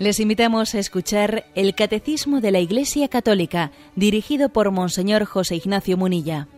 Les 0.00 0.18
invitamos 0.18 0.74
a 0.74 0.78
escuchar 0.78 1.44
el 1.54 1.74
Catecismo 1.74 2.40
de 2.40 2.50
la 2.50 2.58
Iglesia 2.58 3.08
Católica, 3.08 3.70
dirigido 3.96 4.48
por 4.48 4.70
Monseñor 4.70 5.26
José 5.26 5.56
Ignacio 5.56 5.98
Munilla. 5.98 6.48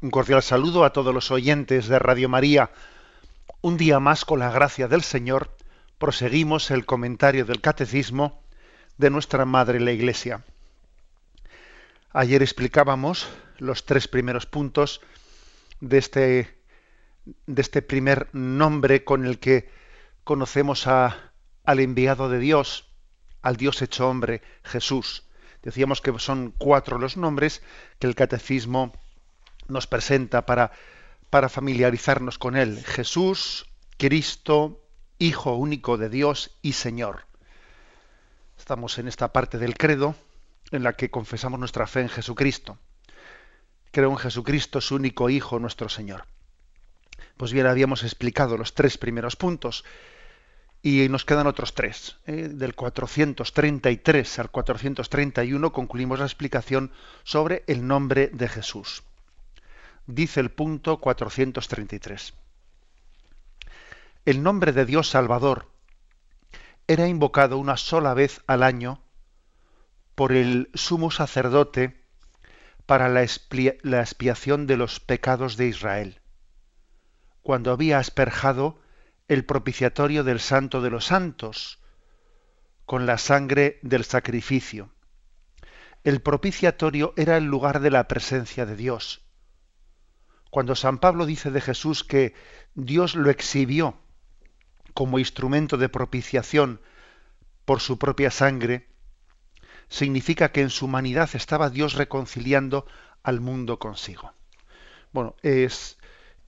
Un 0.00 0.10
cordial 0.10 0.42
saludo 0.42 0.84
a 0.86 0.94
todos 0.94 1.12
los 1.12 1.30
oyentes 1.30 1.86
de 1.86 1.98
Radio 1.98 2.30
María. 2.30 2.70
Un 3.60 3.76
día 3.76 4.00
más, 4.00 4.24
con 4.24 4.38
la 4.38 4.50
gracia 4.50 4.88
del 4.88 5.02
Señor, 5.02 5.50
proseguimos 5.98 6.70
el 6.70 6.84
comentario 6.84 7.44
del 7.44 7.60
Catecismo 7.60 8.42
de 8.98 9.10
nuestra 9.10 9.44
Madre 9.44 9.80
la 9.80 9.92
Iglesia. 9.92 10.44
Ayer 12.12 12.42
explicábamos 12.42 13.28
los 13.58 13.84
tres 13.86 14.08
primeros 14.08 14.46
puntos 14.46 15.00
de 15.80 15.98
este, 15.98 16.58
de 17.46 17.62
este 17.62 17.82
primer 17.82 18.28
nombre 18.32 19.04
con 19.04 19.26
el 19.26 19.38
que 19.38 19.70
conocemos 20.24 20.86
a, 20.86 21.32
al 21.64 21.80
enviado 21.80 22.28
de 22.28 22.38
Dios, 22.38 22.88
al 23.42 23.56
Dios 23.56 23.80
hecho 23.82 24.08
hombre, 24.08 24.42
Jesús. 24.64 25.24
Decíamos 25.62 26.00
que 26.00 26.16
son 26.18 26.52
cuatro 26.56 26.98
los 26.98 27.16
nombres 27.16 27.62
que 27.98 28.06
el 28.06 28.14
Catecismo 28.14 28.92
nos 29.68 29.86
presenta 29.86 30.46
para, 30.46 30.72
para 31.30 31.48
familiarizarnos 31.48 32.38
con 32.38 32.56
él. 32.56 32.84
Jesús, 32.84 33.66
Cristo, 33.98 34.85
Hijo 35.18 35.54
único 35.54 35.96
de 35.96 36.10
Dios 36.10 36.50
y 36.60 36.74
Señor. 36.74 37.24
Estamos 38.58 38.98
en 38.98 39.08
esta 39.08 39.32
parte 39.32 39.56
del 39.56 39.74
credo 39.74 40.14
en 40.72 40.82
la 40.82 40.92
que 40.92 41.10
confesamos 41.10 41.58
nuestra 41.58 41.86
fe 41.86 42.02
en 42.02 42.10
Jesucristo. 42.10 42.76
Creo 43.92 44.10
en 44.10 44.18
Jesucristo, 44.18 44.82
su 44.82 44.96
único 44.96 45.30
Hijo, 45.30 45.58
nuestro 45.58 45.88
Señor. 45.88 46.26
Pues 47.38 47.54
bien, 47.54 47.66
habíamos 47.66 48.02
explicado 48.02 48.58
los 48.58 48.74
tres 48.74 48.98
primeros 48.98 49.36
puntos 49.36 49.84
y 50.82 51.08
nos 51.08 51.24
quedan 51.24 51.46
otros 51.46 51.72
tres. 51.72 52.16
¿eh? 52.26 52.48
Del 52.52 52.74
433 52.74 54.38
al 54.38 54.50
431 54.50 55.72
concluimos 55.72 56.18
la 56.18 56.26
explicación 56.26 56.92
sobre 57.24 57.64
el 57.68 57.86
nombre 57.86 58.28
de 58.34 58.48
Jesús. 58.48 59.02
Dice 60.06 60.40
el 60.40 60.50
punto 60.50 60.98
433 60.98 62.34
el 64.26 64.42
nombre 64.42 64.72
de 64.72 64.84
Dios 64.84 65.08
Salvador 65.08 65.70
era 66.88 67.06
invocado 67.06 67.58
una 67.58 67.76
sola 67.76 68.12
vez 68.12 68.42
al 68.48 68.64
año 68.64 69.00
por 70.16 70.32
el 70.32 70.68
sumo 70.74 71.12
sacerdote 71.12 72.04
para 72.86 73.08
la, 73.08 73.22
expiación 73.22 74.66
de 74.66 74.76
los 74.76 74.98
pecados 74.98 75.56
de 75.56 75.68
Israel, 75.68 76.20
cuando 77.40 77.70
había 77.70 78.00
asperjado 78.00 78.80
el 79.28 79.44
propiciatorio 79.44 80.24
del 80.24 80.40
Santo 80.40 80.82
de 80.82 80.90
los 80.90 81.06
Santos 81.06 81.78
con 82.84 83.06
la 83.06 83.18
sangre 83.18 83.78
del 83.82 84.04
sacrificio. 84.04 84.90
El 86.02 86.20
propiciatorio 86.20 87.14
era 87.16 87.36
el 87.36 87.44
lugar 87.44 87.78
de 87.78 87.90
la 87.92 88.08
presencia 88.08 88.66
de 88.66 88.74
Dios. 88.74 89.24
Cuando 90.50 90.74
San 90.74 90.98
Pablo 90.98 91.26
dice 91.26 91.52
de 91.52 91.60
Jesús 91.60 92.02
que 92.02 92.34
Dios 92.74 93.14
lo 93.14 93.30
exhibió 93.30 94.02
como 94.96 95.18
instrumento 95.18 95.76
de 95.76 95.90
propiciación 95.90 96.80
por 97.66 97.80
su 97.80 97.98
propia 97.98 98.30
sangre, 98.30 98.88
significa 99.90 100.52
que 100.52 100.62
en 100.62 100.70
su 100.70 100.86
humanidad 100.86 101.28
estaba 101.34 101.68
Dios 101.68 101.92
reconciliando 101.92 102.86
al 103.22 103.40
mundo 103.42 103.78
consigo. 103.78 104.32
Bueno, 105.12 105.36
es, 105.42 105.98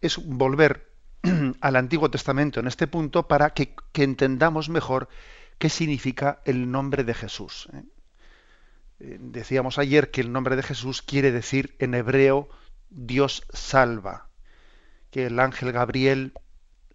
es 0.01 0.17
volver 0.17 0.91
al 1.61 1.77
Antiguo 1.77 2.11
Testamento 2.11 2.59
en 2.59 2.69
este 2.69 2.87
punto 2.87 3.29
para 3.29 3.51
que, 3.51 3.75
entendamos 3.93 4.71
mejor 4.71 5.11
qué 5.59 5.69
significa 5.69 6.41
el 6.47 6.71
nombre 6.71 7.05
de 7.05 7.13
Jesús. 7.13 7.69
¿eh? 7.75 7.83
Eh, 9.01 9.19
decíamos 9.21 9.79
ayer 9.79 10.11
que 10.11 10.23
el 10.23 10.33
nombre 10.33 10.57
de 10.57 10.63
Jesús 10.63 11.03
quiere 11.03 11.33
decir 11.33 11.77
en 11.81 11.93
hebreo 11.93 12.49
Dios 12.89 13.45
salva, 13.53 14.31
que 15.11 15.27
el 15.27 15.39
ángel 15.39 15.71
Gabriel 15.73 16.33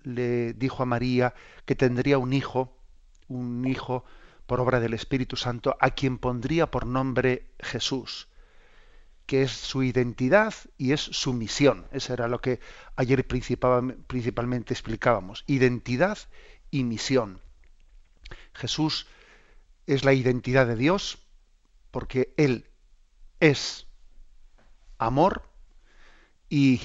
le 0.03 0.53
dijo 0.53 0.83
a 0.83 0.85
María 0.85 1.33
que 1.65 1.75
tendría 1.75 2.17
un 2.17 2.33
hijo, 2.33 2.77
un 3.27 3.65
hijo 3.67 4.03
por 4.45 4.59
obra 4.59 4.79
del 4.79 4.93
Espíritu 4.93 5.35
Santo, 5.35 5.75
a 5.79 5.91
quien 5.91 6.17
pondría 6.17 6.69
por 6.69 6.85
nombre 6.85 7.47
Jesús, 7.59 8.27
que 9.25 9.43
es 9.43 9.51
su 9.51 9.83
identidad 9.83 10.53
y 10.77 10.91
es 10.91 11.01
su 11.01 11.33
misión. 11.33 11.87
Eso 11.91 12.13
era 12.13 12.27
lo 12.27 12.41
que 12.41 12.59
ayer 12.95 13.25
principalmente 13.25 14.73
explicábamos. 14.73 15.43
Identidad 15.47 16.17
y 16.71 16.83
misión. 16.83 17.41
Jesús 18.53 19.07
es 19.87 20.03
la 20.03 20.13
identidad 20.13 20.67
de 20.67 20.75
Dios 20.75 21.19
porque 21.91 22.33
Él 22.37 22.69
es 23.39 23.87
amor 24.97 25.43
y 26.49 26.81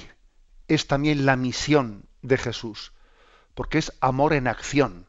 es 0.67 0.87
también 0.87 1.25
la 1.25 1.35
misión 1.35 2.05
de 2.21 2.37
Jesús 2.37 2.93
porque 3.59 3.79
es 3.79 3.91
amor 3.99 4.31
en 4.31 4.47
acción. 4.47 5.05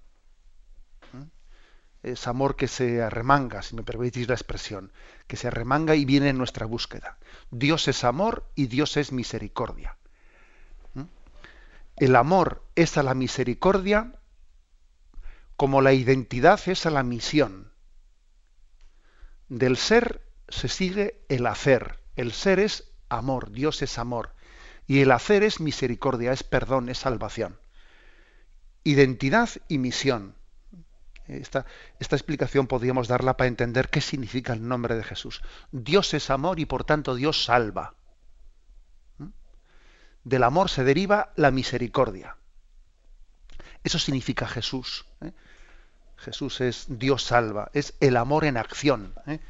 Es 2.02 2.26
amor 2.26 2.56
que 2.56 2.66
se 2.66 3.00
arremanga, 3.00 3.62
si 3.62 3.76
me 3.76 3.84
permitís 3.84 4.26
la 4.26 4.34
expresión, 4.34 4.90
que 5.28 5.36
se 5.36 5.46
arremanga 5.46 5.94
y 5.94 6.04
viene 6.04 6.30
en 6.30 6.38
nuestra 6.38 6.66
búsqueda. 6.66 7.16
Dios 7.52 7.86
es 7.86 8.02
amor 8.02 8.50
y 8.56 8.66
Dios 8.66 8.96
es 8.96 9.12
misericordia. 9.12 9.96
El 11.96 12.16
amor 12.16 12.64
es 12.74 12.98
a 12.98 13.04
la 13.04 13.14
misericordia 13.14 14.18
como 15.54 15.80
la 15.80 15.92
identidad 15.92 16.60
es 16.66 16.86
a 16.86 16.90
la 16.90 17.04
misión. 17.04 17.70
Del 19.48 19.76
ser 19.76 20.26
se 20.48 20.66
sigue 20.66 21.22
el 21.28 21.46
hacer. 21.46 22.00
El 22.16 22.32
ser 22.32 22.58
es 22.58 22.90
amor, 23.08 23.52
Dios 23.52 23.80
es 23.82 23.96
amor. 23.96 24.34
Y 24.88 25.02
el 25.02 25.12
hacer 25.12 25.44
es 25.44 25.60
misericordia, 25.60 26.32
es 26.32 26.42
perdón, 26.42 26.88
es 26.88 26.98
salvación 26.98 27.59
identidad 28.84 29.50
y 29.68 29.78
misión. 29.78 30.34
Esta, 31.26 31.64
explicación 31.98 32.66
podríamos 32.66 33.06
darla 33.06 33.36
para 33.36 33.48
entender 33.48 33.88
qué 33.88 34.00
significa 34.00 34.52
el 34.52 34.66
nombre 34.66 34.96
de 34.96 35.04
Jesús. 35.04 35.42
Dios 35.70 36.12
es 36.14 36.28
amor 36.30 36.58
y 36.58 36.66
por 36.66 36.84
tanto 36.84 37.14
Dios 37.14 37.44
salva. 37.44 37.94
¿Mm? 39.18 39.28
Del 40.24 40.42
amor 40.42 40.70
se 40.70 40.82
deriva 40.82 41.32
la 41.36 41.52
misericordia. 41.52 42.36
Eso 43.84 43.98
significa 43.98 44.48
Jesús. 44.48 45.06
¿eh? 45.20 45.32
Jesús 46.16 46.60
es 46.60 46.86
Dios 46.88 47.22
salva, 47.22 47.70
es 47.72 47.94
el 48.00 48.16
amor 48.16 48.44
en 48.44 48.56
acción, 48.56 49.14
¿eh? 49.26 49.40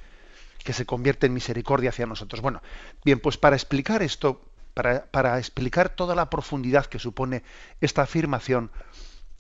que 0.63 0.73
se 0.73 0.87
convierte 0.87 1.27
en 1.27 1.35
misericordia 1.35 1.91
hacia 1.91 2.07
nosotros. 2.07 2.43
Bueno, 2.43 2.63
bien, 3.05 3.21
pues 3.21 3.39
para 3.39 3.57
explicar 3.57 4.03
esto, 4.03 4.45
para, 4.75 5.07
para 5.07 5.39
explicar 5.39 5.89
toda 5.89 6.15
la 6.15 6.31
profundidad 6.31 6.87
que 6.87 6.99
supone 6.99 7.43
esta 7.81 8.03
afirmación, 8.03 8.71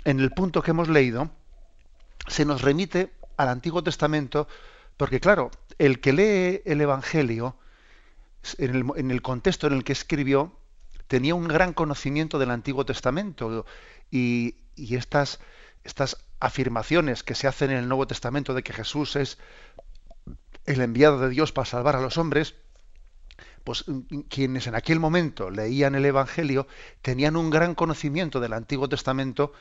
en 0.04 0.20
el 0.20 0.30
punto 0.30 0.62
que 0.62 0.70
hemos 0.70 0.88
leído, 0.88 1.30
se 2.26 2.44
nos 2.44 2.62
remite 2.62 3.12
al 3.36 3.48
Antiguo 3.48 3.82
Testamento, 3.82 4.48
porque 4.96 5.20
claro, 5.20 5.50
el 5.78 6.00
que 6.00 6.12
lee 6.12 6.62
el 6.64 6.80
Evangelio, 6.80 7.56
en 8.58 9.10
el, 9.10 9.22
contexto 9.22 9.66
en 9.66 9.74
el 9.74 9.84
que 9.84 9.92
escribió, 9.92 10.56
tenía 11.06 11.34
un 11.34 11.48
gran 11.48 11.72
conocimiento 11.72 12.38
del 12.38 12.50
Antiguo 12.50 12.84
Testamento. 12.84 13.66
Y, 14.10 14.56
estas, 14.76 15.38
afirmaciones 16.38 17.22
que 17.22 17.34
se 17.34 17.46
hacen 17.46 17.70
en 17.70 17.78
el 17.78 17.88
Nuevo 17.88 18.06
Testamento 18.06 18.54
de 18.54 18.62
que 18.62 18.72
Jesús 18.72 19.16
es 19.16 19.36
el 20.64 20.80
enviado 20.80 21.18
de 21.18 21.28
Dios 21.28 21.52
para 21.52 21.66
salvar 21.66 21.96
a 21.96 22.00
los 22.00 22.16
hombres, 22.16 22.54
pues 23.64 23.84
quienes 24.30 24.66
en 24.66 24.74
aquel 24.74 25.00
momento 25.00 25.50
leían 25.50 25.94
el 25.94 26.06
Evangelio 26.06 26.66
tenían 27.02 27.36
un 27.36 27.50
gran 27.50 27.74
conocimiento 27.74 28.40
del 28.40 28.54
Antiguo 28.54 28.88
Testamento 28.88 29.52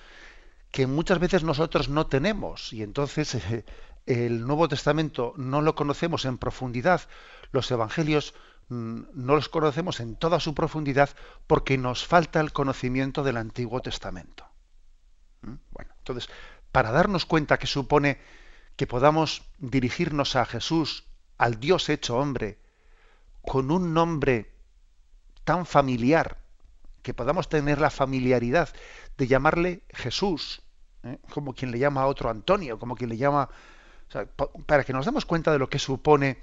que 0.71 0.87
muchas 0.87 1.19
veces 1.19 1.43
nosotros 1.43 1.89
no 1.89 2.07
tenemos 2.07 2.73
y 2.73 2.83
entonces 2.83 3.37
el 4.05 4.45
Nuevo 4.45 4.67
Testamento 4.67 5.33
no 5.37 5.61
lo 5.61 5.75
conocemos 5.75 6.25
en 6.25 6.37
profundidad, 6.37 7.01
los 7.51 7.69
Evangelios 7.71 8.33
mm, 8.69 9.01
no 9.13 9.35
los 9.35 9.49
conocemos 9.49 9.99
en 9.99 10.15
toda 10.15 10.39
su 10.39 10.53
profundidad 10.53 11.09
porque 11.47 11.77
nos 11.77 12.05
falta 12.05 12.39
el 12.39 12.53
conocimiento 12.53 13.23
del 13.23 13.37
Antiguo 13.37 13.81
Testamento. 13.81 14.45
¿Mm? 15.41 15.55
Bueno, 15.71 15.93
entonces, 15.97 16.29
para 16.71 16.91
darnos 16.91 17.25
cuenta 17.25 17.57
que 17.57 17.67
supone 17.67 18.19
que 18.75 18.87
podamos 18.87 19.43
dirigirnos 19.57 20.35
a 20.35 20.45
Jesús, 20.45 21.05
al 21.37 21.59
Dios 21.59 21.89
hecho 21.89 22.17
hombre, 22.17 22.59
con 23.41 23.71
un 23.71 23.93
nombre 23.93 24.53
tan 25.43 25.65
familiar, 25.65 26.37
que 27.01 27.13
podamos 27.13 27.49
tener 27.49 27.79
la 27.79 27.89
familiaridad 27.89 28.69
de 29.17 29.27
llamarle 29.27 29.83
Jesús, 29.89 30.61
¿eh? 31.03 31.19
como 31.31 31.53
quien 31.53 31.71
le 31.71 31.79
llama 31.79 32.01
a 32.01 32.07
otro 32.07 32.29
Antonio, 32.29 32.79
como 32.79 32.95
quien 32.95 33.09
le 33.09 33.17
llama, 33.17 33.49
para 34.65 34.83
que 34.83 34.93
nos 34.93 35.05
demos 35.05 35.25
cuenta 35.25 35.51
de 35.51 35.59
lo 35.59 35.69
que 35.69 35.79
supone 35.79 36.37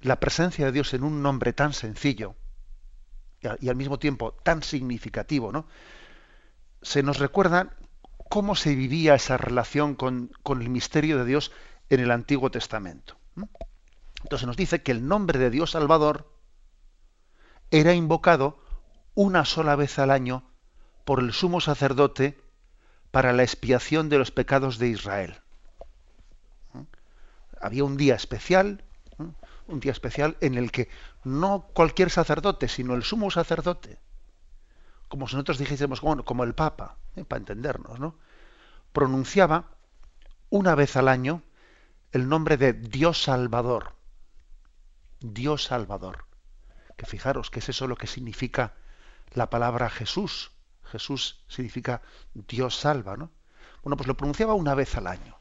la 0.00 0.20
presencia 0.20 0.66
de 0.66 0.72
Dios 0.72 0.94
en 0.94 1.02
un 1.02 1.22
nombre 1.22 1.52
tan 1.52 1.72
sencillo 1.72 2.36
y, 3.60 3.68
al 3.68 3.76
mismo 3.76 3.98
tiempo 3.98 4.32
tan 4.32 4.62
significativo, 4.62 5.52
¿no? 5.52 5.66
Se 6.82 7.02
nos 7.02 7.18
recuerda 7.18 7.76
cómo 8.28 8.54
se 8.54 8.74
vivía 8.74 9.14
esa 9.14 9.36
relación 9.36 9.94
con, 9.94 10.30
el 10.46 10.68
misterio 10.68 11.18
de 11.18 11.24
Dios 11.24 11.52
en 11.88 12.00
el 12.00 12.10
Antiguo 12.10 12.50
Testamento. 12.50 13.16
Entonces 14.22 14.46
nos 14.46 14.56
dice 14.56 14.82
que 14.82 14.92
el 14.92 15.06
nombre 15.06 15.38
de 15.38 15.50
Dios 15.50 15.72
Salvador 15.72 16.32
era 17.70 17.94
invocado 17.94 18.60
una 19.18 19.44
sola 19.44 19.74
vez 19.74 19.98
al 19.98 20.12
año 20.12 20.44
por 21.04 21.18
el 21.18 21.32
sumo 21.32 21.60
sacerdote 21.60 22.40
para 23.10 23.32
la 23.32 23.42
expiación 23.42 24.08
de 24.08 24.16
los 24.16 24.30
pecados 24.30 24.78
de 24.78 24.90
Israel. 24.90 25.40
Había 27.60 27.82
un 27.82 27.96
día 27.96 28.14
especial, 28.14 28.84
un 29.66 29.80
día 29.80 29.90
especial 29.90 30.36
en 30.40 30.54
el 30.54 30.70
que 30.70 30.88
no 31.24 31.66
cualquier 31.74 32.10
sacerdote, 32.10 32.68
sino 32.68 32.94
el 32.94 33.02
sumo 33.02 33.32
sacerdote, 33.32 33.98
como 35.08 35.26
si 35.26 35.34
nosotros 35.34 35.58
dijésemos, 35.58 36.00
bueno, 36.00 36.24
como 36.24 36.44
el 36.44 36.54
Papa, 36.54 36.96
¿eh? 37.16 37.24
para 37.24 37.40
entendernos, 37.40 37.98
¿no? 37.98 38.14
pronunciaba 38.92 39.64
una 40.48 40.76
vez 40.76 40.94
al 40.94 41.08
año 41.08 41.42
el 42.12 42.28
nombre 42.28 42.56
de 42.56 42.72
Dios 42.72 43.20
Salvador. 43.24 43.94
Dios 45.18 45.64
Salvador. 45.64 46.26
Que 46.96 47.04
fijaros 47.04 47.50
que 47.50 47.58
es 47.58 47.68
eso 47.68 47.88
lo 47.88 47.96
que 47.96 48.06
significa 48.06 48.74
la 49.32 49.50
palabra 49.50 49.90
Jesús. 49.90 50.52
Jesús 50.84 51.44
significa 51.48 52.02
Dios 52.34 52.76
salva, 52.76 53.16
¿no? 53.16 53.30
Bueno, 53.82 53.96
pues 53.96 54.06
lo 54.06 54.16
pronunciaba 54.16 54.54
una 54.54 54.74
vez 54.74 54.96
al 54.96 55.06
año. 55.06 55.38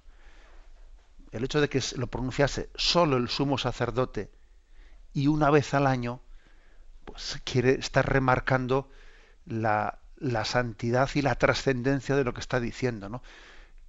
El 1.32 1.44
hecho 1.44 1.62
de 1.62 1.70
que 1.70 1.82
lo 1.96 2.08
pronunciase 2.08 2.70
solo 2.76 3.18
el 3.18 3.30
sumo 3.30 3.58
sacerdote 3.58 4.32
y 5.14 5.28
una 5.28 5.50
vez 5.50 5.74
al 5.74 5.88
año, 5.88 6.22
pues 7.06 7.42
quiere 7.44 7.72
estar 7.72 8.08
remarcando 8.12 8.90
la, 9.46 10.00
la 10.18 10.46
santidad 10.46 11.10
y 11.14 11.22
la 11.22 11.36
trascendencia 11.36 12.16
de 12.16 12.24
lo 12.24 12.34
que 12.34 12.42
está 12.42 12.60
diciendo, 12.60 13.10
¿no? 13.10 13.22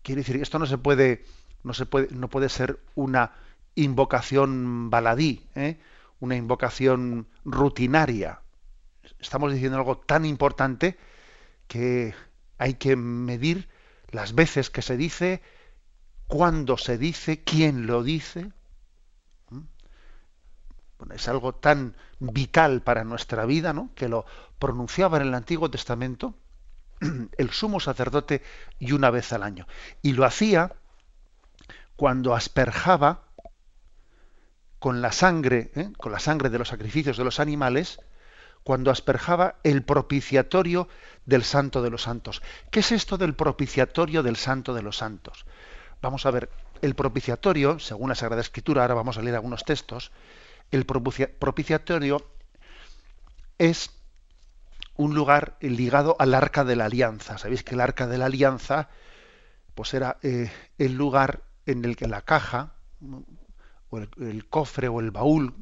Quiere 0.03 0.21
decir, 0.21 0.41
esto 0.41 0.59
no 0.59 0.67
se 0.67 0.79
puede, 0.79 1.25
no 1.65 1.75
se 1.75 1.87
puede, 1.87 2.09
no 2.13 2.29
puede 2.29 2.49
ser 2.49 2.81
una 2.95 3.33
invocación 3.75 4.91
baladí, 4.91 5.47
¿eh? 5.55 5.79
una 6.21 6.37
invocación 6.37 7.29
rutinaria. 7.45 8.41
Estamos 9.21 9.53
diciendo 9.53 9.79
algo 9.79 9.99
tan 9.99 10.25
importante 10.25 10.99
que 11.67 12.15
hay 12.59 12.75
que 12.75 12.97
medir 12.97 13.69
las 14.11 14.35
veces 14.35 14.71
que 14.71 14.83
se 14.83 14.97
dice, 14.97 15.43
cuándo 16.27 16.77
se 16.77 16.99
dice, 16.99 17.43
quién 17.43 17.87
lo 17.87 18.03
dice. 18.03 18.53
Bueno, 20.99 21.15
es 21.15 21.29
algo 21.29 21.55
tan 21.55 21.95
vital 22.19 22.83
para 22.83 23.05
nuestra 23.05 23.47
vida, 23.47 23.73
¿no? 23.73 23.91
Que 23.95 24.09
lo 24.09 24.27
pronunciaba 24.59 25.19
en 25.19 25.29
el 25.29 25.35
Antiguo 25.35 25.71
Testamento 25.71 26.35
el 27.39 27.51
sumo 27.51 27.81
sacerdote 27.81 28.43
y 28.79 28.93
una 28.93 29.11
vez 29.11 29.33
al 29.33 29.43
año. 29.43 29.67
Y 30.03 30.13
lo 30.13 30.25
hacía 30.25 30.73
cuando 31.97 32.35
asperjaba 32.35 33.25
con 34.79 35.01
la 35.01 35.13
sangre, 35.13 35.73
¿eh? 35.75 35.91
con 35.97 36.13
la 36.13 36.21
sangre 36.21 36.51
de 36.51 36.59
los 36.59 36.69
sacrificios 36.69 37.17
de 37.17 37.25
los 37.25 37.41
animales, 37.41 38.01
cuando 38.63 38.91
asperjaba 38.91 39.57
el 39.65 39.83
propiciatorio 39.83 40.89
del 41.27 41.45
Santo 41.45 41.83
de 41.83 41.91
los 41.91 42.03
Santos. 42.03 42.43
¿Qué 42.71 42.81
es 42.81 42.93
esto 42.93 43.19
del 43.19 43.35
propiciatorio 43.35 44.23
del 44.23 44.37
Santo 44.37 44.75
de 44.75 44.83
los 44.83 44.99
Santos? 44.99 45.47
Vamos 46.01 46.27
a 46.27 46.31
ver, 46.31 46.51
el 46.83 46.95
propiciatorio, 46.95 47.79
según 47.79 48.09
la 48.09 48.15
Sagrada 48.15 48.41
Escritura, 48.41 48.83
ahora 48.83 48.95
vamos 48.95 49.19
a 49.19 49.23
leer 49.23 49.37
algunos 49.37 49.65
textos, 49.65 50.13
el 50.71 50.85
propiciatorio 50.85 52.27
es 53.59 53.91
un 54.97 55.15
lugar 55.15 55.57
ligado 55.61 56.17
al 56.19 56.35
arca 56.35 56.65
de 56.65 56.77
la 56.77 56.87
alianza. 56.87 57.39
Sabéis 57.39 57.63
que 57.63 57.75
el 57.75 57.81
arca 57.81 58.07
de 58.07 58.19
la 58.19 58.27
alianza 58.27 58.89
pues 59.75 59.95
era 59.95 60.19
eh, 60.23 60.51
el 60.77 60.95
lugar 60.95 61.43
en 61.65 61.85
el 61.85 61.97
que 61.97 62.09
la 62.09 62.23
caja, 62.23 62.73
o 63.91 63.99
el, 63.99 64.47
cofre 64.49 64.89
o 64.89 65.01
el 65.01 65.11
baúl 65.11 65.55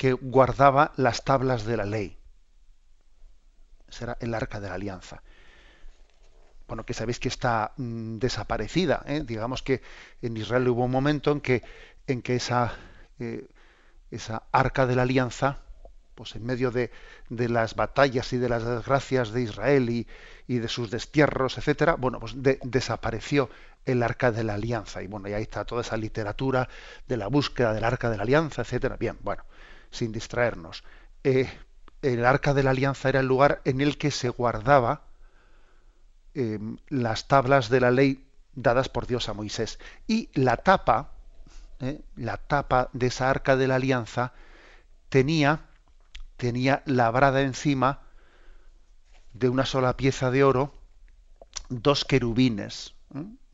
que 0.00 0.14
guardaba 0.14 0.92
las 0.96 1.24
tablas 1.24 1.66
de 1.66 1.76
la 1.76 1.84
ley. 1.84 2.16
Ese 3.86 4.04
era 4.04 4.16
el 4.20 4.32
arca 4.32 4.58
de 4.58 4.66
la 4.66 4.76
alianza. 4.76 5.22
Bueno, 6.66 6.86
que 6.86 6.94
sabéis 6.94 7.20
que 7.20 7.28
está 7.28 7.74
mm, 7.76 8.16
desaparecida. 8.16 9.02
¿eh? 9.04 9.22
Digamos 9.26 9.62
que 9.62 9.82
en 10.22 10.38
Israel 10.38 10.68
hubo 10.68 10.86
un 10.86 10.90
momento 10.90 11.32
en 11.32 11.42
que, 11.42 11.62
en 12.06 12.22
que 12.22 12.36
esa, 12.36 12.72
eh, 13.18 13.46
esa 14.10 14.44
arca 14.52 14.86
de 14.86 14.96
la 14.96 15.02
alianza 15.02 15.58
pues 16.14 16.34
en 16.34 16.44
medio 16.44 16.70
de, 16.70 16.90
las 17.28 17.74
batallas 17.74 18.32
y 18.32 18.38
de 18.38 18.48
las 18.48 18.64
desgracias 18.64 19.32
de 19.32 19.42
Israel 19.42 19.88
y, 19.90 20.06
de 20.58 20.68
sus 20.68 20.90
destierros, 20.90 21.56
etcétera, 21.58 21.94
bueno, 21.94 22.20
pues 22.20 22.34
desapareció 22.36 23.48
el 23.86 24.02
arca 24.02 24.32
de 24.32 24.44
la 24.44 24.54
alianza. 24.54 25.02
Y 25.02 25.06
bueno, 25.06 25.28
y 25.28 25.34
ahí 25.34 25.42
está 25.42 25.64
toda 25.64 25.80
esa 25.80 25.96
literatura 25.96 26.68
de 27.06 27.16
la 27.16 27.28
búsqueda 27.28 27.72
del 27.72 27.84
arca 27.84 28.10
de 28.10 28.18
la 28.18 28.24
alianza, 28.24 28.62
etcétera. 28.62 28.98
Bien, 28.98 29.16
bueno, 29.22 29.44
sin 29.90 30.12
distraernos. 30.12 30.84
Eh, 31.24 31.50
el 32.02 32.24
arca 32.24 32.54
de 32.54 32.62
la 32.62 32.70
alianza 32.70 33.08
era 33.08 33.20
el 33.20 33.26
lugar 33.26 33.60
en 33.64 33.80
el 33.80 33.98
que 33.98 34.10
se 34.10 34.28
guardaba 34.28 35.02
em, 36.34 36.78
las 36.88 37.28
tablas 37.28 37.68
de 37.68 37.80
la 37.80 37.90
ley 37.90 38.26
dadas 38.54 38.88
por 38.88 39.06
Dios 39.06 39.28
a 39.28 39.34
Moisés. 39.34 39.78
Y 40.06 40.30
la 40.34 40.56
tapa, 40.56 41.12
eh, 41.80 42.00
la 42.16 42.36
tapa 42.36 42.88
de 42.92 43.08
esa 43.08 43.28
arca 43.28 43.56
de 43.56 43.68
la 43.68 43.76
alianza, 43.76 44.32
tenía 45.08 45.66
tenía 46.40 46.82
labrada 46.86 47.42
encima 47.42 48.00
de 49.34 49.50
una 49.50 49.66
sola 49.66 49.98
pieza 49.98 50.30
de 50.30 50.42
oro 50.42 50.74
dos 51.68 52.06
querubines, 52.06 52.94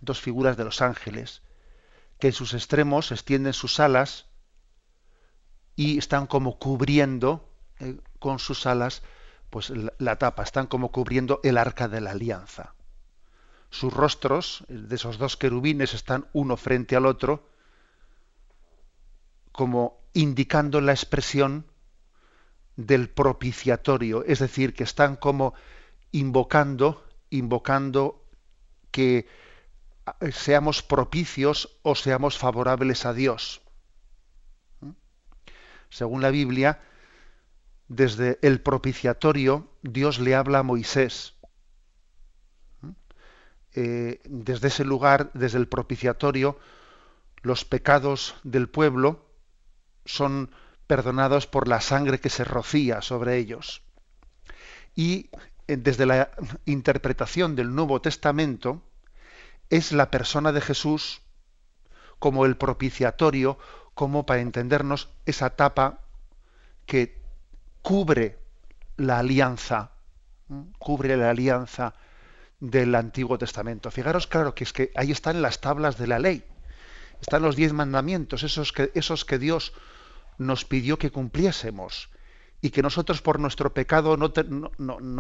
dos 0.01 0.21
figuras 0.21 0.57
de 0.57 0.65
los 0.65 0.81
ángeles, 0.81 1.43
que 2.21 2.29
en 2.29 2.33
sus 2.33 2.55
extremos 2.55 3.11
extienden 3.11 3.55
sus 3.55 3.81
alas 3.81 4.27
y 5.77 5.99
están 5.99 6.27
como 6.27 6.59
cubriendo 6.59 7.49
eh, 7.79 8.01
con 8.19 8.39
sus 8.39 8.67
alas 8.67 9.03
pues 9.51 9.73
la, 9.99 10.17
tapa, 10.17 10.43
están 10.43 10.67
como 10.67 10.91
cubriendo 10.91 11.41
el 11.45 11.57
arca 11.57 11.89
de 11.89 12.01
la 12.01 12.11
alianza. 12.11 12.75
Sus 13.71 13.93
rostros 13.93 14.65
de 14.69 14.95
esos 14.95 15.19
dos 15.19 15.37
querubines 15.37 15.95
están 15.95 16.27
uno 16.33 16.57
frente 16.57 16.97
al 16.97 17.07
otro, 17.07 17.49
como 19.53 20.01
indicando 20.13 20.81
la 20.81 20.93
expresión 20.93 21.67
del 22.77 23.09
propiciatorio, 23.09 24.25
es 24.25 24.41
decir, 24.41 24.75
que 24.75 24.85
están 24.85 25.17
como 25.17 25.55
invocando, 26.13 27.05
invocando 27.31 28.25
que 28.91 29.27
eh, 30.21 30.33
seamos 30.33 30.83
propicios 30.83 31.79
o 31.83 31.95
seamos 31.95 32.37
favorables 32.37 33.07
a 33.07 33.15
Dios. 33.15 33.63
Según 35.91 36.23
la 36.23 36.31
Biblia, 36.31 36.81
desde 37.89 38.39
el 38.43 38.61
propiciatorio 38.61 39.71
Dios 39.83 40.19
le 40.19 40.35
habla 40.35 40.61
a 40.61 40.63
Moisés. 40.63 41.35
¿Mm? 42.81 42.91
Eh, 43.75 44.21
desde 44.25 44.69
ese 44.69 44.85
lugar, 44.85 45.31
desde 45.35 45.59
el 45.59 45.69
propiciatorio, 45.69 46.59
los 47.43 47.65
pecados 47.65 48.35
del 48.43 48.69
pueblo 48.69 49.25
son 50.05 50.51
perdonados 50.87 51.47
por 51.47 51.69
la 51.69 51.81
sangre 51.81 52.21
que 52.21 52.31
se 52.31 52.45
rocía 52.45 53.03
sobre 53.03 53.37
ellos. 53.37 53.83
Y 54.95 55.31
eh, 55.69 55.77
desde 55.77 56.07
la 56.07 56.31
interpretación 56.65 57.57
del 57.57 57.75
Nuevo 57.75 58.01
Testamento 58.01 58.83
es 59.71 59.93
la 59.93 60.11
persona 60.11 60.53
de 60.53 60.61
Jesús 60.61 61.23
como 62.19 62.47
el 62.47 62.57
propiciatorio, 62.57 63.59
como 63.97 64.27
para 64.27 64.43
entendernos 64.43 65.09
esa 65.25 65.57
tapa 65.57 66.01
que 66.85 67.19
cubre 67.81 68.39
la 68.99 69.21
alianza, 69.21 69.91
cubre 70.79 71.17
la 71.17 71.31
alianza 71.31 71.95
del 72.61 72.95
Antiguo 72.95 73.39
Testamento. 73.39 73.91
Fijaros, 73.91 74.27
claro, 74.27 74.55
que 74.55 74.65
es 74.65 74.75
que 74.75 74.93
ahí 74.97 75.13
están 75.13 75.41
las 75.41 75.63
tablas 75.63 75.97
de 75.97 76.09
la 76.09 76.19
ley, 76.19 76.45
están 77.23 77.41
los 77.41 77.57
diez 77.57 77.73
mandamientos, 77.73 78.43
esos 78.43 78.71
que, 79.25 79.39
Dios 79.39 79.73
nos 80.37 80.67
pidió 80.67 80.99
que 80.99 81.11
cumpliésemos 81.11 82.11
y 82.61 82.69
que 82.69 82.83
nosotros 82.83 83.23
por 83.23 83.41
nuestro 83.41 83.73
pecado 83.73 84.19
no, 84.19 84.31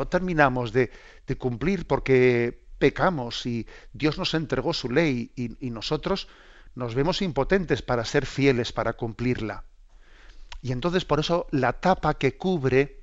terminamos 0.09 0.75
de, 0.75 0.90
cumplir 1.38 1.87
porque 1.87 2.62
pecamos 2.76 3.47
y 3.47 3.66
Dios 3.95 4.18
nos 4.18 4.35
entregó 4.35 4.75
su 4.75 4.90
ley 4.90 5.33
y, 5.35 5.71
nosotros 5.71 6.28
nos 6.76 6.95
vemos 6.95 7.23
impotentes 7.23 7.83
para 7.83 8.04
ser 8.04 8.26
fieles, 8.26 8.71
para 8.73 8.92
cumplirla. 8.92 9.64
Y 10.62 10.73
entonces 10.73 11.04
por 11.04 11.18
eso 11.18 11.47
la 11.50 11.73
tapa 11.73 12.14
que 12.14 12.37
cubre, 12.37 13.00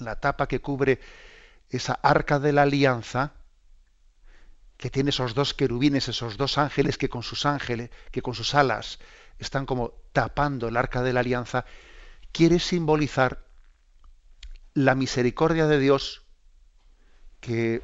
la 0.00 0.18
tapa 0.18 0.48
que 0.48 0.60
cubre 0.60 0.98
esa 1.68 1.92
arca 2.02 2.38
de 2.38 2.52
la 2.52 2.62
alianza, 2.62 3.34
que 4.78 4.90
tiene 4.90 5.10
esos 5.10 5.34
dos 5.34 5.52
querubines, 5.52 6.08
esos 6.08 6.38
dos 6.38 6.56
ángeles 6.56 6.96
que 6.96 7.10
con 7.10 7.22
sus 7.22 7.44
ángeles, 7.44 7.90
que 8.10 8.22
con 8.22 8.34
sus 8.34 8.54
alas 8.54 8.98
están 9.38 9.66
como 9.66 9.92
tapando 10.12 10.68
el 10.68 10.78
arca 10.78 11.02
de 11.02 11.12
la 11.12 11.20
alianza, 11.20 11.66
quiere 12.32 12.58
simbolizar 12.58 13.44
la 14.72 14.94
misericordia 14.94 15.66
de 15.66 15.78
Dios 15.78 16.22
que 17.40 17.82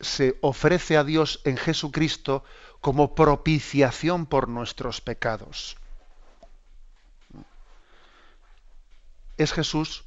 se 0.00 0.38
ofrece 0.42 0.96
a 0.96 1.04
Dios 1.04 1.40
en 1.44 1.56
Jesucristo 1.56 2.44
como 2.80 3.14
propiciación 3.14 4.26
por 4.26 4.48
nuestros 4.48 5.00
pecados. 5.00 5.76
Es 9.36 9.52
Jesús 9.52 10.04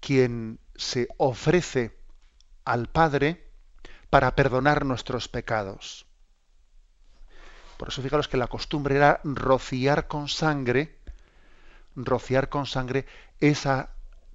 quien 0.00 0.60
se 0.76 1.08
ofrece 1.16 1.96
al 2.64 2.88
Padre 2.88 3.50
para 4.10 4.34
perdonar 4.34 4.84
nuestros 4.84 5.28
pecados. 5.28 6.06
Por 7.76 7.88
eso 7.88 8.02
fijaros 8.02 8.28
que 8.28 8.36
la 8.36 8.48
costumbre 8.48 8.96
era 8.96 9.20
rociar 9.22 10.08
con 10.08 10.28
sangre, 10.28 10.98
rociar 11.94 12.48
con 12.48 12.66
sangre 12.66 13.06
esa 13.40 13.90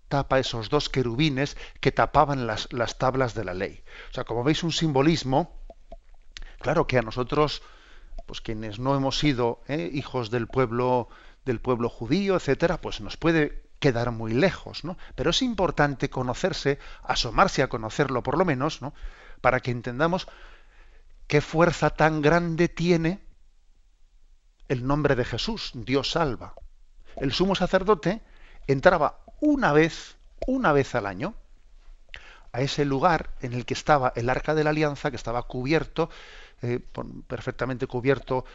tapa, 0.07 0.39
esos 0.39 0.69
dos 0.69 0.89
querubines 0.89 1.57
que 1.81 1.91
tapaban 1.91 2.47
las, 2.47 2.71
las 2.71 2.97
tablas 2.97 3.33
de 3.33 3.43
la 3.43 3.53
ley. 3.53 3.83
O 4.11 4.13
sea, 4.13 4.23
como 4.23 4.43
veis 4.43 4.63
un 4.63 4.71
simbolismo, 4.71 5.62
claro 6.63 6.87
que 6.87 6.97
a 6.97 7.01
nosotros, 7.03 7.61
pues 8.25 8.41
quienes 8.41 8.79
no 8.79 8.95
hemos 8.95 9.19
sido 9.19 9.61
¿eh? 9.67 9.91
hijos 9.93 10.31
del 10.31 10.47
pueblo, 10.47 11.09
del 11.45 11.59
pueblo 11.59 11.89
judío, 11.89 12.35
etcétera, 12.37 12.81
pues 12.81 13.01
nos 13.01 13.17
puede 13.17 13.67
quedar 13.79 14.11
muy 14.11 14.33
lejos, 14.33 14.85
¿no? 14.85 14.97
Pero 15.13 15.31
es 15.31 15.41
importante 15.41 16.09
conocerse, 16.09 16.79
asomarse 17.03 17.61
a 17.61 17.67
conocerlo 17.67 18.23
por 18.23 18.37
lo 18.37 18.45
menos, 18.45 18.81
¿no? 18.81 18.93
Para 19.41 19.59
que 19.59 19.71
entendamos 19.71 20.25
qué 21.27 21.41
fuerza 21.41 21.89
tan 21.89 22.21
grande 22.21 22.69
tiene 22.69 23.19
el 24.69 24.87
nombre 24.87 25.15
de 25.15 25.25
Jesús, 25.25 25.71
Dios 25.75 26.11
salva. 26.11 26.53
El 27.17 27.33
sumo 27.33 27.55
sacerdote 27.55 28.21
entraba 28.67 29.19
una 29.41 29.73
vez, 29.73 30.15
una 30.47 30.71
vez 30.71 30.95
al 30.95 31.05
año, 31.05 31.35
a 32.53 32.61
ese 32.61 32.85
lugar 32.85 33.31
en 33.41 33.53
el 33.53 33.65
que 33.65 33.73
estaba 33.73 34.13
el 34.15 34.29
arca 34.29 34.55
de 34.55 34.63
la 34.63 34.69
alianza, 34.69 35.09
que 35.09 35.17
estaba 35.17 35.43
cubierto, 35.43 36.09
eh, 36.63 36.79
perfectamente 37.27 37.87
cubierto 37.87 38.45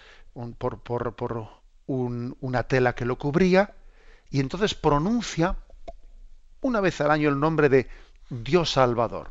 por, 0.59 0.81
por, 0.81 1.49
una 1.87 2.63
tela 2.65 2.95
que 2.95 3.05
lo 3.05 3.17
cubría, 3.17 3.75
y 4.31 4.41
entonces 4.41 4.75
pronuncia 4.75 5.57
una 6.61 6.81
vez 6.81 7.01
al 7.01 7.11
año 7.11 7.29
el 7.29 7.41
nombre 7.41 7.69
de 7.69 7.89
Dios 8.29 8.73
Salvador, 8.73 9.31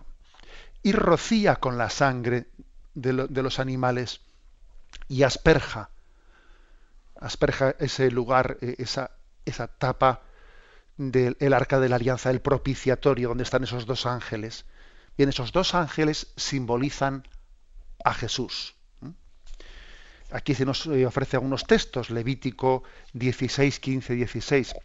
y 0.81 0.93
rocía 0.93 1.57
con 1.57 1.77
la 1.77 1.89
sangre 1.89 2.47
de, 2.93 3.27
de 3.27 3.43
los 3.43 3.59
animales, 3.59 4.21
y 5.09 5.23
asperja 5.23 5.89
asperja 7.19 7.75
ese 7.79 8.11
lugar, 8.11 8.57
eh, 8.61 8.75
esa, 8.79 9.11
esa 9.45 9.67
tapa 9.67 10.21
del 10.97 11.53
arca 11.53 11.79
de 11.79 11.89
la 11.89 11.97
alianza, 11.97 12.31
el 12.31 12.41
propiciatorio, 12.41 13.29
donde 13.29 13.43
están 13.43 13.63
esos 13.63 13.85
dos 13.85 14.05
ángeles. 14.05 14.65
Bien, 15.17 15.29
esos 15.29 15.51
dos 15.51 15.75
ángeles 15.75 16.33
simbolizan 16.35 17.27
a 18.03 18.13
Jesús. 18.13 18.75
Aquí 20.31 20.55
se 20.55 20.65
nos 20.65 20.85
eh, 20.87 21.05
ofrece 21.05 21.37
algunos 21.37 21.65
textos, 21.65 22.09
Levítico 22.09 22.83
16, 23.13 23.79
15, 23.79 24.13
16. 24.13 24.75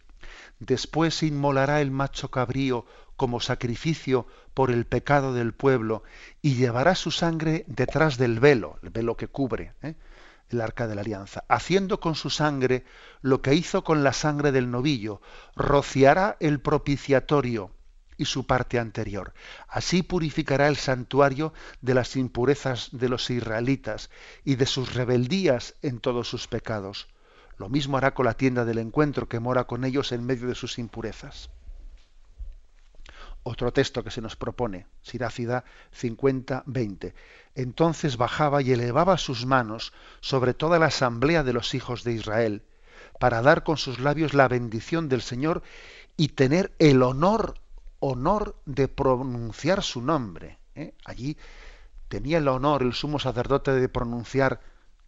Después 0.59 1.21
inmolará 1.23 1.81
el 1.81 1.91
macho 1.91 2.31
cabrío 2.31 2.85
como 3.17 3.41
sacrificio 3.41 4.25
por 4.53 4.71
el 4.71 4.85
pecado 4.85 5.33
del 5.33 5.53
pueblo 5.53 6.03
y 6.41 6.55
llevará 6.55 6.95
su 6.95 7.11
sangre 7.11 7.65
detrás 7.67 8.17
del 8.17 8.39
velo, 8.39 8.79
el 8.83 8.89
velo 8.89 9.17
que 9.17 9.27
cubre. 9.27 9.73
¿eh? 9.81 9.95
el 10.53 10.61
arca 10.61 10.87
de 10.87 10.95
la 10.95 11.01
alianza, 11.01 11.43
haciendo 11.47 11.99
con 11.99 12.15
su 12.15 12.29
sangre 12.29 12.85
lo 13.21 13.41
que 13.41 13.55
hizo 13.55 13.83
con 13.83 14.03
la 14.03 14.13
sangre 14.13 14.51
del 14.51 14.71
novillo, 14.71 15.21
rociará 15.55 16.37
el 16.39 16.59
propiciatorio 16.59 17.71
y 18.17 18.25
su 18.25 18.45
parte 18.45 18.79
anterior. 18.79 19.33
Así 19.67 20.03
purificará 20.03 20.67
el 20.67 20.77
santuario 20.77 21.53
de 21.81 21.93
las 21.93 22.15
impurezas 22.15 22.89
de 22.91 23.09
los 23.09 23.29
israelitas 23.29 24.09
y 24.43 24.55
de 24.55 24.65
sus 24.65 24.93
rebeldías 24.93 25.75
en 25.81 25.99
todos 25.99 26.27
sus 26.27 26.47
pecados. 26.47 27.07
Lo 27.57 27.69
mismo 27.69 27.97
hará 27.97 28.13
con 28.13 28.25
la 28.25 28.33
tienda 28.33 28.65
del 28.65 28.79
encuentro 28.79 29.27
que 29.29 29.39
mora 29.39 29.65
con 29.65 29.85
ellos 29.85 30.11
en 30.11 30.25
medio 30.25 30.47
de 30.47 30.55
sus 30.55 30.79
impurezas. 30.79 31.49
Otro 33.43 33.73
texto 33.73 34.03
que 34.03 34.11
se 34.11 34.21
nos 34.21 34.37
propone, 34.37 34.87
Sirácida 35.01 35.65
50-20. 35.99 37.13
Entonces 37.55 38.15
bajaba 38.15 38.61
y 38.61 38.71
elevaba 38.71 39.17
sus 39.17 39.45
manos 39.45 39.91
sobre 40.21 40.53
toda 40.53 40.79
la 40.79 40.85
asamblea 40.85 41.43
de 41.43 41.51
los 41.51 41.73
hijos 41.73 42.05
de 42.05 42.13
Israel, 42.13 42.63
para 43.19 43.41
dar 43.41 43.63
con 43.63 43.77
sus 43.77 43.99
labios 43.99 44.33
la 44.33 44.47
bendición 44.47 45.09
del 45.09 45.21
Señor 45.21 45.61
y 46.15 46.29
tener 46.29 46.73
el 46.79 47.03
honor, 47.03 47.55
honor 48.05 48.57
de 48.65 48.89
pronunciar 48.89 49.81
su 49.81 50.01
nombre. 50.01 50.59
¿eh? 50.75 50.93
Allí 51.05 51.37
tenía 52.09 52.39
el 52.39 52.49
honor 52.49 52.83
el 52.83 52.93
sumo 52.93 53.17
sacerdote 53.17 53.71
de 53.71 53.87
pronunciar 53.87 54.59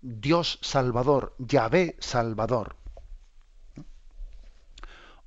Dios 0.01 0.59
Salvador, 0.61 1.35
Yahvé 1.37 1.97
Salvador. 1.99 2.77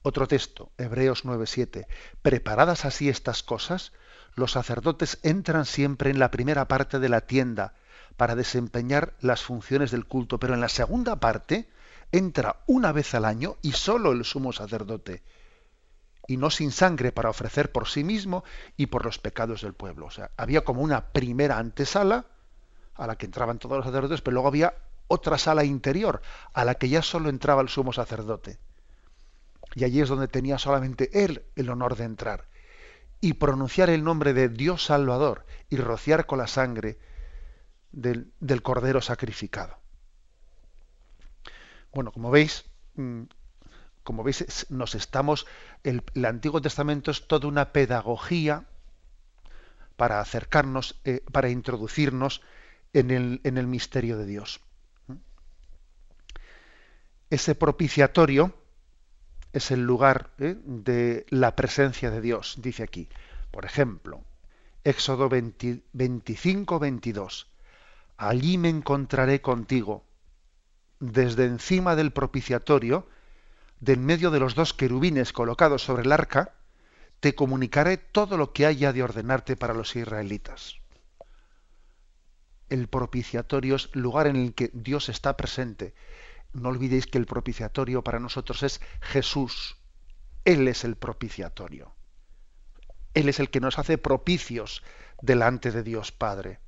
Otro 0.01 0.27
texto, 0.27 0.73
Hebreos 0.79 1.27
9:7. 1.27 1.87
Preparadas 2.23 2.87
así 2.87 3.11
estas 3.11 3.43
cosas, 3.43 3.93
los 4.35 4.53
sacerdotes 4.53 5.19
entran 5.23 5.67
siempre 5.67 6.09
en 6.09 6.19
la 6.19 6.31
primera 6.31 6.69
parte 6.69 6.99
de 6.99 7.11
la 7.11 7.27
tienda 7.27 7.75
para 8.17 8.35
desempeñar 8.35 9.13
las 9.21 9.43
funciones 9.43 9.91
del 9.91 10.07
culto, 10.07 10.41
pero 10.41 10.55
en 10.55 10.63
la 10.63 10.71
segunda 10.71 11.17
parte 11.17 11.69
entra 12.13 12.63
una 12.67 12.93
vez 12.93 13.15
al 13.15 13.27
año 13.27 13.57
y 13.61 13.73
solo 13.73 14.13
el 14.13 14.25
sumo 14.25 14.55
sacerdote, 14.55 15.23
y 16.29 16.37
no 16.37 16.51
sin 16.51 16.71
sangre 16.71 17.11
para 17.11 17.31
ofrecer 17.31 17.73
por 17.73 17.89
sí 17.89 18.05
mismo 18.05 18.45
y 18.77 18.87
por 18.87 19.05
los 19.05 19.19
pecados 19.19 19.63
del 19.63 19.75
pueblo. 19.75 20.07
O 20.07 20.11
sea, 20.13 20.31
había 20.37 20.63
como 20.63 20.83
una 20.83 21.07
primera 21.13 21.59
antesala 21.59 22.27
a 22.95 23.09
la 23.09 23.17
que 23.17 23.27
entraban 23.27 23.59
todos 23.59 23.79
los 23.79 23.87
sacerdotes, 23.87 24.21
pero 24.21 24.35
luego 24.35 24.49
había 24.49 24.75
otra 25.09 25.39
sala 25.39 25.65
interior 25.65 26.23
a 26.53 26.65
la 26.65 26.77
que 26.77 26.89
ya 26.89 27.03
solo 27.03 27.29
entraba 27.31 27.63
el 27.63 27.69
sumo 27.69 27.93
sacerdote 27.93 28.61
y 29.75 29.85
allí 29.85 30.01
es 30.01 30.09
donde 30.09 30.29
tenía 30.29 30.59
solamente 30.59 31.25
él 31.25 31.45
el 31.57 31.71
honor 31.71 31.97
de 31.97 32.05
entrar, 32.05 32.49
y 33.21 33.35
pronunciar 33.35 33.91
el 33.91 34.05
nombre 34.05 34.33
de 34.33 34.49
Dios 34.49 34.85
Salvador 34.85 35.45
y 35.71 35.77
rociar 35.77 36.27
con 36.27 36.39
la 36.39 36.47
sangre 36.47 36.99
del, 37.91 38.33
cordero 38.63 39.01
sacrificado. 39.01 39.79
Bueno, 41.93 42.13
como 42.13 42.31
veis, 42.31 42.65
mm, 42.95 43.23
como 44.09 44.25
veis, 44.25 44.65
nos 44.71 44.95
estamos. 44.95 45.47
El, 45.85 46.03
Antiguo 46.25 46.63
Testamento 46.63 47.11
es 47.11 47.29
toda 47.29 47.47
una 47.47 47.75
pedagogía 47.75 48.65
para 49.97 50.23
acercarnos, 50.23 50.99
eh, 51.05 51.23
para 51.31 51.51
introducirnos 51.51 52.41
en 52.95 53.11
el, 53.11 53.67
misterio 53.67 54.17
de 54.17 54.25
Dios. 54.25 54.61
Ese 57.29 57.55
propiciatorio 57.55 58.55
es 59.53 59.71
el 59.73 59.83
lugar 59.83 60.31
¿eh? 60.39 60.57
de 60.65 61.27
la 61.29 61.55
presencia 61.55 62.11
de 62.11 62.23
Dios, 62.23 62.57
dice 62.63 62.85
aquí. 62.85 63.11
Por 63.51 63.67
ejemplo, 63.67 64.25
Éxodo 64.85 65.29
25, 65.29 66.79
22. 66.79 67.47
Allí 68.17 68.57
me 68.57 68.71
encontraré 68.71 69.43
contigo. 69.43 70.07
Desde 70.99 71.45
encima 71.45 71.95
del 71.95 72.11
propiciatorio, 72.11 73.07
de 73.81 73.93
en 73.93 74.05
medio 74.05 74.31
de 74.31 74.41
los 74.41 74.55
dos 74.55 74.75
querubines 74.75 75.33
colocados 75.33 75.83
sobre 75.83 76.03
el 76.03 76.13
arca, 76.13 76.55
te 77.21 77.35
comunicaré 77.35 77.97
todo 77.97 78.37
lo 78.37 78.53
que 78.53 78.67
haya 78.67 78.93
de 78.93 79.03
ordenarte 79.03 79.57
para 79.57 79.75
los 79.75 79.97
israelitas. 79.97 80.77
El 82.69 82.89
propiciatorio 82.89 83.77
es 83.77 83.95
lugar 83.95 84.27
en 84.27 84.37
el 84.37 84.55
que 84.55 84.71
Dios 84.75 85.09
está 85.09 85.37
presente, 85.37 85.95
no 86.53 86.71
olvidéis 86.71 87.07
que 87.07 87.19
el 87.19 87.27
propiciatorio 87.27 88.03
para 88.03 88.21
nosotros 88.21 88.63
es 88.63 88.81
Jesús. 89.01 89.77
Él 90.45 90.67
es 90.69 90.85
el 90.85 90.97
propiciatorio. 90.97 91.95
Él 93.15 93.29
es 93.29 93.39
el 93.39 93.51
que 93.51 93.61
nos 93.61 93.79
hace 93.79 93.99
propicios 93.99 94.83
delante 95.21 95.71
de 95.71 95.83
Dios 95.83 96.13
Padre. 96.13 96.61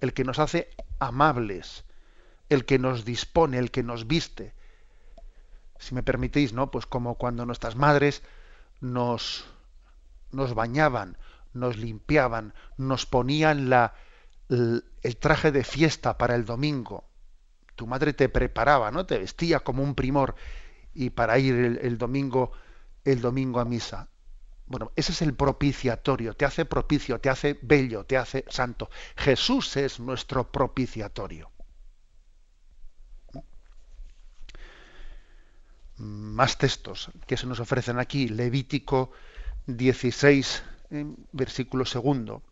El 0.00 0.14
que 0.14 0.24
nos 0.24 0.38
hace 0.38 0.70
amables. 0.98 1.84
El 2.48 2.64
que 2.64 2.78
nos 2.78 3.04
dispone, 3.04 3.58
el 3.58 3.70
que 3.70 3.82
nos 3.82 4.06
viste. 4.06 4.54
Si 5.78 5.94
me 5.94 6.02
permitís, 6.02 6.52
¿no? 6.52 6.70
Pues 6.70 6.86
como 6.86 7.16
cuando 7.16 7.46
nuestras 7.46 7.76
madres 7.76 8.22
nos, 8.80 9.44
nos 10.32 10.54
bañaban, 10.54 11.16
nos 11.52 11.76
limpiaban, 11.76 12.54
nos 12.76 13.06
ponían 13.06 13.70
la, 13.70 13.94
el 14.48 15.16
traje 15.18 15.52
de 15.52 15.64
fiesta 15.64 16.18
para 16.18 16.34
el 16.34 16.44
domingo 16.44 17.08
tu 17.78 17.86
madre 17.86 18.12
te 18.12 18.28
preparaba, 18.28 18.90
¿no? 18.90 19.06
Te 19.06 19.18
vestía 19.18 19.60
como 19.60 19.84
un 19.84 19.94
primor 19.94 20.34
y 20.94 21.10
para 21.10 21.38
ir 21.38 21.54
el, 21.80 21.96
domingo 21.96 22.50
el 23.04 23.20
domingo 23.20 23.60
a 23.60 23.64
misa. 23.64 24.08
Bueno, 24.66 24.90
ese 24.96 25.12
es 25.12 25.22
el 25.22 25.32
propiciatorio, 25.34 26.34
te 26.34 26.44
hace 26.44 26.64
propicio, 26.64 27.20
te 27.20 27.30
hace 27.30 27.56
bello, 27.62 28.04
te 28.04 28.16
hace 28.16 28.44
santo. 28.48 28.90
Jesús 29.16 29.76
es 29.76 30.00
nuestro 30.00 30.50
propiciatorio. 30.50 31.52
Más 35.98 36.58
textos 36.58 37.10
que 37.26 37.36
se 37.36 37.46
nos 37.46 37.60
ofrecen 37.60 37.98
aquí. 37.98 38.28
Levítico 38.28 39.10
16, 39.66 40.62
versículo 41.32 41.84
segundo. 41.84 42.42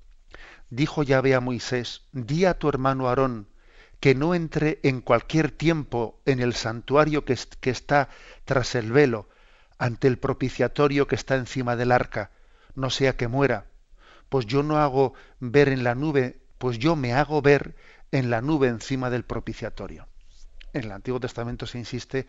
Dijo 0.70 1.02
Yahvé 1.02 1.34
a 1.34 1.40
Moisés, 1.40 2.02
di 2.12 2.44
a 2.44 2.58
tu 2.58 2.68
hermano 2.68 3.08
Aarón 3.08 3.48
que 4.00 4.14
no 4.14 4.34
entre 4.34 4.80
en 4.82 5.00
cualquier 5.00 5.50
tiempo 5.50 6.20
en 6.26 6.40
el 6.40 6.54
santuario 6.54 7.24
que, 7.24 7.38
que 7.60 7.70
está 7.70 8.08
tras 8.44 8.74
el 8.74 8.92
velo, 8.92 9.28
ante 9.78 10.08
el 10.08 10.18
propiciatorio 10.18 11.06
que 11.06 11.14
está 11.14 11.36
encima 11.36 11.76
del 11.76 11.92
arca, 11.92 12.30
no 12.74 12.90
sea 12.90 13.16
que 13.16 13.28
muera. 13.28 13.66
Pues 14.28 14.46
yo 14.46 14.62
no 14.62 14.78
hago 14.78 15.14
ver 15.40 15.68
en 15.68 15.84
la 15.84 15.94
nube, 15.94 16.40
pues 16.58 16.78
yo 16.78 16.96
me 16.96 17.14
hago 17.14 17.40
ver 17.42 17.76
en 18.12 18.30
la 18.30 18.40
nube 18.40 18.68
encima 18.68 19.08
del 19.10 19.24
propiciatorio. 19.24 20.08
En 20.72 20.84
el 20.84 20.92
Antiguo 20.92 21.20
Testamento 21.20 21.66
se 21.66 21.78
insiste 21.78 22.26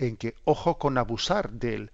en 0.00 0.16
que 0.16 0.34
ojo 0.44 0.78
con 0.78 0.98
abusar 0.98 1.50
del, 1.50 1.92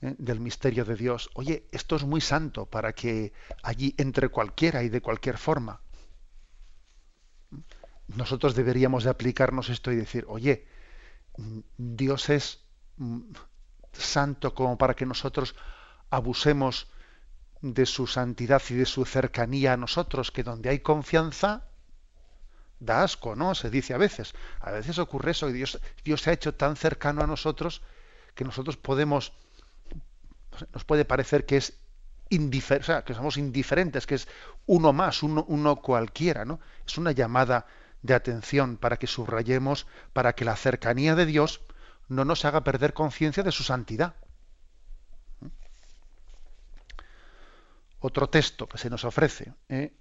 eh, 0.00 0.14
del 0.18 0.40
misterio 0.40 0.84
de 0.84 0.96
Dios. 0.96 1.30
Oye, 1.34 1.68
esto 1.72 1.96
es 1.96 2.04
muy 2.04 2.20
santo 2.20 2.66
para 2.66 2.92
que 2.94 3.32
allí 3.62 3.94
entre 3.98 4.30
cualquiera 4.30 4.82
y 4.82 4.88
de 4.88 5.02
cualquier 5.02 5.38
forma. 5.38 5.80
Nosotros 8.08 8.54
deberíamos 8.54 9.04
de 9.04 9.10
aplicarnos 9.10 9.68
esto 9.68 9.92
y 9.92 9.96
decir, 9.96 10.24
oye, 10.28 10.66
Dios 11.76 12.30
es 12.30 12.64
mm, 12.96 13.20
santo 13.92 14.54
como 14.54 14.78
para 14.78 14.94
que 14.94 15.06
nosotros 15.06 15.54
abusemos 16.10 16.88
de 17.60 17.86
su 17.86 18.06
santidad 18.06 18.62
y 18.70 18.74
de 18.74 18.86
su 18.86 19.04
cercanía 19.04 19.74
a 19.74 19.76
nosotros, 19.76 20.30
que 20.30 20.42
donde 20.42 20.70
hay 20.70 20.80
confianza, 20.80 21.66
da 22.80 23.02
asco, 23.02 23.36
¿no? 23.36 23.54
Se 23.54 23.70
dice 23.70 23.94
a 23.94 23.98
veces. 23.98 24.34
A 24.60 24.70
veces 24.70 24.98
ocurre 24.98 25.32
eso, 25.32 25.48
y 25.48 25.52
Dios, 25.52 25.80
Dios 26.04 26.22
se 26.22 26.30
ha 26.30 26.32
hecho 26.32 26.54
tan 26.54 26.76
cercano 26.76 27.22
a 27.22 27.26
nosotros 27.26 27.82
que 28.34 28.44
nosotros 28.44 28.76
podemos, 28.76 29.32
nos 30.72 30.84
puede 30.84 31.04
parecer 31.04 31.46
que 31.46 31.56
es 31.56 31.74
indiferente, 32.30 32.84
o 32.84 32.86
sea, 32.86 33.04
que 33.04 33.14
somos 33.14 33.36
indiferentes, 33.36 34.06
que 34.06 34.16
es 34.16 34.28
uno 34.66 34.92
más, 34.92 35.22
uno, 35.22 35.44
uno 35.48 35.76
cualquiera, 35.76 36.44
¿no? 36.44 36.60
Es 36.86 36.98
una 36.98 37.12
llamada 37.12 37.66
de 38.02 38.14
atención 38.14 38.76
para 38.76 38.98
que 38.98 39.06
subrayemos, 39.06 39.86
para 40.12 40.34
que 40.34 40.44
la 40.44 40.56
cercanía 40.56 41.14
de 41.14 41.26
Dios 41.26 41.60
no 42.08 42.24
nos 42.24 42.44
haga 42.44 42.64
perder 42.64 42.92
conciencia 42.92 43.42
de 43.42 43.52
su 43.52 43.62
santidad. 43.62 44.14
Otro 48.00 48.28
texto 48.28 48.68
que 48.68 48.76
se 48.76 48.90
nos 48.90 49.04
ofrece, 49.04 49.54
¿eh? 49.68 49.92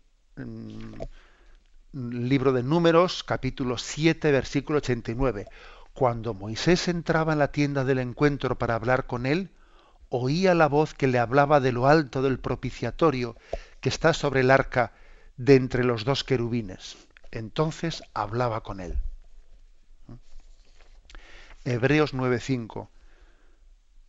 Libro 1.93 2.53
de 2.53 2.63
Números, 2.63 3.23
capítulo 3.23 3.77
7, 3.77 4.31
versículo 4.31 4.77
89. 4.77 5.47
Cuando 5.93 6.33
Moisés 6.33 6.87
entraba 6.87 7.33
en 7.33 7.39
la 7.39 7.51
tienda 7.51 7.85
del 7.85 7.99
encuentro 7.99 8.57
para 8.57 8.75
hablar 8.75 9.05
con 9.05 9.27
él, 9.27 9.51
oía 10.09 10.55
la 10.55 10.67
voz 10.67 10.95
que 10.95 11.07
le 11.07 11.19
hablaba 11.19 11.59
de 11.59 11.71
lo 11.71 11.87
alto 11.87 12.23
del 12.23 12.39
propiciatorio 12.39 13.35
que 13.79 13.89
está 13.89 14.13
sobre 14.13 14.41
el 14.41 14.49
arca 14.49 14.93
de 15.37 15.55
entre 15.55 15.83
los 15.83 16.03
dos 16.03 16.23
querubines. 16.23 16.97
Entonces 17.31 18.03
hablaba 18.13 18.61
con 18.61 18.79
él. 18.79 18.97
Hebreos 21.63 22.13
9:5. 22.13 22.89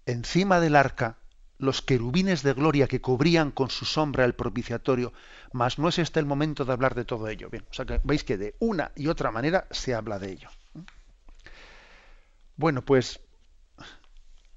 Encima 0.06 0.60
del 0.60 0.76
arca, 0.76 1.18
los 1.58 1.82
querubines 1.82 2.42
de 2.42 2.52
gloria 2.52 2.88
que 2.88 3.00
cubrían 3.00 3.50
con 3.50 3.70
su 3.70 3.84
sombra 3.84 4.24
el 4.24 4.34
propiciatorio, 4.34 5.12
mas 5.52 5.78
no 5.78 5.88
es 5.88 5.98
este 5.98 6.20
el 6.20 6.26
momento 6.26 6.64
de 6.64 6.72
hablar 6.72 6.94
de 6.94 7.04
todo 7.04 7.28
ello. 7.28 7.48
Bien, 7.50 7.64
o 7.70 7.74
sea 7.74 7.84
que 7.84 8.00
veis 8.04 8.24
que 8.24 8.36
de 8.36 8.56
una 8.58 8.92
y 8.96 9.08
otra 9.08 9.30
manera 9.30 9.66
se 9.70 9.94
habla 9.94 10.18
de 10.18 10.32
ello. 10.32 10.48
Bueno, 12.56 12.84
pues 12.84 13.20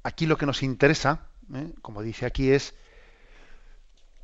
aquí 0.04 0.26
lo 0.26 0.38
que 0.38 0.46
nos 0.46 0.64
interesa, 0.64 1.28
¿eh? 1.54 1.74
como 1.82 2.02
dice 2.02 2.26
aquí, 2.26 2.52
es 2.52 2.76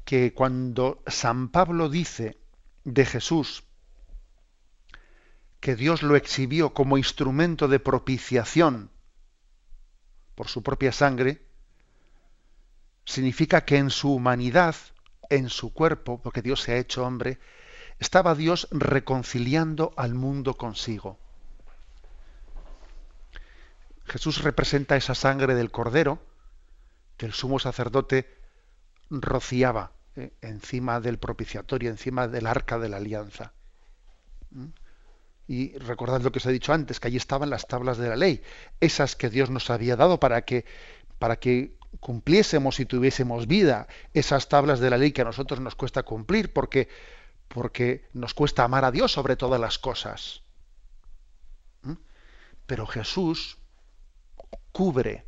que 0.06 0.34
cuando 0.34 1.02
San 1.08 1.50
Pablo 1.50 1.90
dice 1.90 2.38
de 2.84 3.06
Jesús 3.06 3.64
que 5.60 5.76
Dios 5.76 6.04
lo 6.04 6.18
exhibió 6.18 6.74
como 6.74 6.98
instrumento 6.98 7.70
de 7.70 7.80
propiciación 7.80 8.92
por 10.36 10.50
su 10.50 10.62
propia 10.62 10.92
sangre, 10.92 11.42
significa 13.06 13.66
que 13.66 13.78
en 13.78 13.90
su 13.90 14.14
humanidad, 14.14 14.76
en 15.30 15.50
su 15.50 15.74
cuerpo, 15.74 16.22
porque 16.22 16.42
Dios 16.42 16.62
se 16.62 16.74
ha 16.74 16.78
hecho 16.78 17.06
hombre, 17.06 17.40
estaba 18.00 18.36
Dios 18.36 18.68
reconciliando 18.72 19.94
al 19.98 20.14
mundo 20.14 20.56
consigo. 20.56 21.18
Jesús 24.06 24.44
representa 24.44 24.96
esa 24.96 25.16
sangre 25.16 25.56
del 25.56 25.72
cordero 25.72 26.20
que 27.18 27.26
el 27.26 27.34
sumo 27.34 27.60
sacerdote 27.60 28.38
rociaba 29.10 29.92
eh, 30.16 30.34
encima 30.42 31.00
del 31.00 31.18
propiciatorio, 31.18 31.90
encima 31.90 32.28
del 32.28 32.48
arca 32.48 32.80
de 32.80 32.90
la 32.90 32.98
alianza. 32.98 33.54
¿Mm? 34.52 34.66
Y 35.48 35.78
recordad 35.78 36.22
lo 36.22 36.32
que 36.32 36.40
os 36.40 36.46
he 36.46 36.52
dicho 36.52 36.74
antes, 36.74 37.00
que 37.00 37.08
allí 37.08 37.18
estaban 37.18 37.50
las 37.50 37.68
tablas 37.68 37.98
de 37.98 38.10
la 38.10 38.16
ley, 38.16 38.42
esas 38.80 39.16
que 39.16 39.30
Dios 39.30 39.50
nos 39.50 39.70
había 39.70 39.96
dado 39.96 40.20
para 40.20 40.44
que, 40.44 40.66
para 41.20 41.38
que 41.38 41.78
cumpliésemos 42.04 42.82
y 42.82 42.86
tuviésemos 42.86 43.48
vida, 43.48 43.88
esas 44.14 44.50
tablas 44.50 44.82
de 44.82 44.90
la 44.90 44.98
ley 44.98 45.14
que 45.14 45.22
a 45.22 45.26
nosotros 45.26 45.62
nos 45.62 45.74
cuesta 45.74 46.04
cumplir 46.04 46.52
porque, 46.52 46.90
porque 47.48 48.10
nos 48.14 48.34
cuesta 48.34 48.66
amar 48.66 48.84
a 48.84 48.92
Dios 48.92 49.14
sobre 49.14 49.38
todas 49.38 49.60
las 49.60 49.80
cosas. 49.80 50.44
¿Mm? 51.82 51.94
Pero 52.68 52.86
Jesús 52.86 53.58
cubre 54.74 55.26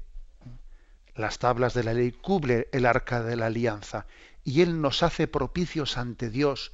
las 1.15 1.39
tablas 1.39 1.73
de 1.73 1.85
la 1.85 1.93
ley, 1.93 2.11
cubre 2.11 2.67
el 2.73 2.85
arca 2.85 3.23
de 3.23 3.37
la 3.37 3.45
alianza 3.45 4.05
y 4.43 4.61
Él 4.61 4.81
nos 4.81 5.01
hace 5.01 5.27
propicios 5.27 5.97
ante 5.97 6.29
Dios 6.29 6.73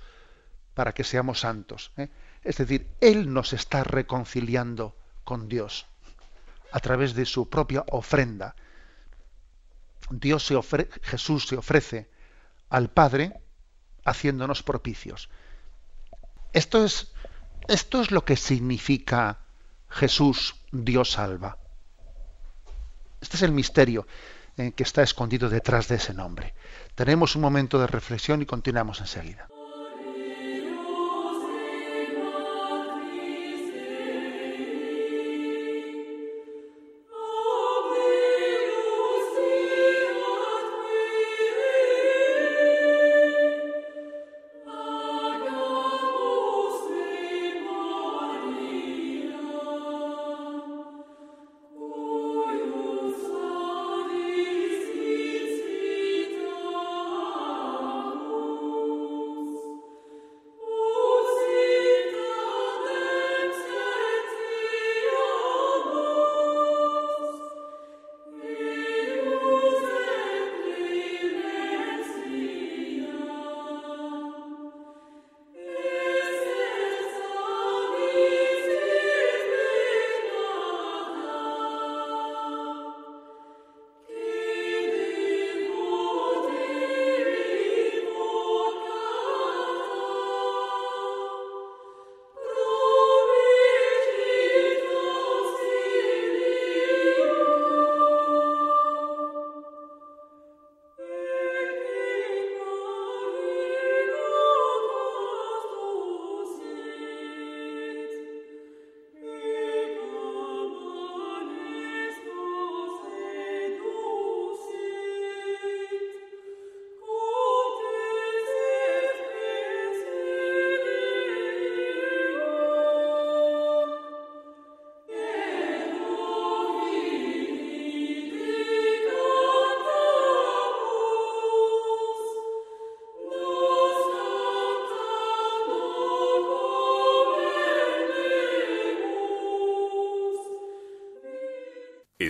para 0.74 0.94
que 0.94 1.04
seamos 1.04 1.42
santos. 1.42 1.92
¿eh? 1.98 2.10
Es 2.44 2.58
decir, 2.58 2.88
Él 3.02 3.32
nos 3.32 3.54
está 3.54 3.84
reconciliando 3.84 4.98
con 5.24 5.48
Dios 5.48 5.86
a 6.72 6.80
través 6.80 7.14
de 7.14 7.26
su 7.26 7.50
propia 7.50 7.86
ofrenda. 7.92 8.56
Dios 10.12 10.46
se 10.46 10.60
Jesús 11.04 11.48
se 11.48 11.58
ofrece 11.58 12.10
al 12.70 12.90
Padre 12.90 13.42
haciéndonos 14.06 14.64
propicios. 14.64 15.30
Esto 16.54 16.84
es, 16.84 17.14
esto 17.68 18.02
es 18.02 18.12
lo 18.12 18.26
que 18.26 18.36
significa 18.36 19.40
Jesús, 19.90 20.56
Dios 20.72 21.12
salva. 21.12 21.58
Este 23.22 23.38
es 23.38 23.44
el 23.44 23.52
misterio 23.52 24.08
eh, 24.58 24.72
que 24.72 24.84
está 24.84 25.04
escondido 25.04 25.50
detrás 25.50 25.88
de 25.88 25.96
ese 25.96 26.14
nombre. 26.14 26.54
Tenemos 26.96 27.36
un 27.36 27.42
momento 27.42 27.80
de 27.80 27.88
reflexión 27.88 28.42
y 28.42 28.46
continuamos 28.46 29.00
enseguida. 29.00 29.48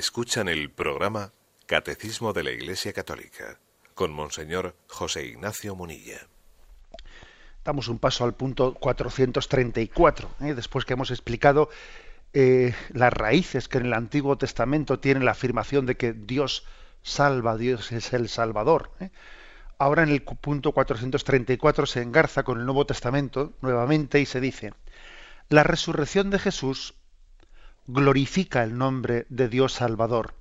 Escuchan 0.02 0.50
el 0.50 0.72
programa 0.72 1.32
Catecismo 1.68 2.34
de 2.34 2.42
la 2.42 2.50
Iglesia 2.50 2.92
Católica 2.92 3.60
con 3.94 4.12
Monseñor 4.12 4.76
José 4.88 5.28
Ignacio 5.28 5.76
Munilla. 5.76 6.26
Damos 7.64 7.88
un 7.88 8.00
paso 8.00 8.24
al 8.24 8.34
punto 8.34 8.74
434, 8.74 10.32
¿eh? 10.42 10.56
después 10.56 10.86
que 10.86 10.94
hemos 10.94 11.12
explicado 11.12 11.70
eh, 12.34 12.74
las 12.90 13.14
raíces 13.14 13.68
que 13.68 13.78
en 13.78 13.86
el 13.86 13.94
Antiguo 13.94 14.40
Testamento 14.40 14.98
tienen 14.98 15.24
la 15.24 15.34
afirmación 15.34 15.86
de 15.86 15.96
que 15.98 16.14
Dios 16.14 16.66
salva, 17.04 17.56
Dios 17.56 17.92
es 17.92 18.12
el 18.14 18.28
Salvador. 18.28 18.90
¿eh? 19.02 19.12
Ahora 19.78 20.02
en 20.02 20.10
el 20.10 20.24
punto 20.24 20.72
434 20.72 21.86
se 21.86 22.02
engarza 22.02 22.42
con 22.42 22.58
el 22.58 22.66
Nuevo 22.66 22.88
Testamento 22.88 23.54
nuevamente 23.62 24.20
y 24.20 24.26
se 24.26 24.42
dice, 24.42 24.74
la 25.48 25.62
resurrección 25.62 26.32
de 26.32 26.40
Jesús 26.40 26.96
glorifica 27.88 28.64
el 28.64 28.78
nombre 28.78 29.26
de 29.30 29.50
Dios 29.50 29.74
Salvador, 29.74 30.34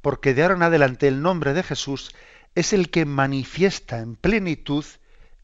porque 0.00 0.34
de 0.34 0.42
ahora 0.42 0.54
en 0.54 0.62
adelante 0.62 1.08
el 1.08 1.22
nombre 1.22 1.54
de 1.54 1.62
Jesús 1.62 2.14
es 2.54 2.72
el 2.72 2.90
que 2.90 3.04
manifiesta 3.04 3.98
en 3.98 4.16
plenitud 4.16 4.84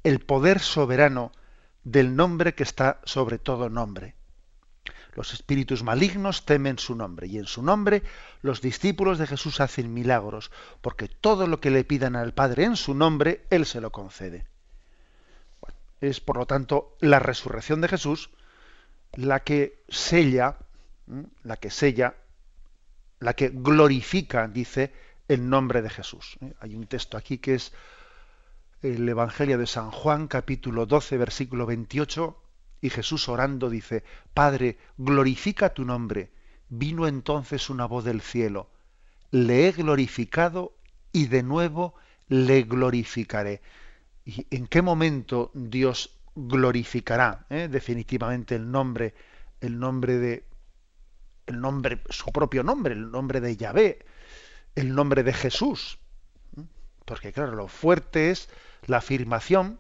el 0.03 0.21
poder 0.21 0.61
soberano 0.61 1.33
del 1.85 2.17
nombre 2.17 2.55
que 2.55 2.63
está 2.63 3.01
sobre 3.05 3.39
todo 3.39 3.69
nombre. 3.69 4.15
Los 5.15 5.33
espíritus 5.33 5.83
malignos 5.85 6.45
temen 6.45 6.79
su 6.79 6.97
nombre 6.97 7.29
y 7.29 7.39
en 7.39 7.47
su 7.47 7.63
nombre 7.63 8.03
los 8.43 8.61
discípulos 8.61 9.19
de 9.19 9.27
Jesús 9.27 9.61
hacen 9.61 9.95
milagros, 9.95 10.51
porque 10.81 11.09
todo 11.09 11.47
lo 11.47 11.61
que 11.61 11.71
le 11.71 11.85
pidan 11.85 12.17
al 12.17 12.35
Padre 12.35 12.65
en 12.65 12.77
su 12.77 12.95
nombre, 12.95 13.45
Él 13.51 13.65
se 13.65 13.81
lo 13.81 13.91
concede. 13.91 14.47
es 16.01 16.21
por 16.21 16.37
lo 16.37 16.47
tanto 16.47 16.97
la 17.01 17.19
resurrección 17.19 17.81
de 17.81 17.89
Jesús 17.89 18.31
la 19.17 19.41
que 19.41 19.85
sella, 19.89 20.57
la 21.43 21.57
que 21.57 21.71
sella, 21.71 22.15
la 23.21 23.35
que 23.35 23.51
glorifica, 23.51 24.49
dice, 24.49 24.93
el 25.29 25.49
nombre 25.49 25.83
de 25.83 25.91
Jesús. 25.91 26.37
¿eh? 26.41 26.55
Hay 26.61 26.75
un 26.75 26.87
texto 26.87 27.17
aquí 27.17 27.39
que 27.39 27.55
es 27.55 27.73
el 28.83 29.09
Evangelio 29.09 29.59
de 29.59 29.67
San 29.67 29.91
Juan, 29.91 30.29
capítulo 30.29 30.87
12, 30.87 31.17
versículo 31.17 31.67
28, 31.67 32.43
y 32.83 32.91
Jesús 32.91 33.29
orando 33.29 33.71
dice, 33.71 34.05
Padre, 34.35 34.79
glorifica 34.99 35.73
tu 35.73 35.85
nombre. 35.85 36.31
Vino 36.69 37.07
entonces 37.07 37.71
una 37.71 37.87
voz 37.87 38.05
del 38.05 38.21
cielo, 38.21 38.69
le 39.31 39.69
he 39.69 39.73
glorificado 39.73 40.75
y 41.13 41.27
de 41.29 41.43
nuevo 41.43 41.95
le 42.29 42.63
glorificaré. 42.63 43.63
¿Y 44.25 44.47
en 44.51 44.67
qué 44.67 44.83
momento 44.83 45.51
Dios 45.55 46.19
glorificará 46.35 47.47
eh, 47.49 47.69
definitivamente 47.71 48.55
el 48.55 48.71
nombre, 48.71 49.15
el 49.61 49.79
nombre 49.79 50.19
de, 50.19 50.45
el 51.47 51.61
nombre, 51.61 52.03
su 52.09 52.33
propio 52.33 52.63
nombre, 52.63 52.95
el 52.95 53.11
nombre 53.11 53.41
de 53.41 53.57
Yahvé, 53.57 54.05
el 54.75 54.95
nombre 54.95 55.23
de 55.23 55.33
Jesús? 55.33 55.99
Porque 57.05 57.33
claro, 57.33 57.55
lo 57.55 57.69
fuerte 57.69 58.31
es 58.31 58.49
la 58.87 58.99
afirmación 58.99 59.79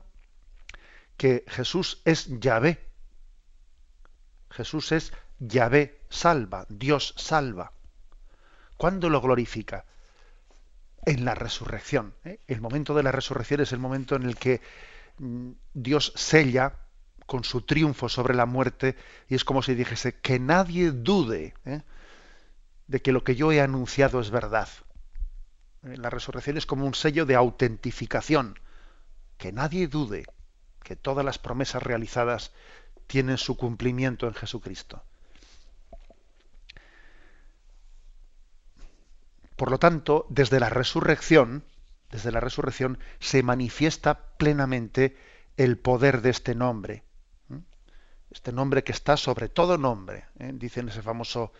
que 1.17 1.45
Jesús 1.49 2.03
es 2.05 2.29
Yahvé, 2.41 2.81
Jesús 4.51 4.93
es 4.93 5.13
Yahvé 5.39 6.01
salva, 6.09 6.67
Dios 6.69 7.15
salva. 7.17 7.73
¿Cuándo 8.77 9.09
lo 9.09 9.21
glorifica? 9.21 9.85
En 11.07 11.25
la 11.25 11.35
resurrección. 11.35 12.15
¿eh? 12.25 12.41
El 12.47 12.61
momento 12.61 12.95
de 12.95 13.03
la 13.03 13.13
resurrección 13.13 13.61
es 13.61 13.73
el 13.73 13.79
momento 13.79 14.17
en 14.17 14.23
el 14.23 14.37
que 14.37 14.61
mm, 15.19 15.51
Dios 15.75 16.13
sella 16.17 16.84
con 17.27 17.45
su 17.45 17.63
triunfo 17.63 18.09
sobre 18.09 18.35
la 18.35 18.47
muerte 18.47 18.97
y 19.29 19.35
es 19.35 19.45
como 19.45 19.63
si 19.63 19.75
dijese 19.75 20.15
que 20.15 20.39
nadie 20.39 20.91
dude 20.91 21.55
¿eh? 21.65 21.83
de 22.87 23.03
que 23.03 23.13
lo 23.13 23.25
que 23.25 23.37
yo 23.37 23.53
he 23.53 23.61
anunciado 23.61 24.21
es 24.21 24.31
verdad. 24.31 24.69
¿Eh? 25.85 25.97
La 25.97 26.11
resurrección 26.11 26.57
es 26.57 26.67
como 26.67 26.87
un 26.87 26.95
sello 26.95 27.27
de 27.27 27.35
autentificación. 27.35 28.59
Que 29.39 29.53
nadie 29.53 29.89
dude 29.89 30.27
que 30.83 30.97
todas 30.97 31.25
las 31.25 31.39
promesas 31.39 31.83
realizadas 31.83 32.53
tienen 33.07 33.39
su 33.39 33.57
cumplimiento 33.57 34.29
en 34.29 34.35
Jesucristo. 34.35 35.03
Por 39.57 39.71
lo 39.71 39.79
tanto, 39.79 40.27
desde 40.29 40.61
la 40.61 40.69
resurrección, 40.69 41.65
desde 42.11 42.33
la 42.33 42.41
resurrección 42.41 42.99
se 43.19 43.43
manifiesta 43.43 44.37
plenamente 44.37 45.17
el 45.57 45.79
poder 45.79 46.23
de 46.23 46.31
este 46.31 46.55
nombre. 46.55 47.03
Este 48.35 48.53
nombre 48.53 48.83
que 48.83 48.93
está 48.93 49.17
sobre 49.17 49.49
todo 49.49 49.79
nombre, 49.79 50.25
¿eh? 50.41 50.51
dice 50.53 50.81
ese 50.81 51.03
famoso 51.03 51.53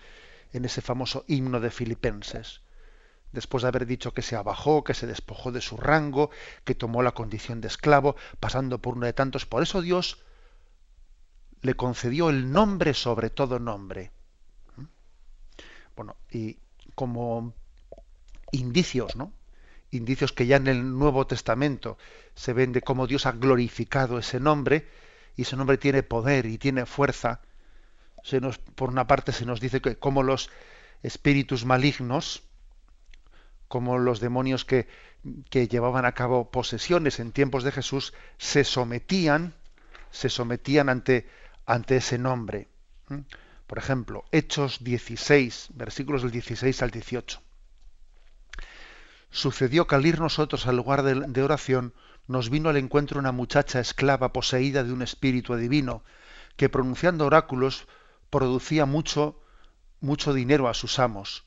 en 0.53 0.65
ese 0.65 0.83
famoso 0.83 1.25
himno 1.29 1.61
de 1.61 1.71
Filipenses. 1.71 2.61
Después 3.33 3.63
de 3.63 3.69
haber 3.69 3.87
dicho 3.87 4.13
que 4.13 4.23
se 4.23 4.37
abajó, 4.37 4.85
que 4.85 4.95
se 4.95 5.07
despojó 5.07 5.51
de 5.51 5.61
su 5.61 5.77
rango, 5.77 6.31
que 6.65 6.75
tomó 6.75 7.03
la 7.03 7.13
condición 7.13 7.61
de 7.61 7.69
esclavo, 7.69 8.17
pasando 8.39 8.81
por 8.81 8.95
uno 8.95 9.07
de 9.07 9.13
tantos. 9.13 9.47
Por 9.47 9.63
eso 9.63 9.83
Dios 9.83 10.23
le 11.63 11.75
concedió 11.75 12.29
el 12.29 12.53
nombre 12.53 12.93
sobre 12.93 13.31
todo 13.31 13.59
nombre. 13.59 14.13
Bueno, 15.97 16.17
y 16.31 16.59
como 16.95 17.55
indicios, 18.53 19.17
¿no? 19.17 19.33
Indicios 19.91 20.33
que 20.33 20.47
ya 20.47 20.57
en 20.57 20.67
el 20.67 20.99
Nuevo 20.99 21.27
Testamento 21.27 21.99
se 22.35 22.53
ven 22.53 22.73
de 22.73 22.83
cómo 22.83 23.07
Dios 23.07 23.27
ha 23.27 23.33
glorificado 23.33 24.19
ese 24.19 24.41
nombre, 24.41 24.89
y 25.37 25.43
ese 25.43 25.57
nombre 25.57 25.79
tiene 25.79 26.03
poder 26.03 26.47
y 26.47 26.59
tiene 26.59 26.87
fuerza. 26.87 27.41
Se 28.23 28.41
nos, 28.41 28.59
por 28.59 28.89
una 28.89 29.07
parte 29.07 29.33
se 29.33 29.47
nos 29.47 29.61
dice 29.61 29.81
que 29.81 29.97
como 29.97 30.23
los 30.23 30.51
espíritus 31.03 31.65
malignos, 31.65 32.43
como 33.69 33.99
los 33.99 34.21
demonios 34.21 34.65
que, 34.65 34.89
que 35.51 35.69
llevaban 35.69 36.05
a 36.05 36.13
cabo 36.13 36.51
posesiones 36.51 37.21
en 37.21 37.33
tiempos 37.33 37.65
de 37.65 37.73
Jesús, 37.73 38.15
se 38.39 38.65
sometían, 38.65 39.55
se 40.11 40.29
sometían 40.29 40.89
ante 40.89 41.29
ante 41.67 41.97
ese 41.97 42.19
nombre. 42.19 42.69
Por 43.67 43.79
ejemplo, 43.79 44.25
Hechos 44.33 44.83
16, 44.83 45.69
versículos 45.75 46.23
del 46.23 46.31
16 46.31 46.83
al 46.83 46.91
18. 46.91 47.41
Sucedió 49.31 49.87
que 49.87 49.95
al 49.95 50.07
ir 50.07 50.21
nosotros 50.21 50.67
al 50.67 50.77
lugar 50.77 51.03
de, 51.03 51.43
oración, 51.43 51.93
nos 52.27 52.51
vino 52.51 52.69
al 52.69 52.77
encuentro 52.77 53.19
una 53.19 53.33
muchacha 53.33 53.81
esclava 53.81 54.33
poseída 54.33 54.85
de 54.85 54.93
un 54.93 55.03
espíritu 55.03 55.55
divino, 55.57 56.05
que 56.57 56.69
pronunciando 56.69 57.27
oráculos 57.27 57.87
producía 58.31 58.87
mucho, 58.87 59.41
mucho 60.01 60.33
dinero 60.33 60.69
a 60.69 60.75
sus 60.75 60.99
amos. 60.99 61.45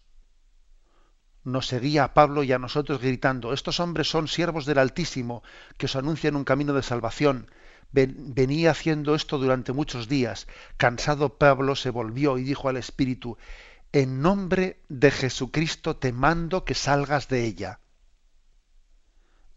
Nos 1.44 1.68
seguía 1.68 2.04
a 2.04 2.14
Pablo 2.14 2.44
y 2.44 2.52
a 2.52 2.60
nosotros 2.60 3.00
gritando, 3.02 3.54
estos 3.54 3.80
hombres 3.80 4.10
son 4.10 4.28
siervos 4.28 4.66
del 4.66 4.80
Altísimo, 4.80 5.44
que 5.78 5.86
os 5.86 5.96
anuncian 5.96 6.36
un 6.36 6.44
camino 6.44 6.74
de 6.74 6.84
salvación 6.84 7.50
venía 7.92 8.72
haciendo 8.72 9.16
esto 9.16 9.38
durante 9.38 9.74
muchos 9.74 10.08
días. 10.08 10.48
Cansado 10.78 11.38
Pablo 11.38 11.76
se 11.76 11.90
volvió 11.90 12.38
y 12.38 12.44
dijo 12.44 12.70
al 12.70 12.78
Espíritu, 12.78 13.38
en 13.92 14.22
nombre 14.22 14.82
de 14.90 15.12
Jesucristo 15.12 15.96
te 15.96 16.12
mando 16.12 16.66
que 16.66 16.74
salgas 16.74 17.28
de 17.30 17.46
ella. 17.46 17.80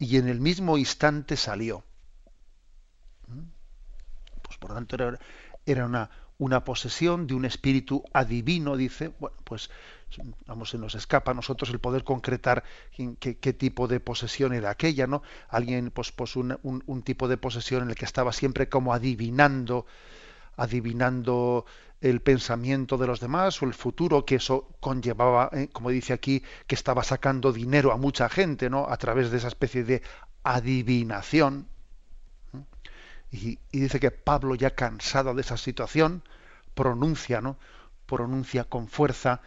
Y 0.01 0.17
en 0.17 0.27
el 0.27 0.41
mismo 0.41 0.79
instante 0.79 1.37
salió. 1.37 1.83
¿Mm? 3.27 3.43
Pues 4.41 4.57
por 4.57 4.73
tanto 4.73 4.95
era, 4.95 5.19
era 5.63 5.85
una, 5.85 6.09
una 6.39 6.63
posesión 6.63 7.27
de 7.27 7.35
un 7.35 7.45
espíritu 7.45 8.03
adivino, 8.11 8.75
dice, 8.75 9.13
bueno, 9.19 9.37
pues 9.43 9.69
vamos, 10.47 10.71
se 10.71 10.79
nos 10.79 10.95
escapa 10.95 11.29
a 11.29 11.33
nosotros 11.35 11.69
el 11.69 11.77
poder 11.77 12.03
concretar 12.03 12.63
qué, 13.19 13.53
tipo 13.53 13.87
de 13.87 13.99
posesión 13.99 14.53
era 14.53 14.71
aquella, 14.71 15.05
¿no? 15.05 15.21
Alguien, 15.49 15.91
pues, 15.91 16.11
pues 16.11 16.35
un, 16.35 16.57
un, 16.63 17.03
tipo 17.03 17.27
de 17.27 17.37
posesión 17.37 17.83
en 17.83 17.89
el 17.89 17.95
que 17.95 18.05
estaba 18.05 18.33
siempre 18.33 18.69
como 18.69 18.95
adivinando, 18.95 19.85
adivinando 20.57 21.65
el 22.01 22.21
pensamiento 22.21 22.97
de 22.97 23.05
los 23.05 23.19
demás 23.19 23.61
o 23.61 23.65
el 23.65 23.75
futuro 23.75 24.25
que 24.25 24.35
eso 24.35 24.67
conllevaba, 24.79 25.49
¿eh? 25.53 25.69
como 25.71 25.91
dice 25.91 26.13
aquí, 26.13 26.43
que 26.65 26.75
estaba 26.75 27.03
sacando 27.03 27.53
dinero 27.53 27.91
a 27.91 27.97
mucha 27.97 28.27
gente, 28.27 28.69
¿no? 28.69 28.87
A 28.89 28.97
través 28.97 29.29
de 29.29 29.37
esa 29.37 29.47
especie 29.47 29.83
de 29.83 30.01
adivinación. 30.43 31.67
Y, 33.31 33.59
dice 33.71 33.99
que 33.99 34.11
Pablo, 34.11 34.55
ya 34.55 34.71
cansado 34.71 35.33
de 35.35 35.41
esa 35.41 35.57
situación, 35.57 36.23
pronuncia, 36.73 37.39
¿no? 37.39 37.57
Pronuncia 38.07 38.63
con 38.63 38.87
fuerza 38.87 39.41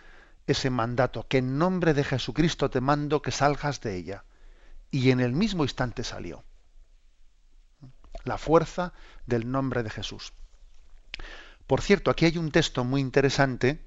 ese 0.47 0.71
mandato, 0.71 1.27
que 1.29 1.39
en 1.39 1.59
nombre 1.59 1.93
de 1.93 2.05
Jesucristo 2.05 2.71
te 2.71 2.81
mando 2.81 3.21
que 3.21 3.33
salgas 3.33 3.81
de 3.81 3.97
ella. 3.97 4.25
Y 4.93 5.11
en 5.11 5.19
el 5.19 5.33
mismo 5.33 5.65
instante 5.65 6.05
salió. 6.05 6.45
La 8.23 8.39
fuerza 8.39 8.93
del 9.27 9.51
nombre 9.51 9.83
de 9.83 9.91
Jesús. 9.91 10.33
Por 11.67 11.81
cierto, 11.81 12.11
aquí 12.11 12.27
hay 12.27 12.39
un 12.39 12.51
texto 12.51 12.85
muy 12.85 13.01
interesante 13.01 13.81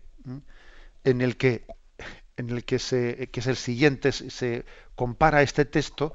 en 1.04 1.22
el 1.22 1.38
que, 1.38 1.66
en 2.36 2.50
el 2.50 2.66
que, 2.66 2.80
se, 2.80 3.30
que 3.32 3.40
es 3.40 3.48
el 3.48 3.56
siguiente, 3.56 4.12
se 4.12 4.66
compara 4.96 5.42
este 5.42 5.66
texto 5.66 6.13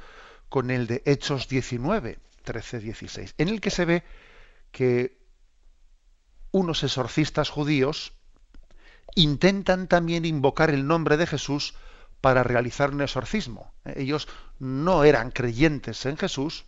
con 0.48 0.70
el 0.70 0.86
de 0.86 1.02
Hechos 1.06 1.48
19 1.48 2.18
13-16, 2.44 3.34
en 3.38 3.48
el 3.48 3.60
que 3.60 3.70
se 3.70 3.84
ve 3.84 4.02
que 4.70 5.18
unos 6.50 6.82
exorcistas 6.82 7.48
judíos 7.48 8.12
intentan 9.14 9.88
también 9.88 10.24
invocar 10.24 10.70
el 10.70 10.86
nombre 10.86 11.16
de 11.16 11.26
Jesús 11.26 11.74
para 12.20 12.42
realizar 12.42 12.90
un 12.90 13.02
exorcismo. 13.02 13.72
Ellos 13.84 14.28
no 14.58 15.04
eran 15.04 15.30
creyentes 15.30 16.06
en 16.06 16.16
Jesús, 16.16 16.64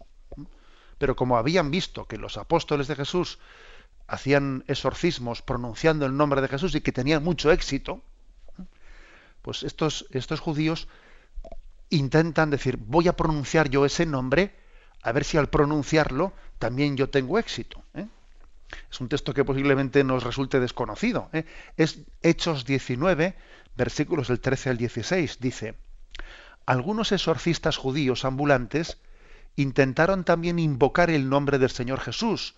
pero 0.98 1.16
como 1.16 1.36
habían 1.36 1.70
visto 1.70 2.06
que 2.06 2.18
los 2.18 2.36
apóstoles 2.36 2.88
de 2.88 2.96
Jesús 2.96 3.38
hacían 4.06 4.64
exorcismos 4.66 5.42
pronunciando 5.42 6.06
el 6.06 6.16
nombre 6.16 6.40
de 6.40 6.48
Jesús 6.48 6.74
y 6.74 6.80
que 6.80 6.92
tenían 6.92 7.22
mucho 7.22 7.50
éxito, 7.50 8.02
pues 9.42 9.62
estos, 9.62 10.06
estos 10.10 10.40
judíos 10.40 10.88
intentan 11.90 12.50
decir, 12.50 12.76
voy 12.78 13.08
a 13.08 13.16
pronunciar 13.16 13.68
yo 13.68 13.84
ese 13.84 14.06
nombre, 14.06 14.54
a 15.02 15.12
ver 15.12 15.24
si 15.24 15.36
al 15.36 15.48
pronunciarlo 15.48 16.32
también 16.58 16.96
yo 16.96 17.10
tengo 17.10 17.38
éxito. 17.38 17.82
¿eh? 17.94 18.06
Es 18.90 19.00
un 19.00 19.08
texto 19.08 19.34
que 19.34 19.44
posiblemente 19.44 20.02
nos 20.04 20.22
resulte 20.22 20.60
desconocido. 20.60 21.28
¿eh? 21.32 21.44
Es 21.76 22.00
Hechos 22.22 22.64
19, 22.64 23.34
versículos 23.76 24.28
del 24.28 24.40
13 24.40 24.70
al 24.70 24.76
16. 24.78 25.38
Dice, 25.40 25.74
algunos 26.66 27.12
exorcistas 27.12 27.76
judíos 27.76 28.24
ambulantes 28.24 28.98
intentaron 29.56 30.24
también 30.24 30.58
invocar 30.58 31.10
el 31.10 31.28
nombre 31.28 31.58
del 31.58 31.70
Señor 31.70 32.00
Jesús 32.00 32.54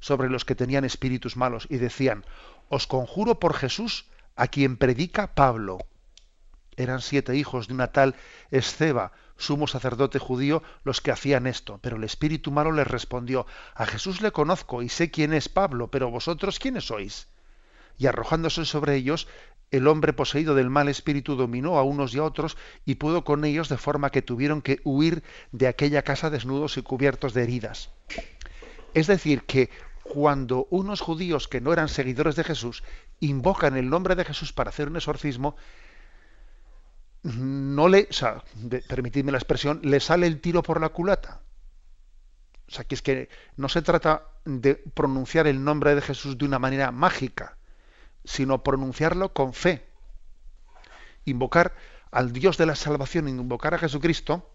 sobre 0.00 0.28
los 0.28 0.44
que 0.44 0.54
tenían 0.54 0.84
espíritus 0.84 1.36
malos 1.36 1.66
y 1.70 1.78
decían, 1.78 2.24
os 2.68 2.86
conjuro 2.86 3.38
por 3.38 3.54
Jesús 3.54 4.06
a 4.36 4.48
quien 4.48 4.76
predica 4.76 5.34
Pablo. 5.34 5.78
Eran 6.76 7.00
siete 7.00 7.34
hijos 7.34 7.66
de 7.66 7.74
una 7.74 7.88
tal 7.88 8.14
Esceba, 8.50 9.12
sumo 9.36 9.66
sacerdote 9.66 10.18
judío, 10.18 10.62
los 10.84 11.00
que 11.00 11.10
hacían 11.10 11.46
esto. 11.46 11.80
Pero 11.82 11.96
el 11.96 12.04
espíritu 12.04 12.52
malo 12.52 12.70
les 12.70 12.86
respondió, 12.86 13.46
a 13.74 13.86
Jesús 13.86 14.20
le 14.20 14.30
conozco 14.30 14.82
y 14.82 14.88
sé 14.88 15.10
quién 15.10 15.32
es 15.32 15.48
Pablo, 15.48 15.88
pero 15.88 16.10
vosotros 16.10 16.58
quiénes 16.58 16.86
sois. 16.86 17.28
Y 17.96 18.06
arrojándose 18.06 18.64
sobre 18.64 18.94
ellos, 18.94 19.26
el 19.70 19.86
hombre 19.86 20.12
poseído 20.12 20.54
del 20.54 20.70
mal 20.70 20.88
espíritu 20.88 21.34
dominó 21.34 21.78
a 21.78 21.82
unos 21.82 22.14
y 22.14 22.18
a 22.18 22.24
otros 22.24 22.56
y 22.84 22.94
pudo 22.94 23.24
con 23.24 23.44
ellos 23.44 23.68
de 23.68 23.76
forma 23.76 24.10
que 24.10 24.22
tuvieron 24.22 24.62
que 24.62 24.80
huir 24.84 25.22
de 25.52 25.66
aquella 25.66 26.02
casa 26.02 26.30
desnudos 26.30 26.76
y 26.76 26.82
cubiertos 26.82 27.34
de 27.34 27.42
heridas. 27.42 27.90
Es 28.94 29.06
decir, 29.08 29.42
que 29.42 29.70
cuando 30.08 30.66
unos 30.70 31.00
judíos 31.00 31.48
que 31.48 31.60
no 31.60 31.72
eran 31.72 31.88
seguidores 31.88 32.36
de 32.36 32.44
Jesús 32.44 32.82
invocan 33.20 33.76
el 33.76 33.90
nombre 33.90 34.14
de 34.14 34.24
Jesús 34.24 34.52
para 34.52 34.70
hacer 34.70 34.88
un 34.88 34.96
exorcismo, 34.96 35.56
no 37.22 37.88
le, 37.88 38.08
o 38.10 38.12
sea, 38.12 38.42
permitidme 38.88 39.32
la 39.32 39.38
expresión, 39.38 39.80
le 39.82 40.00
sale 40.00 40.26
el 40.26 40.40
tiro 40.40 40.62
por 40.62 40.80
la 40.80 40.88
culata. 40.88 41.42
O 42.68 42.70
sea, 42.70 42.84
que 42.84 42.94
es 42.94 43.02
que 43.02 43.28
no 43.56 43.68
se 43.68 43.82
trata 43.82 44.24
de 44.44 44.74
pronunciar 44.74 45.46
el 45.46 45.64
nombre 45.64 45.94
de 45.94 46.02
Jesús 46.02 46.36
de 46.36 46.44
una 46.44 46.58
manera 46.58 46.90
mágica, 46.92 47.56
sino 48.24 48.62
pronunciarlo 48.62 49.32
con 49.32 49.54
fe. 49.54 49.86
Invocar 51.24 51.74
al 52.10 52.32
Dios 52.32 52.58
de 52.58 52.66
la 52.66 52.76
salvación, 52.76 53.28
invocar 53.28 53.74
a 53.74 53.78
Jesucristo, 53.78 54.50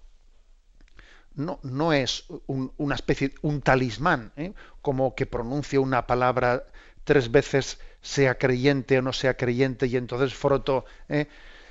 no, 1.36 1.60
no 1.64 1.94
es 1.94 2.26
una 2.48 2.96
especie, 2.96 3.34
un 3.42 3.62
talismán, 3.62 4.32
¿eh? 4.36 4.54
como 4.82 5.16
que 5.16 5.26
pronuncie 5.26 5.80
una 5.80 6.06
palabra 6.08 6.66
tres 7.04 7.32
veces, 7.32 7.80
sea 8.02 8.38
creyente 8.38 9.00
o 9.00 9.02
no 9.02 9.14
sea 9.14 9.36
creyente, 9.36 9.88
y 9.88 9.98
entonces 9.98 10.34
froto, 10.34 10.86
¿eh? 11.10 11.28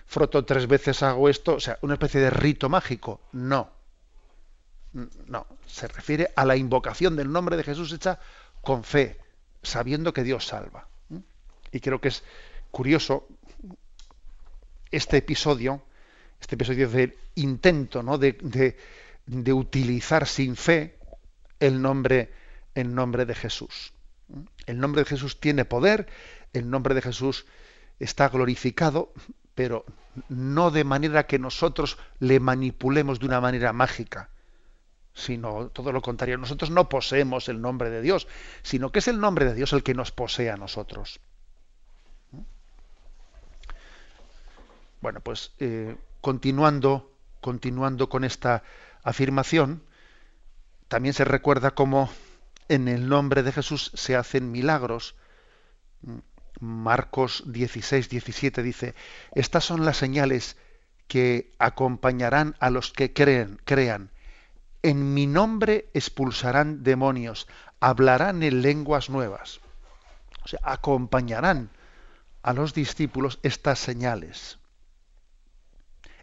froto 0.06 0.44
tres 0.44 0.66
veces, 0.66 1.02
hago 1.02 1.28
esto, 1.28 1.54
o 1.54 1.60
sea, 1.60 1.78
una 1.82 1.94
especie 1.94 2.20
de 2.20 2.30
rito 2.30 2.68
mágico. 2.68 3.20
No. 3.32 3.70
No, 5.26 5.46
se 5.66 5.88
refiere 5.88 6.32
a 6.36 6.44
la 6.44 6.54
invocación 6.54 7.16
del 7.16 7.32
nombre 7.32 7.56
de 7.56 7.62
Jesús 7.62 7.92
hecha 7.92 8.18
con 8.60 8.84
fe, 8.84 9.18
sabiendo 9.62 10.12
que 10.12 10.22
Dios 10.22 10.46
salva. 10.46 10.86
Y 11.70 11.80
creo 11.80 11.98
que 11.98 12.08
es 12.08 12.22
curioso 12.70 13.26
este 14.90 15.16
episodio, 15.16 15.82
este 16.38 16.56
episodio 16.56 16.90
del 16.90 17.16
intento 17.36 18.02
¿no? 18.02 18.18
de, 18.18 18.76
utilizar 19.52 20.26
sin 20.26 20.56
fe 20.56 20.98
el 21.60 21.80
nombre, 21.80 22.32
el 22.74 22.94
nombre 22.94 23.24
de 23.24 23.34
Jesús. 23.34 23.92
El 24.66 24.78
nombre 24.78 25.02
de 25.02 25.08
Jesús 25.08 25.40
tiene 25.40 25.64
poder, 25.64 26.08
el 26.52 26.70
nombre 26.70 26.94
de 26.94 27.02
Jesús 27.02 27.46
está 27.98 28.28
glorificado, 28.28 29.12
pero 29.54 29.84
no 30.28 30.70
de 30.70 30.84
manera 30.84 31.26
que 31.26 31.38
nosotros 31.38 31.98
le 32.18 32.40
manipulemos 32.40 33.20
de 33.20 33.26
una 33.26 33.40
manera 33.40 33.72
mágica, 33.72 34.30
sino 35.14 35.68
todo 35.68 35.92
lo 35.92 36.02
contrario. 36.02 36.38
Nosotros 36.38 36.70
no 36.70 36.88
poseemos 36.88 37.48
el 37.48 37.60
nombre 37.60 37.90
de 37.90 38.02
Dios, 38.02 38.26
sino 38.62 38.92
que 38.92 39.00
es 39.00 39.08
el 39.08 39.20
nombre 39.20 39.44
de 39.46 39.54
Dios 39.54 39.72
el 39.72 39.82
que 39.82 39.94
nos 39.94 40.10
posee 40.10 40.50
a 40.50 40.56
nosotros. 40.56 41.20
Bueno, 45.00 45.20
pues 45.20 45.52
eh, 45.58 45.96
continuando, 46.20 47.12
continuando 47.40 48.08
con 48.08 48.24
esta 48.24 48.62
afirmación, 49.02 49.84
también 50.88 51.14
se 51.14 51.24
recuerda 51.24 51.72
cómo 51.72 52.10
en 52.68 52.88
el 52.88 53.08
nombre 53.08 53.42
de 53.42 53.52
Jesús 53.52 53.90
se 53.94 54.16
hacen 54.16 54.50
milagros. 54.50 55.16
Marcos 56.60 57.44
16, 57.46 58.08
17 58.08 58.62
dice, 58.62 58.94
estas 59.34 59.64
son 59.64 59.84
las 59.84 59.96
señales 59.96 60.56
que 61.08 61.52
acompañarán 61.58 62.56
a 62.60 62.70
los 62.70 62.92
que 62.92 63.12
creen, 63.12 63.60
crean. 63.64 64.10
En 64.82 65.14
mi 65.14 65.26
nombre 65.26 65.90
expulsarán 65.94 66.82
demonios, 66.82 67.48
hablarán 67.80 68.42
en 68.42 68.62
lenguas 68.62 69.10
nuevas. 69.10 69.60
O 70.44 70.48
sea, 70.48 70.60
acompañarán 70.62 71.70
a 72.42 72.52
los 72.52 72.74
discípulos 72.74 73.38
estas 73.42 73.78
señales 73.78 74.58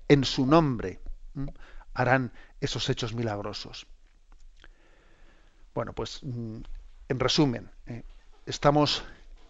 en 0.09 0.25
su 0.25 0.45
nombre 0.45 0.99
harán 1.93 2.33
esos 2.61 2.89
hechos 2.89 3.13
milagrosos. 3.13 3.87
Bueno, 5.73 5.93
pues 5.93 6.19
mm, 6.23 6.61
en 7.09 7.19
resumen, 7.19 7.71
eh, 7.85 8.03
estamos, 8.45 9.03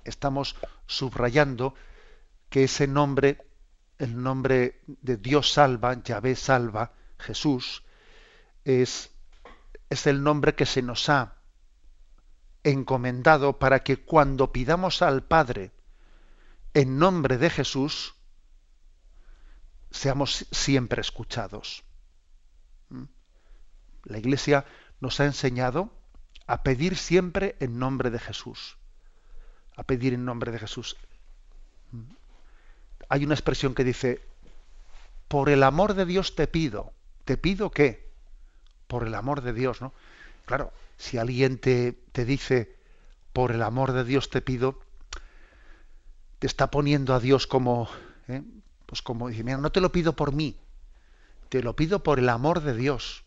estamos 0.03 0.55
subrayando 0.85 1.73
que 2.49 2.65
ese 2.65 2.87
nombre, 2.87 3.37
el 3.97 4.21
nombre 4.21 4.81
de 4.85 5.17
Dios 5.17 5.51
salva, 5.53 6.01
Yahvé 6.03 6.35
salva, 6.35 6.93
Jesús, 7.17 7.83
es, 8.63 9.11
es 9.89 10.07
el 10.07 10.23
nombre 10.23 10.55
que 10.55 10.65
se 10.65 10.81
nos 10.81 11.09
ha 11.09 11.35
encomendado 12.63 13.57
para 13.57 13.83
que 13.83 13.97
cuando 13.97 14.51
pidamos 14.51 15.01
al 15.01 15.23
Padre 15.23 15.71
en 16.73 16.99
nombre 16.99 17.37
de 17.37 17.49
Jesús, 17.49 18.15
seamos 19.89 20.45
siempre 20.51 21.01
escuchados. 21.01 21.83
La 24.09 24.17
Iglesia 24.17 24.65
nos 24.99 25.19
ha 25.19 25.25
enseñado 25.25 25.91
a 26.47 26.63
pedir 26.63 26.97
siempre 26.97 27.55
en 27.59 27.79
nombre 27.79 28.09
de 28.09 28.19
Jesús. 28.19 28.77
A 29.75 29.83
pedir 29.83 30.13
en 30.13 30.25
nombre 30.25 30.51
de 30.51 30.59
Jesús. 30.59 30.97
Hay 33.07 33.23
una 33.23 33.35
expresión 33.35 33.73
que 33.73 33.83
dice, 33.83 34.21
por 35.27 35.49
el 35.49 35.63
amor 35.63 35.93
de 35.93 36.05
Dios 36.05 36.35
te 36.35 36.47
pido. 36.47 36.91
¿Te 37.23 37.37
pido 37.37 37.71
qué? 37.71 38.09
Por 38.87 39.05
el 39.05 39.13
amor 39.13 39.41
de 39.41 39.53
Dios, 39.53 39.79
¿no? 39.81 39.93
Claro, 40.45 40.73
si 40.97 41.17
alguien 41.17 41.59
te, 41.59 41.93
te 42.11 42.25
dice, 42.25 42.75
por 43.31 43.51
el 43.51 43.61
amor 43.61 43.91
de 43.91 44.03
Dios 44.03 44.29
te 44.29 44.41
pido, 44.41 44.79
te 46.39 46.47
está 46.47 46.71
poniendo 46.71 47.13
a 47.13 47.19
Dios 47.19 47.45
como, 47.45 47.87
¿eh? 48.27 48.41
pues 48.85 49.01
como 49.01 49.29
dice, 49.29 49.43
mira, 49.43 49.57
no 49.57 49.71
te 49.71 49.81
lo 49.81 49.91
pido 49.91 50.15
por 50.15 50.33
mí, 50.33 50.57
te 51.49 51.61
lo 51.61 51.75
pido 51.75 52.01
por 52.01 52.17
el 52.17 52.29
amor 52.29 52.61
de 52.61 52.75
Dios. 52.75 53.23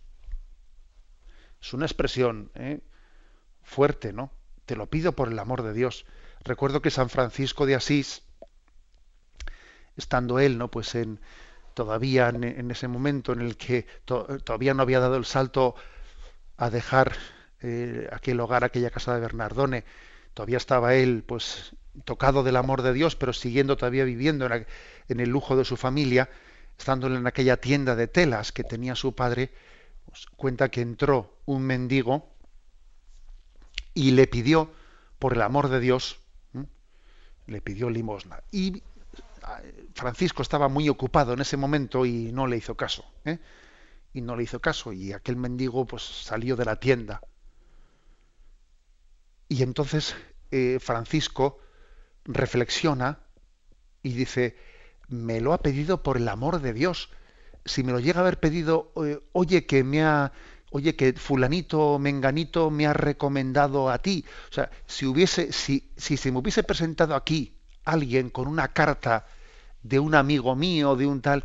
Es 1.62 1.72
una 1.72 1.86
expresión 1.86 2.50
¿eh? 2.54 2.80
fuerte, 3.62 4.12
¿no? 4.12 4.32
Te 4.66 4.76
lo 4.76 4.86
pido 4.86 5.12
por 5.12 5.28
el 5.28 5.38
amor 5.38 5.62
de 5.62 5.72
Dios. 5.72 6.04
Recuerdo 6.44 6.82
que 6.82 6.90
San 6.90 7.08
Francisco 7.08 7.66
de 7.66 7.74
Asís, 7.74 8.22
estando 9.96 10.40
él, 10.40 10.58
¿no? 10.58 10.70
Pues 10.70 10.94
en 10.94 11.20
todavía 11.74 12.28
en, 12.28 12.70
ese 12.70 12.88
momento 12.88 13.32
en 13.32 13.40
el 13.40 13.56
que 13.56 13.86
todavía 14.04 14.74
no 14.74 14.82
había 14.82 15.00
dado 15.00 15.16
el 15.16 15.24
salto 15.24 15.74
a 16.56 16.70
dejar 16.70 17.12
eh, 17.60 18.08
aquel 18.12 18.40
hogar, 18.40 18.64
aquella 18.64 18.90
casa 18.90 19.14
de 19.14 19.20
Bernardone, 19.20 19.84
todavía 20.34 20.58
estaba 20.58 20.94
él, 20.94 21.24
pues 21.26 21.74
tocado 22.04 22.42
del 22.42 22.56
amor 22.56 22.82
de 22.82 22.92
Dios, 22.92 23.16
pero 23.16 23.32
siguiendo 23.32 23.76
todavía 23.76 24.04
viviendo 24.04 24.46
en, 24.46 25.20
el 25.20 25.28
lujo 25.28 25.56
de 25.56 25.64
su 25.64 25.76
familia, 25.76 26.28
estando 26.78 27.06
en 27.06 27.26
aquella 27.26 27.56
tienda 27.58 27.96
de 27.96 28.08
telas 28.08 28.52
que 28.52 28.64
tenía 28.64 28.94
su 28.94 29.14
padre, 29.14 29.50
pues, 30.12 30.26
cuenta 30.36 30.70
que 30.70 30.82
entró 30.82 31.38
un 31.46 31.62
mendigo 31.62 32.28
y 33.94 34.10
le 34.10 34.26
pidió, 34.26 34.70
por 35.18 35.32
el 35.32 35.40
amor 35.40 35.70
de 35.70 35.80
Dios, 35.80 36.18
le 37.46 37.62
pidió 37.62 37.88
limosna. 37.88 38.42
Y 38.50 38.82
ah, 39.42 39.62
Francisco 39.94 40.42
estaba 40.42 40.68
muy 40.68 40.90
ocupado 40.90 41.32
en 41.32 41.40
ese 41.40 41.56
momento 41.56 42.04
y 42.04 42.30
no 42.30 42.46
le 42.46 42.58
hizo 42.58 42.76
caso. 42.76 43.06
¿eh? 43.24 43.38
Y 44.12 44.20
no 44.20 44.36
le 44.36 44.42
hizo 44.42 44.60
caso. 44.60 44.92
Y 44.92 45.14
aquel 45.14 45.36
mendigo 45.36 45.86
pues 45.86 46.02
salió 46.02 46.56
de 46.56 46.66
la 46.66 46.76
tienda. 46.76 47.22
Y 49.48 49.62
entonces 49.62 50.14
eh, 50.50 50.78
Francisco 50.78 51.58
reflexiona 52.24 53.20
y 54.02 54.12
dice, 54.12 54.58
me 55.08 55.40
lo 55.40 55.54
ha 55.54 55.62
pedido 55.62 56.02
por 56.02 56.18
el 56.18 56.28
amor 56.28 56.60
de 56.60 56.74
Dios. 56.74 57.08
Si 57.64 57.82
me 57.82 57.92
lo 57.92 58.00
llega 58.00 58.18
a 58.18 58.22
haber 58.22 58.40
pedido, 58.40 58.92
eh, 59.04 59.20
oye 59.32 59.66
que 59.66 59.84
me 59.84 60.02
ha, 60.02 60.32
oye 60.70 60.96
que 60.96 61.12
fulanito 61.12 61.98
menganito 61.98 62.70
me 62.70 62.86
ha 62.86 62.92
recomendado 62.92 63.90
a 63.90 63.98
ti. 63.98 64.24
O 64.50 64.54
sea, 64.54 64.70
si 64.86 65.06
hubiese, 65.06 65.52
si, 65.52 65.90
si 65.96 66.16
se 66.16 66.32
me 66.32 66.38
hubiese 66.38 66.62
presentado 66.62 67.14
aquí 67.14 67.52
alguien 67.84 68.30
con 68.30 68.48
una 68.48 68.68
carta 68.68 69.26
de 69.82 69.98
un 69.98 70.14
amigo 70.14 70.54
mío, 70.54 70.96
de 70.96 71.06
un 71.06 71.20
tal, 71.20 71.44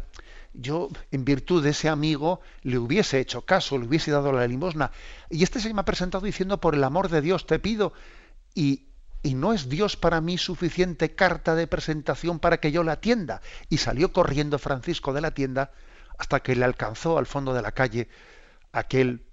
yo 0.53 0.89
en 1.11 1.23
virtud 1.23 1.63
de 1.63 1.69
ese 1.69 1.89
amigo 1.89 2.41
le 2.63 2.77
hubiese 2.77 3.19
hecho 3.19 3.41
caso, 3.43 3.77
le 3.77 3.85
hubiese 3.85 4.11
dado 4.11 4.31
la 4.31 4.47
limosna. 4.47 4.91
Y 5.29 5.43
este 5.43 5.59
se 5.59 5.73
me 5.73 5.81
ha 5.81 5.85
presentado 5.85 6.25
diciendo, 6.25 6.59
por 6.59 6.75
el 6.75 6.83
amor 6.83 7.09
de 7.09 7.21
Dios 7.21 7.45
te 7.45 7.59
pido, 7.59 7.93
y, 8.55 8.87
y 9.21 9.35
no 9.35 9.53
es 9.53 9.69
Dios 9.69 9.97
para 9.97 10.21
mí 10.21 10.37
suficiente 10.37 11.13
carta 11.13 11.53
de 11.55 11.67
presentación 11.67 12.39
para 12.39 12.59
que 12.59 12.71
yo 12.71 12.83
la 12.83 12.93
atienda. 12.93 13.41
Y 13.69 13.77
salió 13.77 14.11
corriendo 14.11 14.57
Francisco 14.57 15.13
de 15.13 15.21
la 15.21 15.31
tienda 15.31 15.71
hasta 16.17 16.41
que 16.41 16.55
le 16.55 16.65
alcanzó 16.65 17.17
al 17.17 17.25
fondo 17.25 17.53
de 17.53 17.61
la 17.61 17.71
calle 17.71 18.09
aquel, 18.71 19.25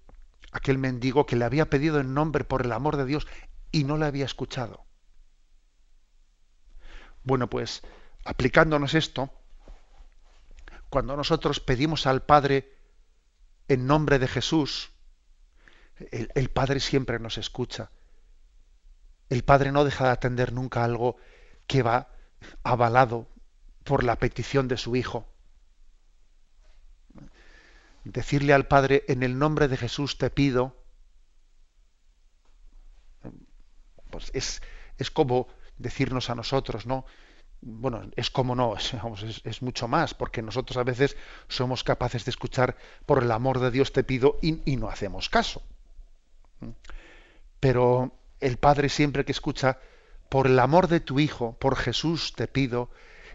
aquel 0.52 0.78
mendigo 0.78 1.26
que 1.26 1.36
le 1.36 1.44
había 1.44 1.70
pedido 1.70 2.00
en 2.00 2.14
nombre 2.14 2.44
por 2.44 2.62
el 2.64 2.72
amor 2.72 2.96
de 2.96 3.06
Dios 3.06 3.26
y 3.70 3.84
no 3.84 3.96
le 3.96 4.06
había 4.06 4.24
escuchado. 4.24 4.84
Bueno, 7.22 7.48
pues 7.48 7.82
aplicándonos 8.24 8.94
esto, 8.94 9.30
cuando 10.90 11.16
nosotros 11.16 11.60
pedimos 11.60 12.06
al 12.06 12.22
Padre 12.22 12.72
en 13.68 13.86
nombre 13.86 14.18
de 14.18 14.28
Jesús, 14.28 14.92
el, 16.10 16.30
el, 16.34 16.50
Padre 16.50 16.80
siempre 16.80 17.18
nos 17.18 17.38
escucha. 17.38 17.90
El 19.30 19.42
Padre 19.42 19.72
no 19.72 19.84
deja 19.84 20.04
de 20.04 20.10
atender 20.10 20.52
nunca 20.52 20.84
algo 20.84 21.16
que 21.66 21.82
va 21.82 22.08
avalado 22.62 23.28
por 23.84 24.04
la 24.04 24.16
petición 24.16 24.68
de 24.68 24.76
su 24.76 24.96
Hijo. 24.96 25.33
Decirle 28.04 28.52
al 28.52 28.68
Padre, 28.68 29.04
en 29.08 29.22
el 29.22 29.38
nombre 29.38 29.68
de 29.68 29.76
Jesús 29.76 30.18
te 30.18 30.30
pido, 30.30 30.76
pues 34.10 34.30
es, 34.34 34.62
es 34.98 35.10
como 35.10 35.48
decirnos 35.78 36.30
a 36.30 36.34
nosotros, 36.34 36.86
¿no? 36.86 37.04
Bueno, 37.60 38.10
es 38.14 38.30
como 38.30 38.54
no, 38.54 38.76
es, 38.76 39.62
mucho 39.62 39.88
más, 39.88 40.12
porque 40.12 40.42
nosotros 40.42 40.76
a 40.76 40.84
veces 40.84 41.16
somos 41.48 41.82
capaces 41.82 42.24
de 42.24 42.30
escuchar 42.30 42.76
por 43.06 43.22
el 43.22 43.30
amor 43.32 43.58
de 43.58 43.70
Dios 43.70 43.92
te 43.92 44.04
pido 44.04 44.38
y, 44.42 44.60
y 44.70 44.76
no 44.76 44.88
hacemos 44.88 45.30
caso. 45.30 45.62
Pero 47.58 48.12
el 48.40 48.58
Padre 48.58 48.90
siempre 48.90 49.24
que 49.24 49.32
escucha 49.32 49.78
por 50.28 50.46
el 50.46 50.58
amor 50.58 50.88
de 50.88 51.00
tu 51.00 51.20
Hijo, 51.20 51.56
por 51.58 51.76
Jesús 51.76 52.34
te 52.34 52.48
pido, 52.48 52.90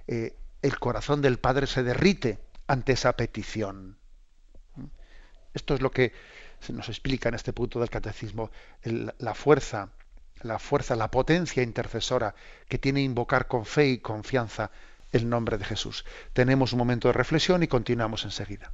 eh, 0.07 0.35
el 0.61 0.79
corazón 0.79 1.21
del 1.21 1.39
Padre 1.39 1.65
se 1.65 1.83
derrite 1.83 2.39
ante 2.67 2.93
esa 2.93 3.13
petición. 3.13 3.98
Esto 5.53 5.73
es 5.73 5.81
lo 5.81 5.91
que 5.91 6.13
se 6.59 6.73
nos 6.73 6.89
explica 6.89 7.29
en 7.29 7.35
este 7.35 7.53
punto 7.53 7.79
del 7.79 7.89
catecismo, 7.89 8.51
la 8.83 9.33
fuerza 9.33 9.89
la 10.41 10.59
fuerza, 10.59 10.95
la 10.95 11.11
potencia 11.11 11.63
intercesora 11.63 12.35
que 12.67 12.77
tiene 12.77 13.01
invocar 13.01 13.47
con 13.47 13.65
fe 13.65 13.87
y 13.87 13.97
confianza 13.99 14.71
el 15.11 15.29
nombre 15.29 15.57
de 15.57 15.65
Jesús. 15.65 16.05
Tenemos 16.33 16.73
un 16.73 16.79
momento 16.79 17.07
de 17.07 17.13
reflexión 17.13 17.63
y 17.63 17.67
continuamos 17.67 18.23
enseguida. 18.25 18.71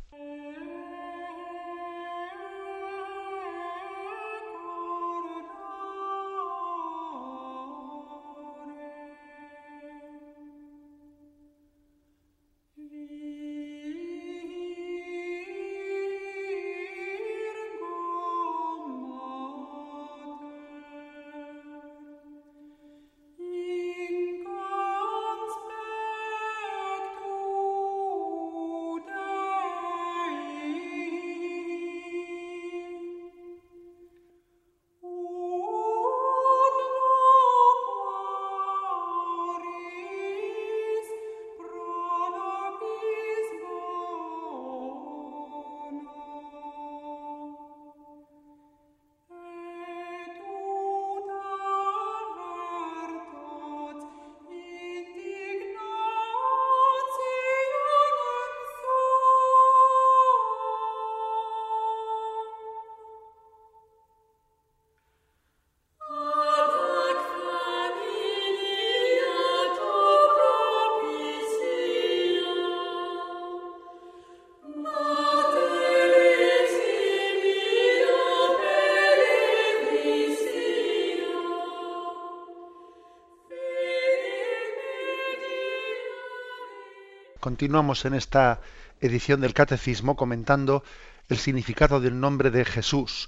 Continuamos 87.66 88.06
en 88.06 88.14
esta 88.14 88.62
edición 89.02 89.42
del 89.42 89.56
Catecismo 89.56 90.16
comentando 90.16 90.84
el 91.30 91.40
significado 91.40 92.00
del 92.00 92.20
nombre 92.20 92.52
de 92.52 92.64
Jesús. 92.64 93.28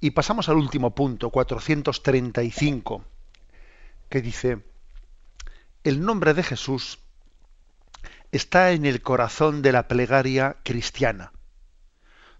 Y 0.00 0.12
pasamos 0.12 0.48
al 0.48 0.56
último 0.56 0.94
punto, 0.94 1.28
435, 1.28 3.04
que 4.08 4.22
dice, 4.22 4.64
el 5.82 6.00
nombre 6.00 6.32
de 6.32 6.42
Jesús 6.42 6.98
está 8.32 8.72
en 8.72 8.86
el 8.86 9.02
corazón 9.02 9.60
de 9.60 9.72
la 9.72 9.86
plegaria 9.86 10.56
cristiana. 10.64 11.32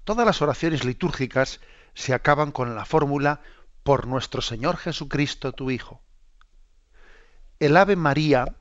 Todas 0.05 0.25
las 0.25 0.41
oraciones 0.41 0.87
litúrgicas 0.87 1.61
se 1.93 2.15
acaban 2.15 2.53
con 2.53 2.75
la 2.75 2.87
fórmula 2.87 3.43
por 3.83 4.07
nuestro 4.07 4.41
Señor 4.41 4.79
Jesucristo, 4.79 5.53
tu 5.53 5.71
Hijo. 5.71 6.01
El 7.59 7.77
Ave 7.77 7.97
María 7.97 8.57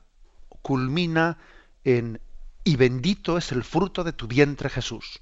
culmina 0.60 1.38
en 1.82 2.20
y 2.64 2.76
bendito 2.76 3.36
es 3.36 3.52
el 3.52 3.62
fruto 3.62 4.02
de 4.02 4.14
tu 4.14 4.26
vientre 4.26 4.70
Jesús. 4.70 5.20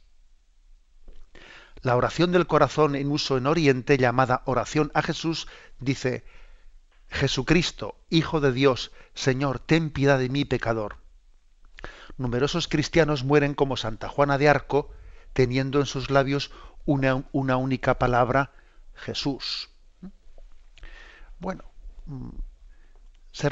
La 1.82 1.96
oración 1.96 2.30
del 2.30 2.46
corazón 2.46 2.94
en 2.94 3.10
uso 3.10 3.36
en 3.36 3.48
Oriente, 3.48 3.98
llamada 3.98 4.42
oración 4.46 4.92
a 4.94 5.02
Jesús, 5.02 5.48
dice, 5.80 6.24
Jesucristo, 7.08 7.96
Hijo 8.08 8.40
de 8.40 8.52
Dios, 8.52 8.92
Señor, 9.14 9.58
ten 9.58 9.90
piedad 9.90 10.20
de 10.20 10.28
mí, 10.28 10.44
pecador. 10.44 10.98
Numerosos 12.16 12.68
cristianos 12.68 13.24
mueren 13.24 13.54
como 13.54 13.76
Santa 13.76 14.08
Juana 14.08 14.38
de 14.38 14.48
Arco, 14.48 14.92
teniendo 15.32 15.80
en 15.80 15.86
sus 15.86 16.10
labios 16.10 16.52
una, 16.84 17.16
única 17.32 17.98
palabra, 17.98 18.52
Jesús. 18.94 19.70
Bueno, 21.40 21.64
mm, 22.06 22.28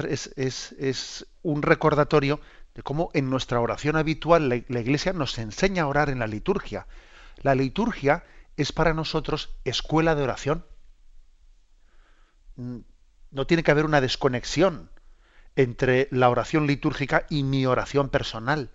es, 0.06 0.30
es 0.36 1.26
un 1.42 1.62
recordatorio 1.62 2.40
de 2.74 2.82
cómo 2.82 3.10
en 3.14 3.30
nuestra 3.30 3.60
oración 3.60 3.96
habitual 3.96 4.48
la, 4.48 4.80
Iglesia 4.80 5.12
nos 5.12 5.38
enseña 5.38 5.84
a 5.84 5.86
orar 5.86 6.10
en 6.10 6.18
la 6.18 6.26
liturgia. 6.26 6.86
La 7.42 7.54
liturgia 7.54 8.24
es 8.56 8.72
para 8.72 8.94
nosotros 8.94 9.50
escuela 9.64 10.14
de 10.14 10.22
oración. 10.22 10.64
Mm, 12.56 12.78
no 13.30 13.46
tiene 13.46 13.62
que 13.62 13.70
haber 13.70 13.84
una 13.84 14.00
desconexión 14.00 14.90
entre 15.56 16.08
la 16.10 16.28
oración 16.28 16.66
litúrgica 16.66 17.26
y 17.28 17.42
mi 17.42 17.66
oración 17.66 18.08
personal. 18.08 18.70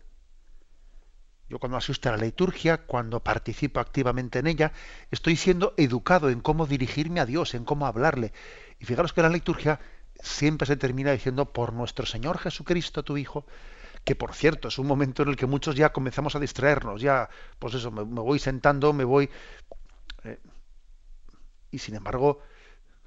Yo 1.48 1.60
cuando 1.60 1.78
asisto 1.78 2.10
a 2.10 2.14
la 2.14 2.24
liturgia, 2.24 2.86
cuando 2.86 3.24
participo 3.24 3.80
activamente 3.80 4.40
en 4.40 4.48
ella, 4.48 4.72
estoy 5.12 5.36
siendo 5.36 5.74
educado 5.78 6.30
en 6.30 6.42
cómo 6.42 6.66
dirigirme 6.66 7.20
a 7.20 7.26
Dios, 7.26 7.54
en 7.54 7.66
cómo 7.66 7.86
hablarle. 7.86 8.34
Y 8.80 8.86
fijaros 8.86 9.14
que 9.14 9.22
la 9.22 9.30
liturgia 9.30 9.80
siempre 10.20 10.66
se 10.66 10.76
termina 10.76 11.12
diciendo 11.12 11.54
por 11.54 11.72
nuestro 11.72 12.06
Señor 12.06 12.40
Jesucristo, 12.40 13.04
tu 13.04 13.18
Hijo, 13.18 13.46
que 14.06 14.16
por 14.16 14.34
cierto 14.34 14.68
es 14.68 14.78
un 14.78 14.88
momento 14.88 15.24
en 15.24 15.30
el 15.30 15.36
que 15.36 15.48
muchos 15.48 15.76
ya 15.76 15.92
comenzamos 15.92 16.36
a 16.36 16.40
distraernos, 16.40 17.02
ya, 17.02 17.28
pues 17.60 17.74
eso, 17.74 17.92
me, 17.92 18.04
voy 18.04 18.40
sentando, 18.40 18.94
me 18.94 19.04
voy... 19.04 19.30
Eh, 20.24 20.40
y 21.72 21.80
sin 21.80 21.96
embargo, 21.96 22.40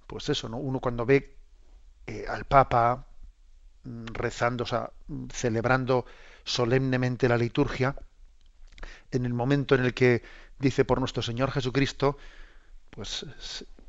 pues 0.08 0.28
eso, 0.28 0.48
¿no? 0.48 0.58
Uno 0.58 0.80
cuando 0.80 1.06
ve 1.06 1.36
eh, 2.08 2.24
al 2.28 2.44
Papa 2.46 3.06
mm, 3.84 4.06
rezando, 4.06 4.64
o 4.64 4.66
sea, 4.66 4.90
celebrando 5.32 6.04
solemnemente 6.44 7.28
la 7.28 7.38
liturgia, 7.38 7.94
en 9.12 9.24
el 9.24 9.34
momento 9.34 9.76
en 9.76 9.84
el 9.84 9.94
que 9.94 10.22
dice 10.58 10.84
por 10.84 10.98
nuestro 10.98 11.22
Señor 11.22 11.52
Jesucristo, 11.52 12.18
pues 12.90 13.24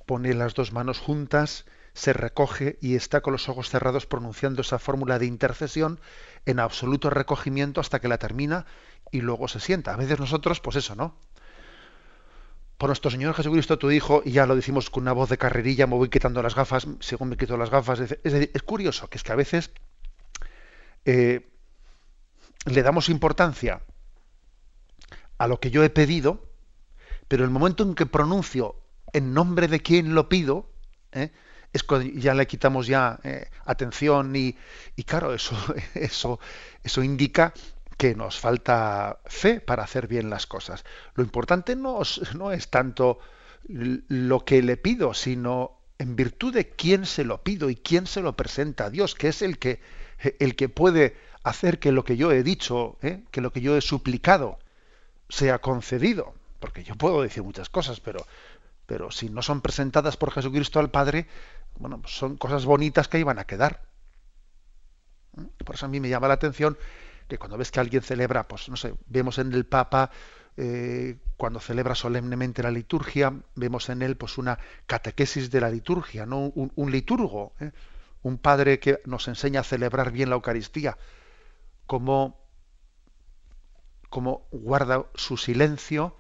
pone 0.06 0.34
las 0.36 0.54
dos 0.54 0.74
manos 0.74 1.00
juntas, 1.00 1.66
se 1.94 2.14
recoge 2.14 2.78
y 2.82 2.96
está 2.96 3.22
con 3.22 3.34
los 3.34 3.50
ojos 3.50 3.70
cerrados 3.70 4.06
pronunciando 4.06 4.62
esa 4.62 4.78
fórmula 4.78 5.18
de 5.18 5.26
intercesión 5.26 6.00
en 6.46 6.60
absoluto 6.60 7.10
recogimiento 7.10 7.82
hasta 7.82 8.00
que 8.00 8.08
la 8.08 8.18
termina 8.18 8.66
y 9.12 9.22
luego 9.22 9.48
se 9.48 9.60
sienta. 9.60 9.94
A 9.94 9.98
veces 9.98 10.20
nosotros, 10.20 10.60
pues 10.60 10.76
eso, 10.76 10.96
¿no? 10.96 11.16
Por 12.78 12.90
nuestro 12.90 13.12
Señor 13.12 13.34
Jesucristo, 13.34 13.78
tu 13.78 13.92
Hijo, 13.92 14.22
y 14.24 14.32
ya 14.32 14.46
lo 14.46 14.56
decimos 14.56 14.90
con 14.90 15.04
una 15.04 15.12
voz 15.12 15.30
de 15.30 15.38
carrerilla, 15.38 15.86
me 15.86 15.96
voy 15.96 16.10
quitando 16.10 16.42
las 16.42 16.56
gafas, 16.56 16.88
según 17.02 17.30
me 17.30 17.38
quito 17.38 17.58
las 17.58 17.70
gafas. 17.70 18.00
Es, 18.00 18.64
curioso, 18.64 19.10
que 19.10 19.18
es 19.18 19.24
que 19.24 19.32
a 19.34 19.36
veces 19.36 19.72
eh, 21.06 21.52
le 22.66 22.84
damos 22.84 23.10
importancia 23.10 23.82
a 25.38 25.48
lo 25.48 25.60
que 25.60 25.72
yo 25.72 25.84
he 25.84 25.90
pedido, 25.90 26.48
pero 27.28 27.44
el 27.44 27.50
momento 27.50 27.84
en 27.84 27.96
que 27.96 28.06
pronuncio 28.06 28.76
en 29.12 29.34
nombre 29.34 29.68
de 29.68 29.82
quien 29.82 30.16
lo 30.16 30.30
pido, 30.30 30.70
¿eh? 31.12 31.32
Es 31.72 31.84
cuando 31.84 32.10
ya 32.20 32.34
le 32.34 32.48
quitamos 32.48 32.88
ya 32.88 33.20
eh, 33.24 33.50
atención 33.66 34.36
y, 34.36 34.56
y, 34.96 35.04
claro, 35.04 35.34
eso, 35.34 35.56
eso, 35.94 36.40
eso 36.84 37.04
indica 37.04 37.54
que 37.98 38.16
nos 38.16 38.40
falta 38.40 39.20
fe 39.26 39.60
para 39.60 39.84
hacer 39.84 40.08
bien 40.08 40.30
las 40.30 40.48
cosas. 40.48 40.86
Lo 41.16 41.24
importante 41.24 41.76
no, 41.76 42.00
no 42.38 42.52
es 42.52 42.70
tanto 42.70 43.20
lo 43.68 44.46
que 44.46 44.62
le 44.62 44.78
pido, 44.78 45.14
sino 45.14 45.80
en 45.98 46.16
virtud 46.16 46.54
de 46.54 46.70
quién 46.70 47.06
se 47.06 47.26
lo 47.26 47.44
pido 47.44 47.70
y 47.70 47.76
quién 47.76 48.08
se 48.08 48.22
lo 48.22 48.38
presenta 48.38 48.86
a 48.86 48.90
Dios, 48.90 49.16
que 49.16 49.28
es 49.28 49.42
el 49.42 49.60
que, 49.60 49.82
el 50.40 50.56
que 50.56 50.70
puede 50.70 51.18
hacer 51.44 51.80
que 51.80 51.92
lo 51.92 52.06
que 52.06 52.16
yo 52.16 52.32
he 52.32 52.42
dicho, 52.42 52.98
¿eh? 53.02 53.22
que 53.32 53.42
lo 53.42 53.52
que 53.52 53.62
yo 53.62 53.76
he 53.76 53.82
suplicado, 53.82 54.60
sea 55.28 55.60
concedido. 55.60 56.34
Porque 56.60 56.84
yo 56.84 56.96
puedo 56.96 57.22
decir 57.22 57.44
muchas 57.44 57.70
cosas, 57.70 58.00
pero, 58.00 58.26
pero 58.86 59.12
si 59.12 59.30
no 59.30 59.42
son 59.42 59.62
presentadas 59.62 60.16
por 60.16 60.32
Jesucristo 60.32 60.80
al 60.80 60.90
Padre, 60.90 61.28
bueno, 61.78 62.02
pues 62.02 62.14
son 62.14 62.38
cosas 62.38 62.66
bonitas 62.66 63.08
que 63.08 63.20
iban 63.20 63.40
a 63.40 63.46
quedar. 63.46 63.82
¿Eh? 65.38 65.46
Por 65.66 65.76
eso 65.76 65.86
a 65.86 65.90
mí 65.90 66.00
me 66.00 66.10
llama 66.10 66.28
la 66.28 66.36
atención 66.36 66.78
que 67.28 67.38
cuando 67.38 67.58
ves 67.58 67.72
que 67.72 67.80
alguien 67.80 68.02
celebra, 68.02 68.48
pues 68.48 68.70
no 68.70 68.76
sé, 68.76 68.96
vemos 69.08 69.38
en 69.38 69.54
el 69.54 69.66
Papa 69.66 70.10
eh, 70.58 71.18
cuando 71.38 71.60
celebra 71.60 71.96
solemnemente 71.96 72.64
la 72.64 72.72
liturgia, 72.72 73.34
vemos 73.56 73.90
en 73.90 74.02
él 74.02 74.18
pues 74.18 74.38
una 74.38 74.60
catequesis 74.88 75.52
de 75.52 75.62
la 75.62 75.70
liturgia, 75.70 76.26
no 76.26 76.52
un, 76.56 76.92
liturgo, 76.92 77.54
un 78.24 78.38
padre 78.40 78.80
que 78.80 79.00
nos 79.06 79.28
enseña 79.28 79.62
a 79.62 79.64
celebrar 79.64 80.12
bien 80.12 80.30
la 80.30 80.36
Eucaristía 80.36 80.98
cómo, 81.90 82.38
guarda 84.52 85.06
su 85.16 85.38
silencio, 85.38 86.16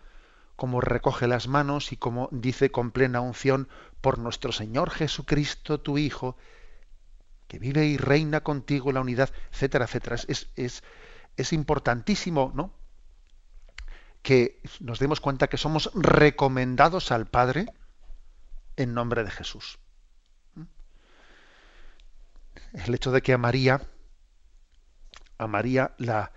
cómo 0.56 0.82
recoge 0.82 1.28
las 1.28 1.47
manos 1.47 1.91
y 1.91 1.97
cómo 1.97 2.28
dice 2.32 2.72
con 2.72 2.89
plena 2.89 3.22
unción, 3.22 3.70
por 4.02 4.20
nuestro 4.20 4.52
Señor 4.52 4.89
Jesucristo, 4.91 5.80
tu 5.80 5.97
Hijo, 5.97 6.38
que 7.47 7.60
vive 7.60 7.86
y 7.86 7.97
reina 7.97 8.41
contigo 8.41 8.89
en 8.89 8.95
la 8.95 9.02
unidad, 9.02 9.30
etcétera, 9.52 9.86
etcétera. 9.86 10.16
Es, 10.28 10.50
es, 10.56 10.84
es 11.36 11.54
importantísimo, 11.54 12.52
¿no? 12.54 12.74
Que 14.22 14.62
nos 14.80 15.00
demos 15.00 15.20
cuenta 15.22 15.47
que 15.47 15.58
somos 15.58 15.91
recomendados 15.95 17.12
al 17.12 17.28
Padre 17.28 17.66
en 18.76 18.93
nombre 18.93 19.24
de 19.24 19.32
Jesús. 19.32 19.80
El 22.74 22.93
hecho 22.93 23.12
de 23.12 23.22
que 23.22 23.34
a 23.34 23.38
María 23.38 23.82
a 25.39 25.47
María 25.47 25.95
la, 25.97 26.34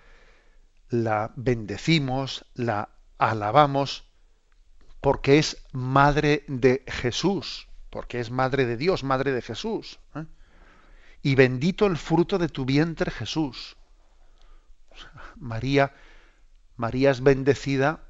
la 0.88 1.32
bendecimos, 1.36 2.46
la 2.54 2.88
alabamos, 3.18 4.04
porque 5.02 5.38
es 5.38 5.66
madre 5.72 6.44
de 6.46 6.84
Jesús, 6.86 7.68
porque 7.90 8.20
es 8.20 8.30
madre 8.30 8.64
de 8.64 8.78
Dios, 8.78 9.04
madre 9.04 9.32
de 9.32 9.42
Jesús. 9.42 9.98
¿eh? 10.14 10.24
Y 11.22 11.34
bendito 11.34 11.86
el 11.86 11.98
fruto 11.98 12.38
de 12.38 12.48
tu 12.48 12.64
vientre, 12.64 13.10
Jesús. 13.10 13.76
María, 15.36 15.92
María 16.76 17.10
es 17.10 17.20
bendecida 17.20 18.00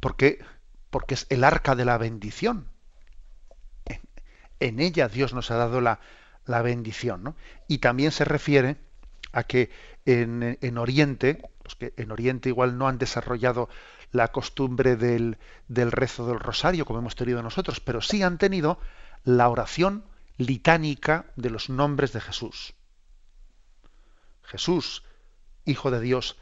porque, 0.00 0.44
porque 0.90 1.14
es 1.14 1.26
el 1.30 1.42
arca 1.42 1.74
de 1.74 1.86
la 1.86 1.98
bendición. 1.98 2.68
En, 4.60 4.80
ella 4.80 5.08
Dios 5.08 5.34
nos 5.34 5.50
ha 5.50 5.56
dado 5.56 5.80
la, 5.80 6.00
la 6.44 6.62
bendición. 6.62 7.24
¿no? 7.24 7.36
Y 7.66 7.78
también 7.78 8.12
se 8.12 8.24
refiere 8.24 8.76
a 9.32 9.44
que 9.44 9.70
en, 10.04 10.78
Oriente, 10.78 11.42
los 11.64 11.76
que 11.76 11.94
en 11.96 12.10
Oriente 12.10 12.50
igual 12.50 12.76
no 12.78 12.88
han 12.88 12.98
desarrollado 12.98 13.68
la 14.14 14.28
costumbre 14.28 14.96
del, 14.96 15.36
del 15.68 15.92
rezo 15.92 16.26
del 16.26 16.40
rosario 16.40 16.86
como 16.86 17.00
hemos 17.00 17.16
tenido 17.16 17.42
nosotros, 17.42 17.80
pero 17.80 18.00
sí 18.00 18.22
han 18.22 18.38
tenido 18.38 18.78
la 19.24 19.48
oración 19.48 20.04
litánica 20.38 21.26
de 21.36 21.50
los 21.50 21.68
nombres 21.68 22.12
de 22.12 22.20
Jesús. 22.20 22.74
Jesús, 24.42 25.02
Hijo 25.66 25.90
de 25.90 26.00
Dios, 26.00 26.36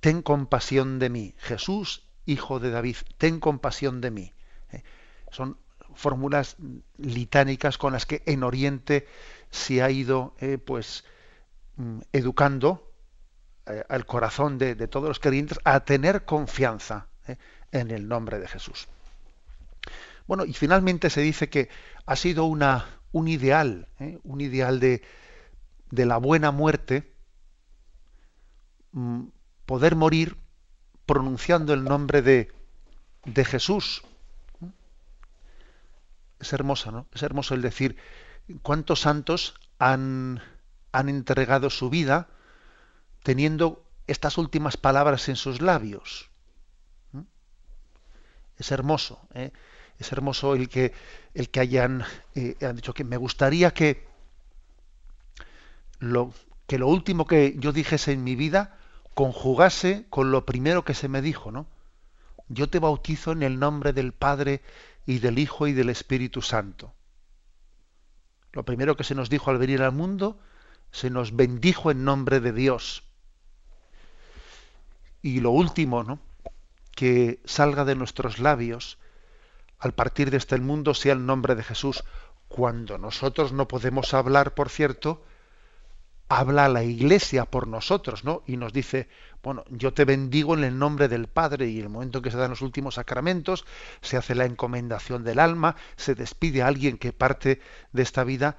ten 0.00 0.22
compasión 0.22 0.98
de 0.98 1.10
mí. 1.10 1.34
Jesús, 1.38 2.02
Hijo 2.24 2.58
de 2.58 2.70
David, 2.70 2.96
ten 3.18 3.40
compasión 3.40 4.00
de 4.00 4.10
mí. 4.10 4.32
Eh, 4.72 4.82
son 5.30 5.58
fórmulas 5.94 6.56
litánicas 6.98 7.78
con 7.78 7.92
las 7.92 8.04
que 8.04 8.22
en 8.26 8.42
Oriente 8.42 9.06
se 9.50 9.82
ha 9.82 9.90
ido 9.90 10.34
eh, 10.40 10.58
pues 10.58 11.04
Mm, 11.76 12.00
educando 12.12 12.90
eh, 13.68 13.82
al 13.88 14.06
corazón 14.06 14.58
de, 14.58 14.76
todos 14.86 15.08
los 15.08 15.18
creyentes 15.18 15.58
a 15.64 15.80
tener 15.80 16.24
confianza 16.24 17.08
eh, 17.26 17.36
en 17.72 17.90
el 17.90 18.06
nombre 18.06 18.38
de 18.38 18.46
Jesús. 18.46 18.86
Bueno, 20.28 20.44
y 20.44 20.52
finalmente 20.52 21.10
se 21.10 21.20
dice 21.20 21.48
que 21.48 21.68
ha 22.04 22.14
sido 22.14 22.44
una, 22.44 22.86
un 23.10 23.26
ideal, 23.26 23.88
eh, 23.98 24.20
un 24.22 24.40
ideal 24.40 24.78
de, 24.78 25.02
de, 25.90 26.06
la 26.06 26.18
buena 26.18 26.52
muerte, 26.52 27.12
mm, 28.92 29.24
poder 29.66 29.96
morir 29.96 30.36
pronunciando 31.04 31.74
el 31.74 31.82
nombre 31.82 32.22
de, 32.22 32.52
de 33.24 33.44
Jesús. 33.44 34.04
Es 36.38 36.52
hermoso, 36.52 36.92
¿no? 36.92 37.06
Es 37.12 37.24
hermoso 37.24 37.54
el 37.54 37.62
decir 37.62 37.96
cuántos 38.62 39.00
santos 39.00 39.54
han, 39.80 40.40
han 40.92 41.08
entregado 41.08 41.68
su 41.68 41.90
vida 41.90 42.28
teniendo 43.26 43.84
estas 44.06 44.38
últimas 44.38 44.76
palabras 44.76 45.28
en 45.28 45.34
sus 45.34 45.60
labios. 45.60 46.30
¿Mm? 47.10 47.22
Es 48.56 48.70
hermoso, 48.70 49.18
¿eh? 49.34 49.50
es 49.98 50.12
hermoso 50.12 50.54
el 50.54 50.68
que, 50.68 50.92
el 51.34 51.50
que 51.50 51.58
hayan 51.58 52.04
eh, 52.36 52.54
han 52.62 52.76
dicho 52.76 52.94
que 52.94 53.02
me 53.02 53.16
gustaría 53.16 53.74
que 53.74 54.06
lo, 55.98 56.32
que 56.68 56.78
lo 56.78 56.86
último 56.86 57.26
que 57.26 57.56
yo 57.58 57.72
dijese 57.72 58.12
en 58.12 58.22
mi 58.22 58.36
vida 58.36 58.78
conjugase 59.14 60.06
con 60.08 60.30
lo 60.30 60.46
primero 60.46 60.84
que 60.84 60.94
se 60.94 61.08
me 61.08 61.20
dijo, 61.20 61.50
¿no? 61.50 61.66
Yo 62.46 62.70
te 62.70 62.78
bautizo 62.78 63.32
en 63.32 63.42
el 63.42 63.58
nombre 63.58 63.92
del 63.92 64.12
Padre 64.12 64.62
y 65.04 65.18
del 65.18 65.40
Hijo 65.40 65.66
y 65.66 65.72
del 65.72 65.88
Espíritu 65.88 66.42
Santo. 66.42 66.94
Lo 68.52 68.64
primero 68.64 68.96
que 68.96 69.02
se 69.02 69.16
nos 69.16 69.30
dijo 69.30 69.50
al 69.50 69.58
venir 69.58 69.82
al 69.82 69.90
mundo 69.90 70.38
se 70.92 71.10
nos 71.10 71.34
bendijo 71.34 71.90
en 71.90 72.04
nombre 72.04 72.38
de 72.38 72.52
Dios. 72.52 73.02
Y 75.26 75.40
lo 75.40 75.50
último, 75.50 76.04
¿no? 76.04 76.20
que 76.94 77.40
salga 77.44 77.84
de 77.84 77.96
nuestros 77.96 78.38
labios 78.38 78.96
al 79.80 79.92
partir 79.92 80.30
de 80.30 80.36
este 80.36 80.56
mundo 80.60 80.94
sea 80.94 81.14
el 81.14 81.26
nombre 81.26 81.56
de 81.56 81.64
Jesús. 81.64 82.04
Cuando 82.46 82.96
nosotros 82.96 83.52
no 83.52 83.66
podemos 83.66 84.14
hablar, 84.14 84.54
por 84.54 84.68
cierto, 84.68 85.24
habla 86.28 86.68
la 86.68 86.84
iglesia 86.84 87.44
por 87.44 87.66
nosotros, 87.66 88.22
¿no? 88.22 88.44
Y 88.46 88.56
nos 88.56 88.72
dice, 88.72 89.08
bueno, 89.42 89.64
yo 89.68 89.92
te 89.92 90.04
bendigo 90.04 90.54
en 90.54 90.62
el 90.62 90.78
nombre 90.78 91.08
del 91.08 91.26
Padre 91.26 91.70
y 91.70 91.78
en 91.78 91.86
el 91.86 91.90
momento 91.90 92.18
en 92.18 92.22
que 92.22 92.30
se 92.30 92.36
dan 92.38 92.50
los 92.50 92.62
últimos 92.62 92.94
sacramentos, 92.94 93.66
se 94.02 94.16
hace 94.16 94.36
la 94.36 94.44
encomendación 94.44 95.24
del 95.24 95.40
alma, 95.40 95.74
se 95.96 96.14
despide 96.14 96.62
a 96.62 96.68
alguien 96.68 96.98
que 96.98 97.12
parte 97.12 97.60
de 97.92 98.02
esta 98.04 98.22
vida, 98.22 98.58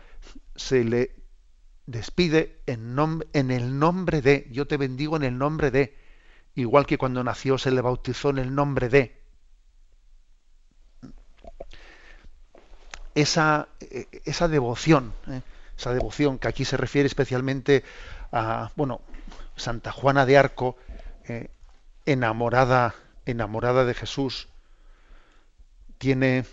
se 0.58 0.84
le 0.84 1.16
despide 1.86 2.62
en, 2.66 2.94
en 3.32 3.52
el 3.52 3.80
nombre 3.80 4.22
de, 4.22 4.50
yo 4.52 4.68
te 4.68 4.76
bendigo 4.76 5.16
en 5.16 5.24
el 5.24 5.38
nombre 5.38 5.72
de, 5.72 6.07
igual 6.62 6.86
que 6.86 6.98
cuando 6.98 7.24
nació 7.24 7.58
se 7.58 7.72
le 7.72 7.82
bautizó 7.82 8.30
en 8.32 8.40
el 8.40 8.54
nombre 8.54 8.90
de. 8.90 9.16
Esa, 13.16 13.68
eh, 13.80 14.08
esa 14.26 14.48
devoción, 14.48 15.14
eh, 15.28 15.42
esa 15.78 15.94
devoción 15.94 16.38
que 16.38 16.48
aquí 16.48 16.66
se 16.66 16.78
refiere 16.78 17.08
especialmente 17.08 17.84
a, 18.32 18.72
bueno, 18.76 19.02
Santa 19.56 19.92
Juana 19.92 20.26
de 20.26 20.38
Arco, 20.38 20.78
eh, 21.28 21.50
enamorada, 22.06 22.94
enamorada 23.26 23.86
de 23.86 23.94
Jesús, 23.94 24.50
tiene, 25.98 26.46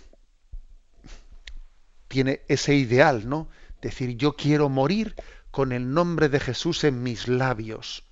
tiene 2.07 2.41
ese 2.47 2.75
ideal, 2.75 3.29
¿no? 3.29 3.47
decir, 3.81 4.17
yo 4.17 4.35
quiero 4.35 4.69
morir 4.69 5.15
con 5.51 5.71
el 5.71 5.93
nombre 5.93 6.29
de 6.29 6.39
Jesús 6.39 6.83
en 6.83 7.03
mis 7.03 7.27
labios. 7.27 8.03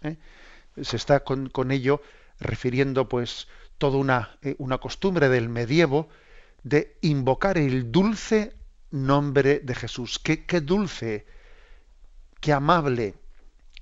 Se 0.82 0.96
está 0.96 1.24
con, 1.24 1.72
ello 1.72 2.02
refiriendo 2.40 3.08
pues 3.08 3.48
toda 3.78 3.98
una, 3.98 4.38
eh, 4.42 4.56
una 4.58 4.78
costumbre 4.78 5.30
del 5.30 5.50
medievo 5.50 6.10
de 6.64 6.98
invocar 7.02 7.58
el 7.58 7.92
dulce 7.92 8.56
nombre 8.92 9.60
de 9.60 9.76
Jesús. 9.76 10.20
Qué, 10.20 10.46
qué 10.46 10.62
dulce, 10.62 11.26
qué 12.40 12.54
amable 12.54 13.16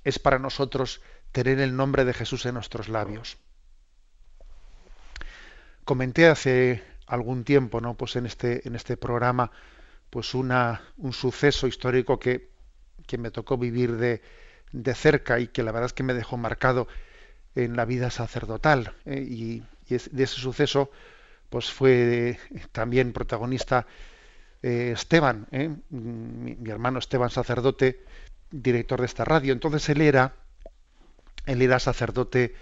es 0.04 0.18
para 0.18 0.38
nosotros 0.38 1.00
tener 1.30 1.60
el 1.60 1.76
nombre 1.76 2.04
de 2.04 2.12
Jesús 2.12 2.44
en 2.46 2.54
nuestros 2.54 2.88
labios. 2.88 3.38
Comenté 5.84 6.28
hace 6.28 6.82
algún 7.06 7.44
tiempo, 7.44 7.80
¿no? 7.80 7.94
Pues 7.94 8.16
en 8.16 8.26
este, 8.26 8.66
en 8.66 8.74
este 8.76 8.96
programa, 8.96 9.50
pues 10.10 10.34
una, 10.34 10.82
un 10.96 11.12
suceso 11.12 11.66
histórico 11.66 12.18
que, 12.18 12.50
que 13.06 13.18
me 13.18 13.30
tocó 13.30 13.56
vivir 13.56 13.96
de, 13.96 14.22
de, 14.72 14.94
cerca 14.94 15.40
y 15.40 15.48
que 15.48 15.62
la 15.62 15.72
verdad 15.72 15.86
es 15.86 15.92
que 15.92 16.02
me 16.02 16.14
dejó 16.14 16.36
marcado 16.36 16.88
en 17.54 17.76
la 17.76 17.84
vida 17.84 18.10
sacerdotal. 18.10 18.94
¿eh? 19.04 19.20
Y, 19.20 19.62
de 19.88 20.22
ese 20.22 20.40
suceso, 20.40 20.90
pues 21.50 21.70
fue 21.70 22.38
también 22.72 23.12
protagonista 23.12 23.86
eh, 24.62 24.92
Esteban, 24.94 25.48
¿eh? 25.50 25.70
mi, 25.90 26.70
hermano 26.70 26.98
Esteban 26.98 27.30
sacerdote, 27.30 28.04
director 28.50 29.00
de 29.00 29.06
esta 29.06 29.24
radio. 29.24 29.52
Entonces 29.52 29.88
él 29.88 30.00
era, 30.00 30.34
él 31.46 31.60
era 31.60 31.78
sacerdote 31.78 32.54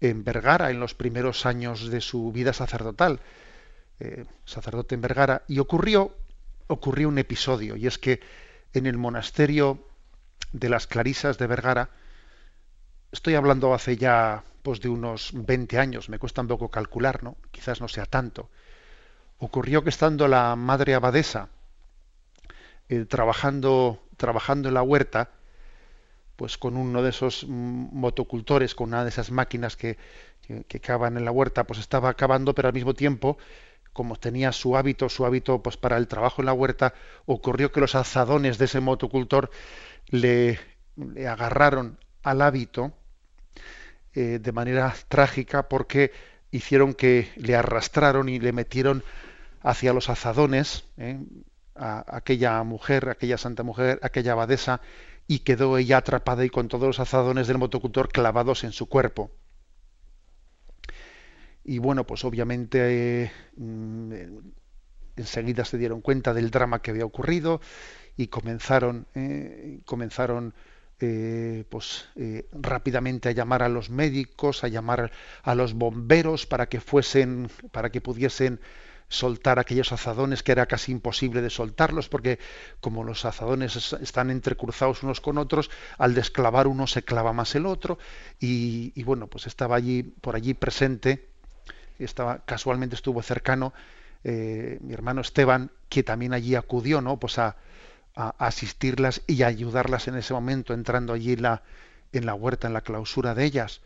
en 0.00 0.24
Vergara 0.24 0.70
en 0.70 0.80
los 0.80 0.94
primeros 0.94 1.44
años 1.44 1.90
de 1.90 2.00
su 2.00 2.32
vida 2.32 2.52
sacerdotal, 2.52 3.20
eh, 3.98 4.24
sacerdote 4.44 4.94
en 4.94 5.00
Vergara, 5.00 5.42
y 5.48 5.58
ocurrió, 5.58 6.16
ocurrió 6.68 7.08
un 7.08 7.18
episodio, 7.18 7.76
y 7.76 7.86
es 7.86 7.98
que 7.98 8.20
en 8.72 8.86
el 8.86 8.96
monasterio 8.96 9.86
de 10.52 10.68
las 10.68 10.86
Clarisas 10.86 11.38
de 11.38 11.46
Vergara, 11.46 11.90
estoy 13.12 13.34
hablando 13.34 13.74
hace 13.74 13.96
ya 13.96 14.42
pues 14.62 14.80
de 14.80 14.88
unos 14.88 15.30
20 15.34 15.78
años, 15.78 16.08
me 16.08 16.18
cuesta 16.18 16.42
un 16.42 16.48
poco 16.48 16.68
calcular, 16.68 17.22
¿no? 17.22 17.36
Quizás 17.50 17.80
no 17.80 17.88
sea 17.88 18.04
tanto. 18.04 18.50
Ocurrió 19.38 19.82
que 19.82 19.90
estando 19.90 20.28
la 20.28 20.54
madre 20.54 20.94
abadesa 20.94 21.48
eh, 22.88 23.06
trabajando, 23.06 24.02
trabajando 24.16 24.68
en 24.68 24.74
la 24.74 24.82
huerta, 24.82 25.30
pues 26.36 26.58
con 26.58 26.76
uno 26.76 27.02
de 27.02 27.10
esos 27.10 27.46
motocultores, 27.46 28.74
con 28.74 28.88
una 28.88 29.04
de 29.04 29.10
esas 29.10 29.30
máquinas 29.30 29.76
que, 29.76 29.98
que, 30.66 30.80
cavan 30.80 31.16
en 31.16 31.24
la 31.24 31.30
huerta, 31.30 31.64
pues 31.64 31.78
estaba 31.78 32.14
cavando, 32.14 32.54
pero 32.54 32.68
al 32.68 32.74
mismo 32.74 32.94
tiempo, 32.94 33.38
como 33.92 34.16
tenía 34.16 34.52
su 34.52 34.76
hábito, 34.76 35.08
su 35.08 35.24
hábito 35.26 35.62
pues 35.62 35.76
para 35.76 35.96
el 35.96 36.08
trabajo 36.08 36.42
en 36.42 36.46
la 36.46 36.52
huerta, 36.52 36.94
ocurrió 37.26 37.72
que 37.72 37.80
los 37.80 37.94
azadones 37.94 38.58
de 38.58 38.64
ese 38.64 38.80
motocultor 38.80 39.50
le, 40.08 40.58
agarraron 41.26 41.98
al 42.22 42.42
hábito 42.42 42.92
eh, 44.14 44.38
de 44.40 44.52
manera 44.52 44.94
trágica 45.08 45.68
porque 45.68 46.12
hicieron 46.50 46.94
que 46.94 47.30
le 47.36 47.54
arrastraron 47.54 48.28
y 48.28 48.38
le 48.38 48.52
metieron 48.52 49.04
hacia 49.62 49.92
los 49.92 50.08
azadones 50.08 50.84
eh, 50.96 51.18
a 51.74 52.04
aquella 52.16 52.62
mujer, 52.62 53.08
aquella 53.08 53.38
santa 53.38 53.62
mujer, 53.62 53.98
aquella 54.02 54.32
abadesa, 54.32 54.80
y 55.26 55.40
quedó 55.40 55.78
ella 55.78 55.98
atrapada 55.98 56.44
y 56.44 56.50
con 56.50 56.68
todos 56.68 56.86
los 56.86 57.00
azadones 57.00 57.46
del 57.46 57.58
motocultor 57.58 58.08
clavados 58.08 58.64
en 58.64 58.72
su 58.72 58.86
cuerpo. 58.86 59.30
Y 61.64 61.78
bueno, 61.78 62.04
pues 62.04 62.24
obviamente 62.24 63.24
eh, 63.24 63.32
mm, 63.56 64.12
enseguida 65.16 65.64
se 65.64 65.78
dieron 65.78 66.00
cuenta 66.00 66.34
del 66.34 66.50
drama 66.50 66.82
que 66.82 66.90
había 66.90 67.04
ocurrido 67.04 67.60
y 68.20 68.28
comenzaron, 68.28 69.06
eh, 69.14 69.80
comenzaron 69.86 70.52
eh, 71.00 71.64
pues 71.70 72.10
rápidamente 72.52 73.30
a 73.30 73.32
llamar 73.32 73.62
a 73.62 73.70
los 73.70 73.88
médicos, 73.88 74.62
a 74.62 74.68
llamar 74.68 75.10
a 75.42 75.54
los 75.54 75.72
bomberos 75.72 76.44
para 76.44 76.66
que 76.66 76.80
fuesen, 76.80 77.48
para 77.72 77.88
que 77.88 78.02
pudiesen 78.02 78.60
soltar 79.08 79.58
aquellos 79.58 79.90
azadones 79.92 80.42
que 80.42 80.52
era 80.52 80.66
casi 80.66 80.92
imposible 80.92 81.40
de 81.40 81.48
soltarlos 81.48 82.10
porque 82.10 82.38
como 82.82 83.04
los 83.04 83.24
azadones 83.24 83.94
están 83.94 84.30
entrecruzados 84.30 85.02
unos 85.02 85.22
con 85.22 85.38
otros, 85.38 85.70
al 85.96 86.14
desclavar 86.14 86.66
uno 86.66 86.86
se 86.86 87.02
clava 87.02 87.32
más 87.32 87.54
el 87.54 87.64
otro 87.64 87.98
y, 88.38 89.02
bueno, 89.02 89.28
pues 89.28 89.46
estaba 89.46 89.76
allí 89.76 90.02
por 90.02 90.36
allí 90.36 90.52
presente, 90.52 91.26
estaba 91.98 92.44
casualmente 92.44 92.94
estuvo 92.96 93.22
cercano 93.22 93.72
eh, 94.24 94.78
mi 94.82 94.92
hermano 94.92 95.22
Esteban 95.22 95.70
que 95.88 96.02
también 96.02 96.34
allí 96.34 96.54
acudió, 96.54 97.00
¿no? 97.00 97.18
Pues 97.18 97.38
a, 97.38 97.56
asistirlas 98.14 99.22
y 99.26 99.42
a 99.42 99.46
ayudarlas 99.46 100.08
en 100.08 100.16
ese 100.16 100.34
momento 100.34 100.74
entrando 100.74 101.12
allí 101.12 101.36
la, 101.36 101.62
en 102.12 102.26
la 102.26 102.34
huerta, 102.34 102.66
en 102.66 102.74
la 102.74 102.82
clausura 102.82 103.34
de 103.34 103.44
ellas 103.44 103.80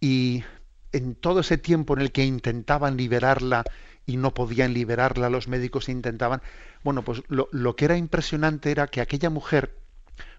y 0.00 0.44
en 0.92 1.14
todo 1.14 1.40
ese 1.40 1.58
tiempo 1.58 1.94
en 1.94 2.00
el 2.00 2.12
que 2.12 2.24
intentaban 2.24 2.96
liberarla 2.96 3.64
y 4.06 4.16
no 4.16 4.32
podían 4.32 4.72
liberarla, 4.72 5.28
los 5.28 5.48
médicos 5.48 5.88
intentaban. 5.88 6.40
Bueno, 6.82 7.04
pues 7.04 7.22
lo, 7.28 7.48
lo 7.52 7.76
que 7.76 7.84
era 7.84 7.96
impresionante 7.96 8.70
era 8.70 8.86
que 8.86 9.00
aquella 9.00 9.28
mujer 9.28 9.78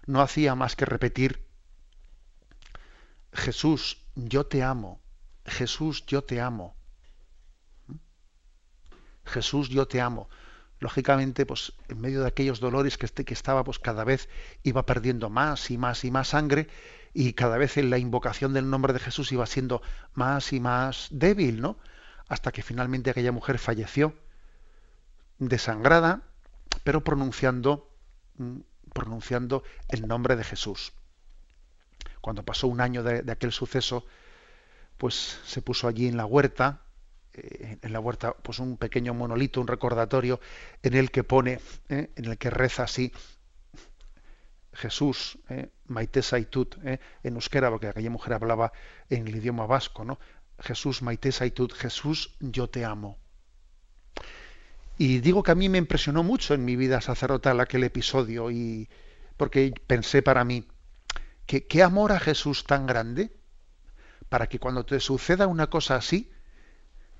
no 0.06 0.20
hacía 0.20 0.54
más 0.54 0.74
que 0.74 0.84
repetir, 0.84 1.44
Jesús, 3.32 3.98
yo 4.16 4.46
te 4.46 4.62
amo, 4.62 5.00
Jesús, 5.44 6.04
yo 6.06 6.22
te 6.24 6.40
amo. 6.40 6.74
¿Mm? 7.86 7.94
Jesús, 9.24 9.68
yo 9.68 9.86
te 9.86 10.00
amo. 10.00 10.28
Lógicamente, 10.80 11.46
pues 11.46 11.72
en 11.88 12.00
medio 12.00 12.22
de 12.22 12.28
aquellos 12.28 12.58
dolores 12.58 12.98
que, 12.98 13.06
este, 13.06 13.24
que 13.24 13.34
estaba, 13.34 13.62
pues 13.64 13.78
cada 13.78 14.02
vez 14.04 14.28
iba 14.62 14.84
perdiendo 14.86 15.30
más 15.30 15.70
y 15.70 15.78
más 15.78 16.04
y 16.04 16.10
más 16.10 16.28
sangre 16.28 16.68
y 17.12 17.34
cada 17.34 17.58
vez 17.58 17.76
en 17.76 17.90
la 17.90 17.98
invocación 17.98 18.52
del 18.52 18.70
nombre 18.70 18.92
de 18.92 18.98
Jesús 18.98 19.32
iba 19.32 19.46
siendo 19.46 19.82
más 20.14 20.52
y 20.52 20.60
más 20.60 21.08
débil, 21.10 21.60
¿no? 21.60 21.76
hasta 22.30 22.52
que 22.52 22.62
finalmente 22.62 23.10
aquella 23.10 23.32
mujer 23.32 23.58
falleció, 23.58 24.14
desangrada, 25.38 26.22
pero 26.84 27.02
pronunciando, 27.02 27.90
mm, 28.36 28.60
pronunciando 28.94 29.64
el 29.88 30.06
nombre 30.06 30.36
de 30.36 30.44
Jesús. 30.44 30.92
Cuando 32.20 32.44
pasó 32.44 32.68
un 32.68 32.80
año 32.80 33.02
de, 33.02 33.30
aquel 33.32 33.50
suceso, 33.50 34.06
pues 34.96 35.40
se 35.44 35.60
puso 35.60 35.88
allí 35.88 36.06
en 36.06 36.16
la 36.16 36.24
huerta, 36.24 36.82
eh, 37.32 37.78
en 37.80 37.92
la 37.92 38.00
huerta, 38.00 38.32
pues 38.32 38.58
un 38.58 38.76
pequeño 38.76 39.14
monolito, 39.14 39.60
un 39.60 39.68
recordatorio, 39.68 40.40
en 40.82 40.94
el 40.94 41.10
que 41.10 41.24
pone, 41.24 41.60
eh, 41.88 42.10
en 42.16 42.24
el 42.24 42.38
que 42.38 42.50
reza 42.50 42.84
así, 42.84 43.12
Jesús, 44.72 45.38
eh, 45.48 45.70
Maite 45.86 46.22
Saitut, 46.22 46.76
en 46.82 47.34
euskera, 47.34 47.70
porque 47.70 47.88
aquella 47.88 48.10
mujer 48.10 48.34
hablaba 48.34 48.72
en 49.08 49.28
el 49.28 49.36
idioma 49.36 49.66
vasco, 49.66 50.04
¿no? 50.04 50.18
Jesús 50.58 51.02
Maite 51.02 51.32
Saitud, 51.32 51.72
Jesús, 51.72 52.36
yo 52.40 52.68
te 52.68 52.84
amo. 52.84 53.18
Y 54.98 55.20
digo 55.20 55.42
que 55.42 55.52
a 55.52 55.54
mí 55.54 55.68
me 55.68 55.78
impresionó 55.78 56.22
mucho 56.22 56.54
en 56.54 56.64
mi 56.64 56.76
vida 56.76 57.00
sacerdotal 57.00 57.60
aquel 57.60 57.84
episodio, 57.84 58.50
y 58.50 58.88
porque 59.36 59.72
pensé 59.86 60.22
para 60.22 60.44
mí, 60.44 60.66
que 61.46 61.66
qué 61.66 61.82
amor 61.82 62.12
a 62.12 62.20
Jesús 62.20 62.64
tan 62.64 62.86
grande, 62.86 63.32
para 64.28 64.48
que 64.48 64.58
cuando 64.58 64.84
te 64.84 65.00
suceda 65.00 65.46
una 65.46 65.68
cosa 65.68 65.96
así, 65.96 66.30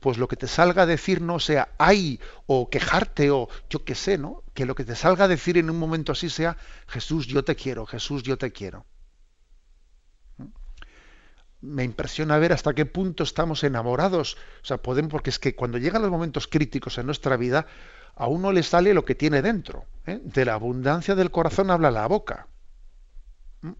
pues 0.00 0.18
lo 0.18 0.28
que 0.28 0.36
te 0.36 0.48
salga 0.48 0.82
a 0.82 0.86
decir 0.86 1.20
no 1.20 1.38
sea 1.38 1.68
ay 1.78 2.20
o 2.46 2.68
quejarte 2.68 3.30
o 3.30 3.48
yo 3.68 3.84
qué 3.84 3.94
sé, 3.94 4.18
¿no? 4.18 4.42
Que 4.54 4.66
lo 4.66 4.74
que 4.74 4.84
te 4.84 4.96
salga 4.96 5.26
a 5.26 5.28
decir 5.28 5.58
en 5.58 5.70
un 5.70 5.78
momento 5.78 6.12
así 6.12 6.28
sea 6.30 6.56
Jesús, 6.88 7.26
yo 7.26 7.44
te 7.44 7.54
quiero, 7.54 7.86
Jesús, 7.86 8.22
yo 8.22 8.38
te 8.38 8.52
quiero 8.52 8.86
me 11.62 11.84
impresiona 11.84 12.38
ver 12.38 12.52
hasta 12.52 12.74
qué 12.74 12.86
punto 12.86 13.22
estamos 13.22 13.64
enamorados. 13.64 14.36
O 14.62 14.64
sea, 14.64 14.78
podemos, 14.78 15.10
porque 15.10 15.30
es 15.30 15.38
que 15.38 15.54
cuando 15.54 15.78
llegan 15.78 16.02
los 16.02 16.10
momentos 16.10 16.46
críticos 16.46 16.98
en 16.98 17.06
nuestra 17.06 17.36
vida, 17.36 17.66
a 18.14 18.26
uno 18.28 18.52
le 18.52 18.62
sale 18.62 18.94
lo 18.94 19.04
que 19.04 19.14
tiene 19.14 19.42
dentro. 19.42 19.84
¿eh? 20.06 20.20
De 20.22 20.44
la 20.44 20.54
abundancia 20.54 21.14
del 21.14 21.30
corazón 21.30 21.70
habla 21.70 21.90
la 21.90 22.06
boca. 22.06 22.48
¿Mm? 23.62 23.72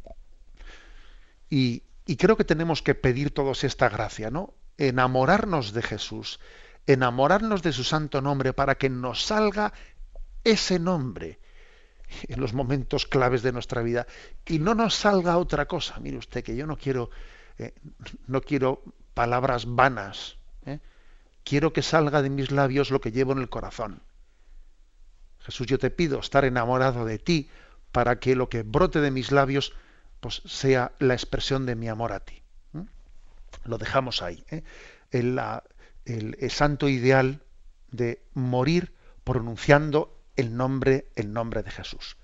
Y, 1.48 1.82
creo 2.16 2.36
que 2.36 2.44
tenemos 2.44 2.82
que 2.82 2.94
pedir 2.94 3.32
todos 3.32 3.64
esta 3.64 3.88
gracia, 3.88 4.30
¿no? 4.30 4.54
Enamorarnos 4.80 5.72
de 5.72 5.82
Jesús, 5.82 6.40
enamorarnos 6.86 7.62
de 7.62 7.72
su 7.72 7.84
santo 7.84 8.20
nombre 8.20 8.52
para 8.52 8.76
que 8.76 8.88
nos 8.88 9.22
salga 9.22 9.72
ese 10.42 10.78
nombre 10.78 11.38
en 12.28 12.40
los 12.40 12.54
momentos 12.54 13.06
claves 13.06 13.42
de 13.42 13.52
nuestra 13.52 13.82
vida 13.82 14.06
y 14.46 14.58
no 14.58 14.74
nos 14.74 14.94
salga 14.94 15.36
otra 15.36 15.66
cosa. 15.66 16.00
Mire 16.00 16.16
usted 16.16 16.42
que 16.42 16.56
yo 16.56 16.66
no 16.66 16.76
quiero 16.76 17.10
eh, 17.58 17.74
no 18.26 18.40
quiero 18.40 18.82
palabras 19.12 19.66
vanas. 19.66 20.38
¿eh? 20.64 20.78
Quiero 21.44 21.74
que 21.74 21.82
salga 21.82 22.22
de 22.22 22.30
mis 22.30 22.50
labios 22.50 22.90
lo 22.90 23.02
que 23.02 23.12
llevo 23.12 23.32
en 23.32 23.38
el 23.38 23.50
corazón. 23.50 24.02
Jesús, 25.40 25.66
yo 25.66 25.78
te 25.78 25.90
pido 25.90 26.20
estar 26.20 26.46
enamorado 26.46 27.04
de 27.04 27.18
ti 27.18 27.50
para 27.92 28.18
que 28.18 28.34
lo 28.34 28.48
que 28.48 28.62
brote 28.62 29.00
de 29.00 29.10
mis 29.10 29.30
labios 29.30 29.74
pues, 30.20 30.40
sea 30.46 30.92
la 30.98 31.12
expresión 31.12 31.66
de 31.66 31.76
mi 31.76 31.88
amor 31.88 32.12
a 32.12 32.20
ti. 32.20 32.39
Lo 33.64 33.78
dejamos 33.78 34.22
ahí. 34.22 34.44
¿eh? 34.50 34.62
El, 35.10 35.40
el, 36.04 36.50
santo 36.50 36.88
ideal 36.88 37.42
de 37.90 38.22
morir 38.34 38.94
pronunciando 39.24 40.16
el 40.36 40.56
nombre, 40.56 41.08
el 41.16 41.32
nombre 41.32 41.62
de 41.62 41.70
Jesús. 41.70 42.16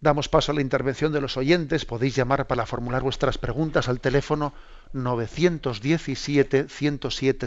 Damos 0.00 0.28
paso 0.28 0.50
a 0.52 0.54
la 0.54 0.60
intervención 0.60 1.12
de 1.12 1.20
los 1.20 1.36
oyentes. 1.36 1.84
Podéis 1.84 2.16
llamar 2.16 2.48
para 2.48 2.66
formular 2.66 3.02
vuestras 3.02 3.38
preguntas 3.38 3.88
al 3.88 4.00
teléfono 4.00 4.52
917 4.92 6.68
107 6.68 7.46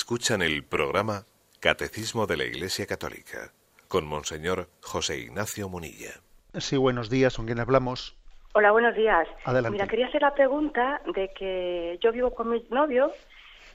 Escuchan 0.00 0.42
el 0.42 0.62
programa 0.62 1.24
Catecismo 1.58 2.28
de 2.28 2.36
la 2.36 2.44
Iglesia 2.44 2.86
Católica 2.86 3.50
con 3.88 4.06
Monseñor 4.06 4.68
José 4.80 5.18
Ignacio 5.18 5.68
Munilla. 5.68 6.12
Sí, 6.54 6.76
buenos 6.76 7.10
días, 7.10 7.36
¿con 7.36 7.46
quién 7.46 7.58
hablamos? 7.58 8.16
Hola, 8.54 8.70
buenos 8.70 8.94
días. 8.94 9.26
Adelante. 9.44 9.72
Mira, 9.72 9.88
quería 9.88 10.06
hacer 10.06 10.22
la 10.22 10.32
pregunta 10.32 11.02
de 11.12 11.32
que 11.36 11.98
yo 12.00 12.12
vivo 12.12 12.32
con 12.32 12.48
mi 12.48 12.64
novio 12.70 13.10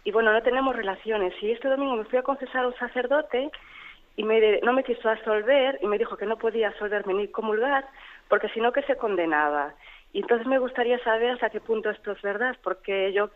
y 0.06 0.14
bueno, 0.14 0.32
no 0.32 0.42
tenemos 0.42 0.74
relaciones. 0.74 1.34
Y 1.42 1.52
este 1.52 1.68
domingo 1.68 1.98
me 1.98 2.06
fui 2.06 2.18
a 2.18 2.24
confesar 2.24 2.64
a 2.64 2.68
un 2.68 2.76
sacerdote 2.76 3.52
y 4.16 4.24
me, 4.24 4.62
no 4.62 4.72
me 4.72 4.86
quiso 4.86 5.10
absolver 5.10 5.78
y 5.82 5.88
me 5.88 5.98
dijo 5.98 6.16
que 6.16 6.26
no 6.26 6.38
podía 6.38 6.70
absolverme 6.70 7.16
ni 7.16 7.28
comulgar 7.28 7.86
porque 8.30 8.48
si 8.50 8.62
no 8.62 8.72
que 8.72 8.84
se 8.84 8.96
condenaba. 8.96 9.74
Y 10.14 10.22
entonces 10.22 10.48
me 10.48 10.60
gustaría 10.60 11.04
saber 11.04 11.32
hasta 11.32 11.50
qué 11.50 11.60
punto 11.60 11.90
esto 11.90 12.14
es 12.14 12.22
verdad, 12.22 12.56
porque 12.64 13.12
yo 13.12 13.30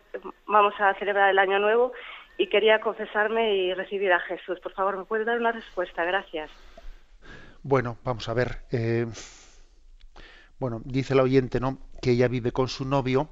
vamos 0.46 0.72
a 0.78 0.94
celebrar 0.94 1.28
el 1.28 1.38
Año 1.38 1.58
Nuevo 1.58 1.92
y 2.38 2.48
quería 2.48 2.80
confesarme 2.80 3.54
y 3.56 3.74
recibir 3.74 4.12
a 4.12 4.20
Jesús. 4.20 4.60
Por 4.60 4.72
favor, 4.72 4.96
¿me 4.96 5.04
puede 5.04 5.24
dar 5.24 5.38
una 5.38 5.50
respuesta? 5.50 6.04
Gracias. 6.04 6.50
Bueno, 7.64 7.98
vamos 8.04 8.28
a 8.28 8.34
ver. 8.34 8.60
Eh, 8.70 9.06
bueno, 10.60 10.80
dice 10.84 11.16
la 11.16 11.24
oyente, 11.24 11.58
¿no? 11.58 11.78
Que 12.00 12.12
ella 12.12 12.28
vive 12.28 12.52
con 12.52 12.68
su 12.68 12.84
novio, 12.84 13.28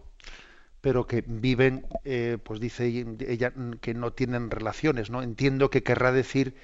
pero 0.80 1.06
que 1.06 1.22
viven, 1.24 1.86
eh, 2.04 2.38
pues 2.42 2.58
dice 2.58 2.86
ella 2.86 3.52
que 3.80 3.94
no 3.94 4.12
tienen 4.12 4.50
relaciones, 4.50 5.08
¿no? 5.08 5.22
Entiendo 5.22 5.70
que 5.70 5.84
querrá 5.84 6.10
decir, 6.10 6.56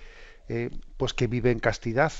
eh, 0.48 0.70
pues 0.96 1.14
que 1.14 1.28
vive 1.28 1.52
en 1.52 1.60
castidad. 1.60 2.12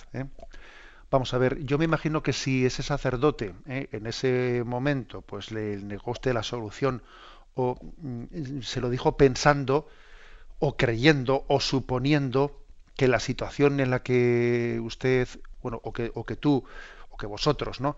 Vamos 1.11 1.35
a 1.35 1.39
ver, 1.39 1.59
yo 1.65 1.79
me 1.79 1.85
imagino 1.85 2.23
que 2.23 2.33
si 2.33 2.65
ese 2.65 2.83
sacerdote 2.83 3.55
en 3.67 4.07
ese 4.07 4.63
momento, 4.65 5.21
pues 5.21 5.51
le 5.51 5.77
negó 5.77 6.13
usted 6.13 6.33
la 6.33 6.43
solución 6.43 7.03
o 7.55 7.77
mm, 7.99 8.61
se 8.63 8.81
lo 8.81 8.89
dijo 8.89 9.17
pensando 9.17 9.89
o 10.65 10.77
creyendo 10.77 11.45
o 11.49 11.59
suponiendo 11.59 12.63
que 12.97 13.09
la 13.09 13.19
situación 13.19 13.81
en 13.81 13.91
la 13.91 14.05
que 14.05 14.79
usted, 14.81 15.27
bueno, 15.61 15.81
o 15.83 15.93
que, 15.93 16.13
o 16.15 16.23
que 16.25 16.37
tú, 16.37 16.63
o 17.11 17.17
que 17.17 17.27
vosotros, 17.27 17.81
¿no? 17.81 17.97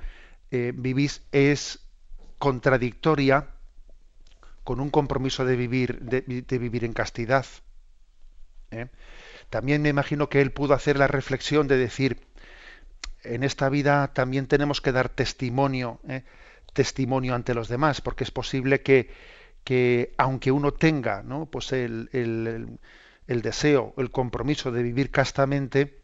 Eh, 0.50 0.72
vivís 0.74 1.20
es 1.30 1.86
contradictoria 2.38 3.48
con 4.62 4.80
un 4.80 4.88
compromiso 4.88 5.44
de 5.44 5.56
vivir, 5.56 6.00
de, 6.00 6.58
vivir 6.58 6.86
en 6.86 6.94
castidad. 6.94 7.44
¿eh? 8.70 8.86
También 9.50 9.82
me 9.82 9.90
imagino 9.90 10.30
que 10.30 10.40
él 10.40 10.50
pudo 10.50 10.72
hacer 10.72 10.98
la 10.98 11.06
reflexión 11.06 11.68
de 11.68 11.76
decir, 11.76 12.26
en 13.24 13.42
esta 13.42 13.68
vida 13.68 14.14
también 14.14 14.46
tenemos 14.46 14.80
que 14.80 14.92
dar 14.92 15.10
testimonio, 15.10 16.00
¿eh? 16.08 16.24
testimonio 16.72 17.34
ante 17.34 17.52
los 17.52 17.68
demás, 17.68 18.00
porque 18.00 18.24
es 18.24 18.30
posible 18.30 18.80
que, 18.80 19.10
que 19.64 20.14
aunque 20.18 20.52
uno 20.52 20.72
tenga 20.72 21.22
¿no? 21.22 21.46
pues 21.46 21.72
el, 21.72 22.10
el, 22.12 22.78
el, 23.26 23.42
deseo, 23.42 23.94
el 23.96 24.10
compromiso 24.10 24.70
de 24.70 24.82
vivir 24.82 25.10
castamente, 25.10 26.02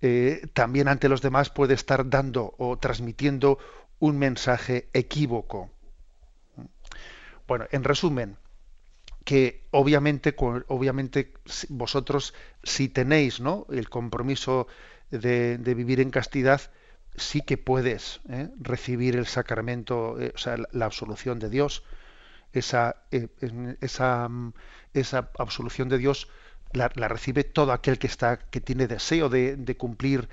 eh, 0.00 0.48
también 0.54 0.88
ante 0.88 1.10
los 1.10 1.20
demás 1.20 1.50
puede 1.50 1.74
estar 1.74 2.08
dando 2.08 2.54
o 2.58 2.78
transmitiendo 2.78 3.58
un 3.98 4.18
mensaje 4.18 4.88
equívoco. 4.94 5.70
Bueno, 7.46 7.66
en 7.70 7.84
resumen, 7.84 8.36
que 9.24 9.66
obviamente, 9.70 10.34
obviamente 10.38 11.34
vosotros 11.68 12.32
si 12.62 12.88
tenéis 12.88 13.40
¿no? 13.40 13.66
el 13.70 13.90
compromiso 13.90 14.66
de, 15.10 15.58
de 15.58 15.74
vivir 15.74 16.00
en 16.00 16.10
castidad, 16.10 16.62
sí 17.16 17.42
que 17.42 17.58
puedes 17.58 18.20
¿eh? 18.30 18.48
recibir 18.58 19.16
el 19.16 19.26
sacramento, 19.26 20.18
eh, 20.18 20.32
o 20.34 20.38
sea, 20.38 20.56
la 20.72 20.86
absolución 20.86 21.38
de 21.38 21.50
Dios 21.50 21.84
esa, 22.52 22.96
eh, 23.10 23.28
esa, 23.80 24.28
mm, 24.28 24.52
esa 24.94 25.30
absolución 25.38 25.88
de 25.88 25.98
Dios 25.98 26.28
la, 26.72 26.88
recibe 26.88 27.44
todo 27.44 27.72
aquel 27.72 27.98
que 27.98 28.06
está 28.06 28.38
que 28.38 28.60
tiene 28.60 28.86
deseo 28.86 29.28
de, 29.28 29.76
cumplir 29.76 30.28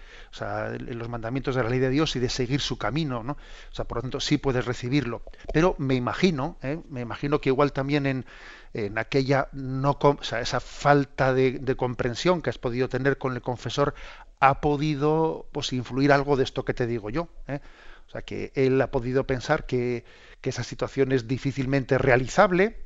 los 0.79 1.09
mandamientos 1.09 1.55
de 1.55 1.63
la 1.63 1.69
ley 1.69 1.79
de 1.79 1.89
Dios 1.89 2.15
y 2.15 2.19
de 2.19 2.29
seguir 2.29 2.61
su 2.61 2.77
camino 2.77 3.23
¿no? 3.23 3.33
o 3.33 3.75
sea 3.75 3.85
por 3.85 3.97
lo 3.97 4.01
tanto 4.03 4.19
sí 4.19 4.37
puedes 4.37 4.65
recibirlo 4.65 5.23
pero 5.53 5.75
me 5.79 5.95
imagino 5.95 6.57
¿eh? 6.61 6.79
me 6.89 7.01
imagino 7.01 7.41
que 7.41 7.49
igual 7.49 7.73
también 7.73 8.05
en, 8.05 8.25
en 8.73 8.97
aquella 8.97 9.49
no 9.51 9.97
o 9.99 10.23
sea, 10.23 10.41
esa 10.41 10.59
falta 10.59 11.33
de, 11.33 11.75
comprensión 11.75 12.41
que 12.41 12.49
has 12.49 12.57
podido 12.57 12.87
tener 12.89 13.17
con 13.17 13.33
el 13.33 13.41
confesor 13.41 13.95
ha 14.39 14.61
podido 14.61 15.47
pues 15.51 15.73
influir 15.73 16.11
algo 16.11 16.35
de 16.35 16.43
esto 16.43 16.65
que 16.65 16.73
te 16.73 16.85
digo 16.85 17.09
yo 17.09 17.29
¿eh? 17.47 17.61
O 18.07 18.11
sea 18.11 18.21
que 18.21 18.51
él 18.55 18.81
ha 18.81 18.89
podido 18.91 19.25
pensar 19.25 19.65
que 19.65 20.05
que 20.41 20.49
esa 20.49 20.63
situación 20.63 21.11
es 21.11 21.27
difícilmente 21.27 21.97
realizable, 21.97 22.85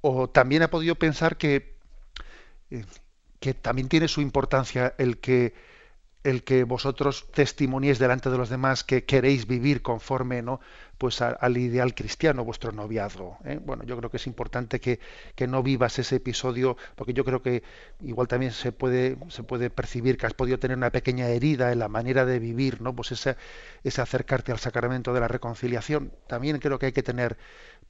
o 0.00 0.28
también 0.28 0.62
ha 0.62 0.70
podido 0.70 0.96
pensar 0.96 1.36
que, 1.36 1.76
eh, 2.70 2.84
que 3.38 3.54
también 3.54 3.88
tiene 3.88 4.08
su 4.08 4.20
importancia 4.20 4.94
el 4.98 5.18
que 5.18 5.54
el 6.24 6.44
que 6.44 6.64
vosotros 6.64 7.26
testimoniéis 7.32 7.98
delante 7.98 8.30
de 8.30 8.38
los 8.38 8.48
demás 8.48 8.84
que 8.84 9.04
queréis 9.04 9.46
vivir 9.46 9.82
conforme 9.82 10.42
¿no? 10.42 10.60
pues 11.02 11.20
al 11.20 11.56
ideal 11.56 11.96
cristiano 11.96 12.44
vuestro 12.44 12.70
noviazgo. 12.70 13.38
¿eh? 13.44 13.58
Bueno, 13.60 13.82
yo 13.82 13.96
creo 13.96 14.08
que 14.08 14.18
es 14.18 14.28
importante 14.28 14.78
que, 14.78 15.00
que, 15.34 15.48
no 15.48 15.60
vivas 15.60 15.98
ese 15.98 16.16
episodio, 16.16 16.76
porque 16.94 17.12
yo 17.12 17.24
creo 17.24 17.42
que 17.42 17.64
igual 18.02 18.28
también 18.28 18.52
se 18.52 18.70
puede, 18.70 19.16
se 19.28 19.42
puede 19.42 19.68
percibir 19.68 20.16
que 20.16 20.26
has 20.26 20.34
podido 20.34 20.60
tener 20.60 20.76
una 20.76 20.90
pequeña 20.90 21.26
herida 21.26 21.72
en 21.72 21.80
la 21.80 21.88
manera 21.88 22.24
de 22.24 22.38
vivir, 22.38 22.80
¿no? 22.80 22.94
Pues 22.94 23.10
ese, 23.10 23.36
ese 23.82 24.00
acercarte 24.00 24.52
al 24.52 24.60
sacramento 24.60 25.12
de 25.12 25.18
la 25.18 25.26
reconciliación. 25.26 26.12
También 26.28 26.60
creo 26.60 26.78
que 26.78 26.86
hay 26.86 26.92
que 26.92 27.02
tener 27.02 27.36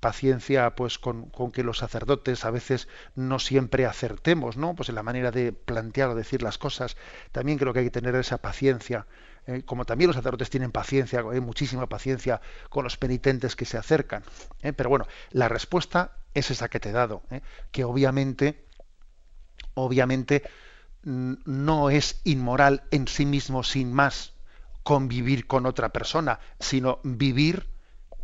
paciencia 0.02 0.74
pues 0.74 0.98
con, 0.98 1.30
con, 1.30 1.52
que 1.52 1.62
los 1.62 1.78
sacerdotes 1.78 2.44
a 2.44 2.50
veces 2.50 2.88
no 3.14 3.38
siempre 3.38 3.86
acertemos, 3.86 4.56
¿no? 4.58 4.74
Pues 4.74 4.88
en 4.88 4.96
la 4.96 5.02
manera 5.02 5.30
de 5.30 5.52
plantear 5.52 6.10
o 6.10 6.14
decir 6.14 6.42
las 6.42 6.58
cosas. 6.58 6.96
También 7.30 7.56
creo 7.56 7.72
que 7.72 7.78
hay 7.78 7.86
que 7.86 8.00
tener 8.00 8.14
esa 8.16 8.38
paciencia 8.38 9.06
eh, 9.46 9.62
como 9.64 9.84
también 9.84 10.08
los 10.08 10.16
sacerdotes 10.16 10.50
tienen 10.50 10.70
paciencia, 10.70 11.24
hay 11.30 11.40
muchísima 11.40 11.88
paciencia 11.88 12.40
con 12.68 12.84
los 12.84 12.96
penitentes 12.96 13.56
que 13.56 13.64
se 13.64 13.76
acercan. 13.76 14.22
¿eh? 14.62 14.72
Pero 14.72 14.88
bueno, 14.88 15.06
la 15.30 15.48
respuesta 15.48 16.12
es 16.34 16.50
esa 16.50 16.68
que 16.68 16.80
te 16.80 16.90
he 16.90 16.92
dado, 16.92 17.22
¿eh? 17.30 17.40
que 17.72 17.84
obviamente, 17.84 18.64
obviamente 19.74 20.42
mm, 21.04 21.34
no 21.44 21.90
es 21.90 22.20
inmoral 22.24 22.84
en 22.90 23.08
sí 23.08 23.26
mismo 23.26 23.64
sin 23.64 23.92
más 23.92 24.34
convivir 24.82 25.46
con 25.46 25.66
otra 25.66 25.90
persona, 25.90 26.38
sino 26.58 27.00
vivir 27.02 27.68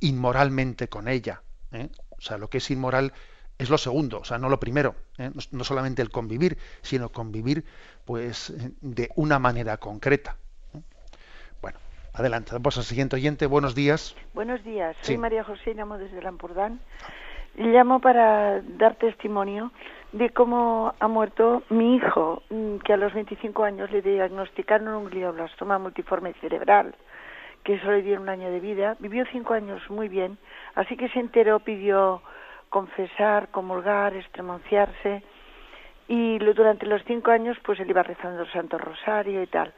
inmoralmente 0.00 0.88
con 0.88 1.08
ella. 1.08 1.42
O 1.72 2.20
sea, 2.20 2.38
lo 2.38 2.48
que 2.48 2.58
es 2.58 2.70
inmoral 2.70 3.12
es 3.58 3.70
lo 3.70 3.78
segundo, 3.78 4.20
o 4.20 4.24
sea, 4.24 4.38
no 4.38 4.48
lo 4.48 4.60
primero, 4.60 4.94
¿eh? 5.18 5.30
no, 5.50 5.64
solamente 5.64 6.00
el 6.00 6.10
convivir, 6.10 6.56
sino 6.80 7.08
convivir 7.08 7.64
pues 8.04 8.54
de 8.80 9.10
una 9.16 9.38
manera 9.40 9.78
concreta. 9.78 10.36
Bueno, 11.60 11.78
adelante, 12.14 12.52
vamos 12.52 12.78
al 12.78 12.84
siguiente 12.84 13.16
oyente, 13.16 13.46
buenos 13.46 13.74
días. 13.74 14.16
Buenos 14.32 14.62
días, 14.62 14.96
soy 15.02 15.18
María 15.18 15.42
José, 15.42 15.74
llamo 15.74 15.98
desde 15.98 16.22
Lampurdán. 16.22 16.80
Llamo 17.56 18.00
para 18.00 18.62
dar 18.62 18.94
testimonio 18.94 19.72
de 20.12 20.30
cómo 20.30 20.94
ha 21.00 21.08
muerto 21.08 21.64
mi 21.70 21.96
hijo, 21.96 22.42
mm, 22.50 22.76
que 22.78 22.92
a 22.92 22.96
los 22.96 23.12
25 23.12 23.64
años 23.64 23.90
le 23.90 24.00
diagnosticaron 24.00 24.88
un 24.88 25.06
glioblastoma 25.06 25.78
multiforme 25.78 26.34
cerebral, 26.34 26.94
que 27.64 27.78
solo 27.80 27.92
le 27.92 28.02
dieron 28.02 28.22
un 28.22 28.28
año 28.28 28.50
de 28.50 28.61
vida. 28.61 28.96
Vivió 28.98 29.24
cinco 29.32 29.54
años 29.54 29.80
muy 29.90 30.09
bien, 30.09 30.38
así 30.74 30.96
que 30.96 31.09
se 31.09 31.20
enteró, 31.20 31.61
pidió 31.61 32.22
confesar, 32.68 33.48
comulgar, 33.48 34.14
extremonciarse, 34.14 35.22
y 36.09 36.38
durante 36.38 36.86
los 36.86 37.02
cinco 37.04 37.30
años 37.30 37.56
pues 37.64 37.78
él 37.80 37.90
iba 37.90 38.02
rezando 38.02 38.42
el 38.42 38.52
Santo 38.52 38.78
Rosario 38.78 39.42
y 39.42 39.46
tal. 39.46 39.72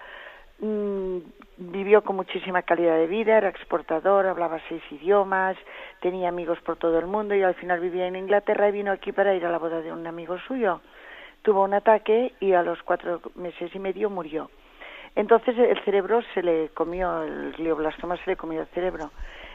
Mm, 0.60 1.18
vivió 1.56 2.02
con 2.02 2.16
muchísima 2.16 2.62
calidad 2.62 2.96
de 2.96 3.06
vida, 3.06 3.38
era 3.38 3.48
exportador, 3.48 4.26
hablaba 4.26 4.60
seis 4.68 4.82
idiomas, 4.90 5.56
tenía 6.00 6.28
amigos 6.28 6.60
por 6.60 6.76
todo 6.76 6.98
el 6.98 7.06
mundo 7.06 7.34
y 7.34 7.42
al 7.42 7.54
final 7.54 7.80
vivía 7.80 8.06
en 8.06 8.16
Inglaterra 8.16 8.68
y 8.68 8.72
vino 8.72 8.92
aquí 8.92 9.10
para 9.10 9.34
ir 9.34 9.44
a 9.46 9.50
la 9.50 9.58
boda 9.58 9.80
de 9.80 9.92
un 9.92 10.06
amigo 10.06 10.38
suyo. 10.46 10.80
Tuvo 11.42 11.64
un 11.64 11.74
ataque 11.74 12.34
y 12.40 12.52
a 12.52 12.62
los 12.62 12.82
cuatro 12.82 13.20
meses 13.34 13.74
y 13.74 13.78
medio 13.78 14.10
murió. 14.10 14.50
Entonces 15.16 15.56
el 15.58 15.82
cerebro 15.84 16.22
se 16.34 16.42
le 16.42 16.68
comió, 16.70 17.22
el 17.22 17.52
glioblastoma 17.52 18.16
se 18.18 18.30
le 18.30 18.36
comió 18.36 18.60
el 18.62 18.68
cerebro. 18.68 19.10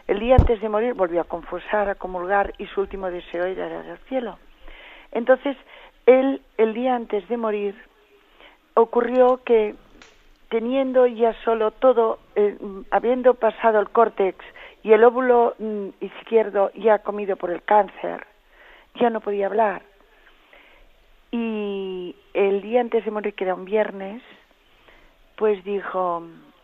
El 0.08 0.20
día 0.20 0.36
antes 0.36 0.62
de 0.62 0.70
morir 0.70 0.94
volvió 0.94 1.22
a 1.22 1.26
confusar, 1.26 1.90
a 1.90 1.96
comulgar 1.96 2.54
y 2.58 2.68
su 2.68 2.82
último 2.82 3.10
deseo 3.10 3.46
era 3.46 3.68
ir 3.68 3.92
al 3.92 3.98
cielo. 4.10 4.38
Entonces 5.12 5.58
él, 6.06 6.42
el 6.58 6.74
día 6.74 6.96
antes 6.96 7.28
de 7.28 7.38
morir, 7.38 7.76
ocurrió 8.76 9.42
que 9.44 9.76
teniendo 10.50 11.08
ya 11.08 11.34
solo 11.44 11.72
todo, 11.72 12.20
eh, 12.36 12.58
habiendo 12.92 13.34
pasado 13.34 13.80
el 13.80 13.90
córtex 13.90 14.38
y 14.84 14.94
el 14.94 15.04
óvulo 15.04 15.56
mm, 15.58 15.88
izquierdo 16.02 16.72
ya 16.76 17.00
comido 17.00 17.36
por 17.36 17.50
el 17.50 17.64
cáncer, 17.64 18.28
ya 18.96 19.10
no 19.10 19.22
podía 19.22 19.48
hablar. 19.48 19.82
Y 21.32 22.16
el 22.34 22.62
día 22.62 22.82
antes 22.82 23.04
de 23.04 23.12
morir, 23.12 23.34
que 23.34 23.46
era 23.46 23.56
un 23.56 23.66
viernes, 23.66 24.22
pues 25.36 25.64
dijo, 25.64 26.24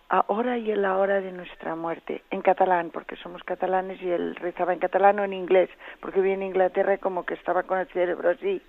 ahora 0.09 0.57
y 0.57 0.71
en 0.71 0.81
la 0.81 0.97
hora 0.97 1.21
de 1.21 1.31
nuestra 1.31 1.75
muerte, 1.75 2.23
en 2.31 2.41
catalán, 2.41 2.89
porque 2.91 3.15
somos 3.17 3.43
catalanes 3.43 4.01
y 4.01 4.09
él 4.09 4.35
rezaba 4.35 4.73
en 4.73 4.79
catalán 4.79 5.19
o 5.19 5.23
en 5.23 5.33
inglés, 5.33 5.69
porque 5.99 6.19
vivía 6.19 6.35
en 6.35 6.43
Inglaterra 6.43 6.97
como 6.97 7.25
que 7.25 7.33
estaba 7.33 7.63
con 7.63 7.79
el 7.79 7.87
cerebro 7.87 8.29
así 8.29 8.61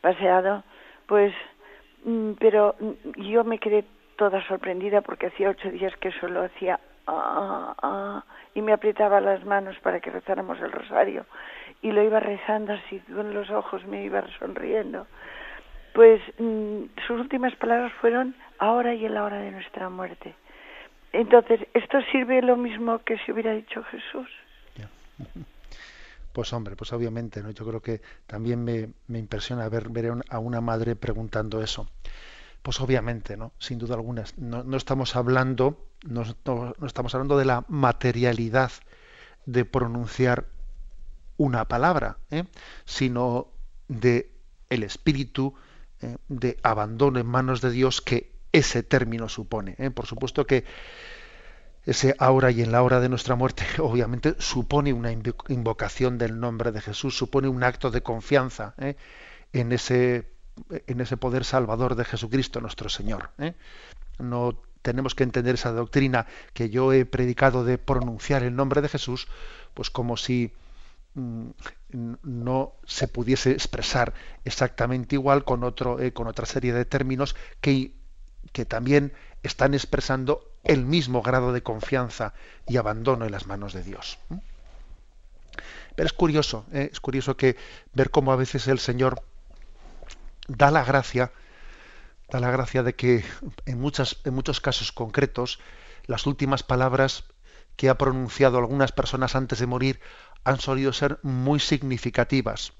paseado, 0.00 0.64
pues, 1.06 1.34
mm, 2.04 2.32
pero 2.38 2.74
mm, 2.80 3.20
yo 3.22 3.44
me 3.44 3.58
quedé 3.58 3.84
toda 4.16 4.42
sorprendida 4.46 5.00
porque 5.00 5.26
hacía 5.26 5.50
ocho 5.50 5.70
días 5.70 5.94
que 5.96 6.12
solo 6.12 6.44
hacía 6.44 6.78
ah, 7.06 7.74
ah, 7.82 8.24
y 8.54 8.60
me 8.60 8.72
apretaba 8.72 9.20
las 9.20 9.44
manos 9.44 9.78
para 9.80 10.00
que 10.00 10.10
rezáramos 10.10 10.60
el 10.60 10.72
rosario 10.72 11.24
y 11.80 11.90
lo 11.90 12.02
iba 12.02 12.20
rezando 12.20 12.74
así 12.74 13.00
con 13.00 13.32
los 13.32 13.48
ojos 13.48 13.82
me 13.86 14.04
iba 14.04 14.22
sonriendo 14.38 15.06
pues 16.00 16.22
mm, 16.38 16.84
sus 17.06 17.20
últimas 17.20 17.54
palabras 17.56 17.92
fueron 18.00 18.34
ahora 18.58 18.94
y 18.94 19.04
en 19.04 19.12
la 19.12 19.22
hora 19.22 19.36
de 19.36 19.50
nuestra 19.50 19.90
muerte 19.90 20.34
entonces 21.12 21.60
esto 21.74 21.98
sirve 22.10 22.40
lo 22.40 22.56
mismo 22.56 23.00
que 23.00 23.18
si 23.18 23.32
hubiera 23.32 23.52
dicho 23.52 23.82
Jesús 23.84 24.28
pues 26.32 26.54
hombre, 26.54 26.74
pues 26.74 26.90
obviamente, 26.94 27.42
¿no? 27.42 27.50
Yo 27.50 27.66
creo 27.66 27.82
que 27.82 28.00
también 28.26 28.64
me, 28.64 28.90
me 29.08 29.18
impresiona 29.18 29.68
ver, 29.68 29.90
ver 29.90 30.14
a 30.30 30.38
una 30.38 30.62
madre 30.62 30.96
preguntando 30.96 31.62
eso. 31.62 31.86
Pues 32.62 32.80
obviamente, 32.80 33.36
¿no? 33.36 33.52
Sin 33.58 33.78
duda 33.78 33.96
alguna. 33.96 34.24
No, 34.38 34.76
estamos 34.76 35.16
hablando, 35.16 35.86
no, 36.06 36.22
estamos 36.86 37.14
hablando 37.14 37.36
de 37.36 37.44
la 37.44 37.64
materialidad 37.68 38.70
de 39.44 39.66
pronunciar 39.66 40.46
una 41.36 41.66
palabra, 41.66 42.16
¿eh? 42.30 42.44
sino 42.86 43.48
de 43.88 44.30
el 44.70 44.82
espíritu 44.82 45.54
¿eh? 46.02 46.16
de 46.28 46.58
abandono 46.62 47.18
en 47.18 47.26
manos 47.26 47.60
de 47.60 47.70
Dios 47.70 48.00
que 48.00 48.32
ese 48.52 48.82
término 48.82 49.28
supone. 49.28 49.76
¿eh? 49.78 49.90
Por 49.90 50.06
supuesto 50.06 50.46
que 50.46 50.64
ese 51.84 52.14
ahora 52.18 52.50
y 52.50 52.62
en 52.62 52.72
la 52.72 52.82
hora 52.82 53.00
de 53.00 53.08
nuestra 53.08 53.36
muerte, 53.36 53.64
obviamente 53.78 54.34
supone 54.38 54.92
una 54.92 55.12
invocación 55.12 56.18
del 56.18 56.38
nombre 56.38 56.72
de 56.72 56.80
Jesús, 56.80 57.16
supone 57.16 57.48
un 57.48 57.62
acto 57.62 57.90
de 57.90 58.02
confianza 58.02 58.74
en 59.52 59.72
ese 59.72 60.26
en 60.86 61.00
ese 61.00 61.16
poder 61.16 61.44
salvador 61.44 61.94
de 61.94 62.04
Jesucristo 62.04 62.60
nuestro 62.60 62.88
Señor. 62.88 63.30
¿eh? 63.38 63.54
No 64.18 64.60
tenemos 64.82 65.14
que 65.14 65.24
entender 65.24 65.54
esa 65.54 65.72
doctrina 65.72 66.26
que 66.52 66.70
yo 66.70 66.92
he 66.92 67.04
predicado 67.04 67.64
de 67.64 67.78
pronunciar 67.78 68.42
el 68.42 68.56
nombre 68.56 68.80
de 68.80 68.88
Jesús, 68.88 69.28
pues 69.74 69.90
como 69.90 70.16
si 70.16 70.52
no 71.14 72.72
se 72.84 73.08
pudiese 73.08 73.50
expresar 73.50 74.14
exactamente 74.44 75.16
igual 75.16 75.44
con 75.44 75.64
otro 75.64 76.00
eh, 76.00 76.12
con 76.12 76.28
otra 76.28 76.46
serie 76.46 76.72
de 76.72 76.84
términos 76.84 77.34
que, 77.60 77.94
que 78.52 78.64
también 78.64 79.12
están 79.42 79.74
expresando 79.74 80.50
el 80.64 80.84
mismo 80.84 81.22
grado 81.22 81.52
de 81.52 81.62
confianza 81.62 82.34
y 82.66 82.76
abandono 82.76 83.24
en 83.24 83.32
las 83.32 83.46
manos 83.46 83.72
de 83.72 83.82
Dios. 83.82 84.18
Pero 85.96 86.06
es 86.06 86.12
curioso, 86.12 86.64
¿eh? 86.72 86.90
es 86.92 87.00
curioso 87.00 87.36
que 87.36 87.56
ver 87.92 88.10
cómo 88.10 88.32
a 88.32 88.36
veces 88.36 88.68
el 88.68 88.78
Señor 88.78 89.22
da 90.48 90.70
la 90.70 90.84
gracia, 90.84 91.32
da 92.30 92.40
la 92.40 92.50
gracia 92.50 92.82
de 92.82 92.94
que 92.94 93.24
en, 93.66 93.80
muchas, 93.80 94.20
en 94.24 94.34
muchos 94.34 94.60
casos 94.60 94.92
concretos 94.92 95.58
las 96.06 96.26
últimas 96.26 96.62
palabras 96.62 97.24
que 97.76 97.88
ha 97.88 97.98
pronunciado 97.98 98.58
algunas 98.58 98.92
personas 98.92 99.34
antes 99.34 99.58
de 99.58 99.66
morir 99.66 100.00
han 100.44 100.60
solido 100.60 100.92
ser 100.92 101.18
muy 101.22 101.60
significativas. 101.60 102.72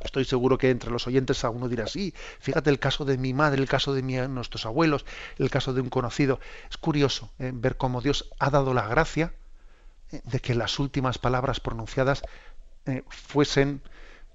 Estoy 0.00 0.24
seguro 0.24 0.58
que 0.58 0.70
entre 0.70 0.90
los 0.90 1.06
oyentes 1.06 1.44
alguno 1.44 1.68
dirá, 1.68 1.86
sí, 1.86 2.14
fíjate 2.38 2.70
el 2.70 2.78
caso 2.78 3.04
de 3.04 3.18
mi 3.18 3.32
madre, 3.32 3.60
el 3.60 3.68
caso 3.68 3.94
de 3.94 4.02
nuestros 4.28 4.66
abuelos, 4.66 5.04
el 5.38 5.50
caso 5.50 5.72
de 5.72 5.80
un 5.80 5.88
conocido. 5.88 6.38
Es 6.70 6.76
curioso 6.76 7.30
eh, 7.38 7.50
ver 7.54 7.76
cómo 7.76 8.00
Dios 8.02 8.30
ha 8.38 8.50
dado 8.50 8.74
la 8.74 8.86
gracia 8.86 9.32
eh, 10.12 10.20
de 10.24 10.40
que 10.40 10.54
las 10.54 10.78
últimas 10.78 11.18
palabras 11.18 11.60
pronunciadas 11.60 12.22
eh, 12.84 13.04
fuesen 13.08 13.82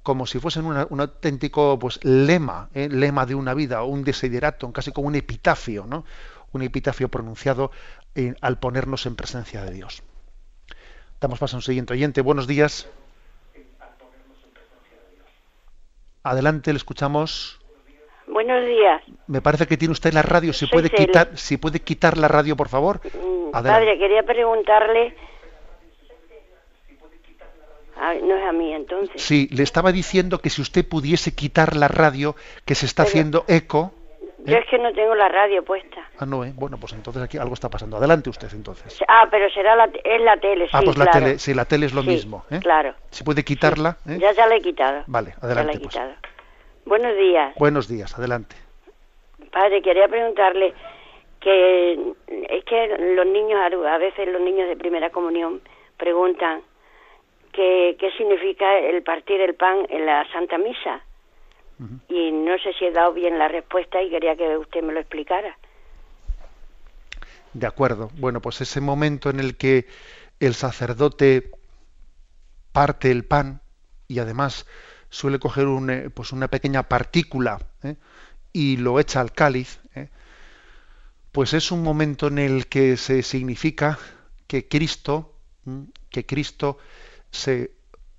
como 0.04 0.26
si 0.26 0.40
fuesen 0.40 0.66
un 0.66 1.00
auténtico 1.00 1.78
pues 1.78 2.04
lema, 2.04 2.70
lema 2.74 3.28
de 3.28 3.36
una 3.36 3.54
vida, 3.54 3.84
o 3.84 3.86
un 3.86 4.04
desiderato, 4.04 4.74
casi 4.74 4.92
como 4.92 5.08
un 5.08 5.14
epitafio, 5.14 5.86
¿no? 5.86 6.06
Un 6.54 6.64
epitafio 6.64 7.08
pronunciado 7.08 7.70
al 8.42 8.58
ponernos 8.58 9.06
en 9.06 9.16
presencia 9.16 9.64
de 9.64 9.70
Dios. 9.70 10.02
Damos 11.22 11.38
paso 11.38 11.56
a 11.56 11.60
un 11.60 11.62
siguiente 11.62 11.94
oyente. 11.94 12.22
Buenos 12.22 12.48
días. 12.48 12.90
Adelante, 16.24 16.74
le 16.74 16.78
escuchamos. 16.78 17.60
Buenos 18.28 18.66
días. 18.66 19.04
Me 19.28 19.40
parece 19.40 19.68
que 19.68 19.78
tiene 19.78 19.92
usted 19.92 20.14
la 20.14 20.24
radio. 20.24 20.52
Si 20.52 20.66
puede 20.66 20.90
quitar, 20.90 21.38
si 21.38 21.58
puede 21.58 21.80
quitar 21.80 22.18
la 22.18 22.28
radio, 22.28 22.56
por 22.56 22.70
favor. 22.70 23.02
Mm, 23.06 23.52
padre, 23.52 24.00
quería 24.00 24.24
preguntarle 24.24 25.16
Ah, 28.04 28.16
no 28.16 28.36
es 28.36 28.44
a 28.44 28.52
mí 28.52 28.74
entonces. 28.74 29.22
Sí, 29.22 29.48
le 29.52 29.62
estaba 29.62 29.92
diciendo 29.92 30.40
que 30.40 30.50
si 30.50 30.60
usted 30.60 30.88
pudiese 30.88 31.36
quitar 31.36 31.76
la 31.76 31.88
radio, 31.88 32.36
que 32.66 32.74
se 32.74 32.88
está 32.88 33.04
haciendo 33.04 33.46
eco. 33.48 33.94
Yo 34.46 34.58
es 34.58 34.66
que 34.68 34.78
no 34.80 34.92
tengo 34.94 35.14
la 35.16 35.30
radio 35.30 35.64
puesta. 35.64 36.02
Ah, 36.18 36.26
no, 36.26 36.44
¿eh? 36.44 36.52
Bueno, 36.56 36.78
pues 36.80 36.94
entonces 36.94 37.22
aquí 37.22 37.38
algo 37.38 37.54
está 37.54 37.70
pasando. 37.70 37.98
Adelante 37.98 38.30
usted 38.30 38.48
entonces. 38.54 39.00
Ah, 39.08 39.28
pero 39.30 39.50
será 39.50 39.76
la, 39.76 39.86
es 40.04 40.22
la 40.22 40.38
tele, 40.38 40.66
sí, 40.66 40.72
Ah, 40.74 40.82
pues 40.84 40.98
la 40.98 41.06
tele, 41.06 41.38
sí, 41.38 41.54
la 41.54 41.66
tele 41.66 41.86
es 41.86 41.94
lo 41.94 42.04
mismo. 42.04 42.44
¿eh? 42.50 42.60
Claro. 42.60 42.96
Si 43.12 43.24
puede 43.24 43.44
quitarla. 43.44 43.98
¿eh? 44.08 44.18
Ya, 44.20 44.32
ya 44.32 44.48
la 44.48 44.56
he 44.56 44.62
quitado. 44.62 45.04
Vale, 45.08 45.34
adelante. 45.42 45.54
Ya 45.58 45.64
la 45.64 45.72
he 45.74 45.80
pues. 45.80 45.94
quitado. 45.94 46.14
Buenos 46.86 47.16
días. 47.18 47.56
Buenos 47.58 47.88
días, 47.88 48.18
adelante. 48.18 48.56
Padre, 49.52 49.82
quería 49.82 50.08
preguntarle 50.08 50.74
que 51.40 51.94
es 52.28 52.64
que 52.66 52.98
los 53.16 53.26
niños, 53.26 53.60
a 53.60 53.98
veces 53.98 54.28
los 54.28 54.42
niños 54.42 54.68
de 54.70 54.76
primera 54.76 55.10
comunión 55.10 55.62
preguntan 55.98 56.62
qué, 57.52 57.96
qué 58.00 58.12
significa 58.12 58.78
el 58.80 59.04
partir 59.04 59.42
el 59.42 59.56
pan 59.56 59.86
en 59.90 60.06
la 60.06 60.26
Santa 60.32 60.58
Misa. 60.58 61.02
Y 62.10 62.32
no 62.32 62.58
sé 62.60 62.74
si 62.78 62.86
he 62.86 62.92
dado 62.92 63.14
bien 63.14 63.40
la 63.40 63.48
respuesta 63.48 64.02
y 64.02 64.10
quería 64.10 64.36
que 64.36 64.58
usted 64.58 64.84
me 64.84 64.94
lo 64.94 65.00
explicara. 65.00 65.58
De 67.54 67.68
acuerdo. 67.68 68.10
Bueno, 68.18 68.42
pues 68.42 68.62
ese 68.62 68.82
momento 68.82 69.30
en 69.30 69.40
el 69.40 69.58
que 69.58 69.88
el 70.40 70.54
sacerdote 70.54 71.52
parte 72.72 73.12
el 73.12 73.26
pan 73.26 73.62
y 74.08 74.20
además 74.20 74.66
suele 75.10 75.40
coger 75.40 75.68
un, 75.68 75.90
eh, 75.90 76.10
pues 76.10 76.32
una 76.32 76.48
pequeña 76.48 76.84
partícula 76.84 77.60
¿eh? 77.84 77.96
y 78.54 78.78
lo 78.78 79.00
echa 79.00 79.20
al 79.20 79.34
cáliz, 79.34 79.80
¿eh? 79.96 80.10
pues 81.32 81.54
es 81.54 81.72
un 81.72 81.84
momento 81.84 82.28
en 82.28 82.40
el 82.40 82.68
que 82.68 82.96
se 82.98 83.24
significa 83.24 84.00
que 84.48 84.68
Cristo, 84.68 85.34
que 86.10 86.26
Cristo 86.26 86.78
se 87.32 87.72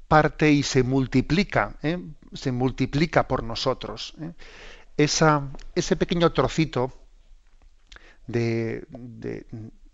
parte 0.09 0.51
y 0.51 0.63
se 0.63 0.83
multiplica. 0.83 1.77
Se 2.35 2.53
multiplica 2.53 3.29
por 3.29 3.43
nosotros. 3.43 4.15
¿eh? 4.21 4.33
Esa, 4.97 5.49
ese 5.75 5.97
pequeño 5.97 6.33
trocito 6.33 6.93
de, 8.27 8.87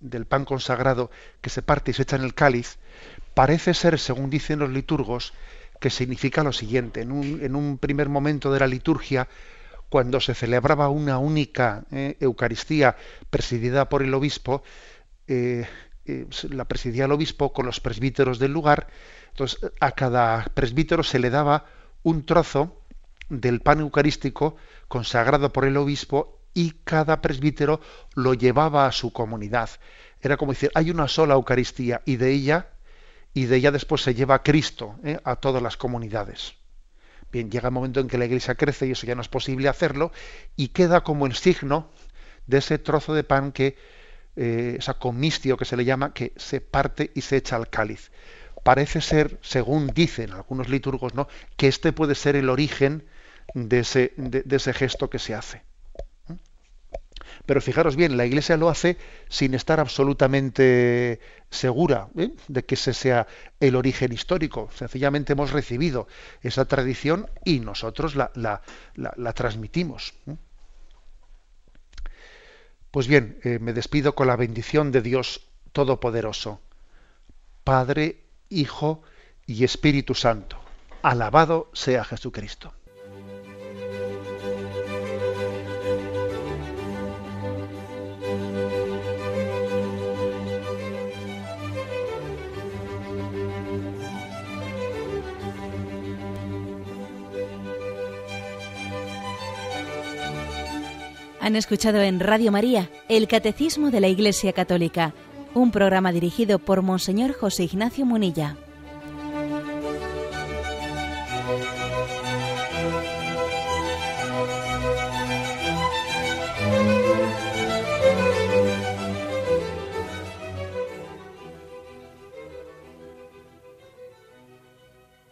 del 0.00 0.26
pan 0.26 0.44
consagrado 0.44 1.10
que 1.40 1.50
se 1.50 1.62
parte 1.62 1.90
y 1.90 1.94
se 1.94 2.02
echa 2.02 2.16
en 2.16 2.24
el 2.24 2.34
cáliz, 2.34 2.78
parece 3.34 3.74
ser, 3.74 3.98
según 3.98 4.30
dicen 4.30 4.58
los 4.58 4.70
liturgos, 4.70 5.32
que 5.80 5.90
significa 5.90 6.42
lo 6.42 6.52
siguiente. 6.52 7.02
En 7.02 7.12
un, 7.12 7.40
en 7.42 7.54
un 7.54 7.78
primer 7.78 8.08
momento 8.08 8.52
de 8.52 8.60
la 8.60 8.66
liturgia, 8.66 9.28
cuando 9.88 10.20
se 10.20 10.34
celebraba 10.34 10.88
una 10.88 11.18
única 11.18 11.84
eh, 11.90 12.16
Eucaristía 12.20 12.96
presidida 13.30 13.88
por 13.88 14.02
el 14.02 14.12
obispo, 14.12 14.62
eh, 15.26 15.66
la 16.50 16.64
presidía 16.64 17.04
el 17.04 17.12
obispo 17.12 17.52
con 17.52 17.66
los 17.66 17.80
presbíteros 17.80 18.38
del 18.38 18.52
lugar, 18.52 18.88
entonces 19.30 19.70
a 19.80 19.92
cada 19.92 20.44
presbítero 20.54 21.02
se 21.02 21.18
le 21.18 21.30
daba 21.30 21.66
un 22.02 22.24
trozo 22.24 22.82
del 23.28 23.60
pan 23.60 23.80
eucarístico 23.80 24.56
consagrado 24.88 25.52
por 25.52 25.64
el 25.64 25.76
obispo 25.76 26.40
y 26.54 26.72
cada 26.84 27.20
presbítero 27.20 27.80
lo 28.14 28.34
llevaba 28.34 28.86
a 28.86 28.92
su 28.92 29.12
comunidad. 29.12 29.70
Era 30.20 30.36
como 30.36 30.52
decir, 30.52 30.70
hay 30.74 30.90
una 30.90 31.08
sola 31.08 31.34
Eucaristía 31.34 32.02
y 32.04 32.16
de 32.16 32.32
ella 32.32 32.70
y 33.34 33.44
de 33.44 33.56
ella 33.56 33.70
después 33.70 34.02
se 34.02 34.14
lleva 34.14 34.36
a 34.36 34.42
Cristo 34.42 34.96
a 35.24 35.36
todas 35.36 35.62
las 35.62 35.76
comunidades. 35.76 36.54
Bien, 37.30 37.50
llega 37.50 37.68
el 37.68 37.74
momento 37.74 38.00
en 38.00 38.08
que 38.08 38.18
la 38.18 38.24
iglesia 38.24 38.54
crece 38.54 38.86
y 38.86 38.92
eso 38.92 39.06
ya 39.06 39.14
no 39.14 39.20
es 39.20 39.28
posible 39.28 39.68
hacerlo 39.68 40.12
y 40.56 40.68
queda 40.68 41.02
como 41.02 41.26
el 41.26 41.34
signo 41.34 41.90
de 42.46 42.58
ese 42.58 42.78
trozo 42.78 43.14
de 43.14 43.24
pan 43.24 43.52
que, 43.52 43.76
eh, 44.34 44.76
esa 44.78 44.94
comistio 44.94 45.56
que 45.56 45.66
se 45.66 45.76
le 45.76 45.84
llama, 45.84 46.14
que 46.14 46.32
se 46.36 46.60
parte 46.60 47.10
y 47.14 47.20
se 47.20 47.36
echa 47.36 47.56
al 47.56 47.68
cáliz. 47.68 48.10
Parece 48.68 49.00
ser, 49.00 49.38
según 49.40 49.86
dicen 49.86 50.34
algunos 50.34 50.68
liturgos, 50.68 51.14
¿no? 51.14 51.26
que 51.56 51.68
este 51.68 51.94
puede 51.94 52.14
ser 52.14 52.36
el 52.36 52.50
origen 52.50 53.06
de 53.54 53.78
ese, 53.78 54.74
gesto 54.74 55.08
que 55.08 55.18
se 55.18 55.34
hace. 55.34 55.62
Pero 57.46 57.62
fijaros 57.62 57.96
bien, 57.96 58.18
la 58.18 58.26
Iglesia 58.26 58.58
lo 58.58 58.68
hace 58.68 58.98
sin 59.30 59.54
estar 59.54 59.80
absolutamente 59.80 61.18
segura 61.48 62.08
¿eh? 62.14 62.28
de 62.48 62.66
que 62.66 62.74
ese 62.74 62.92
sea 62.92 63.26
el 63.58 63.74
origen 63.74 64.12
histórico. 64.12 64.68
Sencillamente 64.74 65.32
hemos 65.32 65.52
recibido 65.52 66.06
esa 66.42 66.66
tradición 66.66 67.30
y 67.46 67.60
nosotros 67.60 68.16
la, 68.16 68.32
la, 68.34 69.32
transmitimos. 69.32 70.12
¿eh? 70.26 70.36
Pues 72.90 73.08
bien, 73.08 73.40
eh, 73.44 73.60
me 73.60 73.72
despido 73.72 74.14
con 74.14 74.26
la 74.26 74.36
bendición 74.36 74.92
de 74.92 75.00
Dios 75.00 75.48
Todopoderoso, 75.72 76.60
Padre, 77.64 78.27
Hijo 78.50 79.02
y 79.46 79.64
Espíritu 79.64 80.14
Santo. 80.14 80.58
Alabado 81.02 81.70
sea 81.72 82.04
Jesucristo. 82.04 82.72
Han 101.48 101.56
escuchado 101.56 102.02
en 102.02 102.20
Radio 102.20 102.52
María 102.52 102.90
el 103.08 103.26
Catecismo 103.26 103.90
de 103.90 104.00
la 104.00 104.08
Iglesia 104.08 104.52
Católica, 104.52 105.14
un 105.58 105.70
programa 105.70 106.12
dirigido 106.12 106.58
por 106.58 106.82
Monseñor 106.82 107.32
José 107.32 107.64
Ignacio 107.64 108.06
Munilla. 108.06 108.56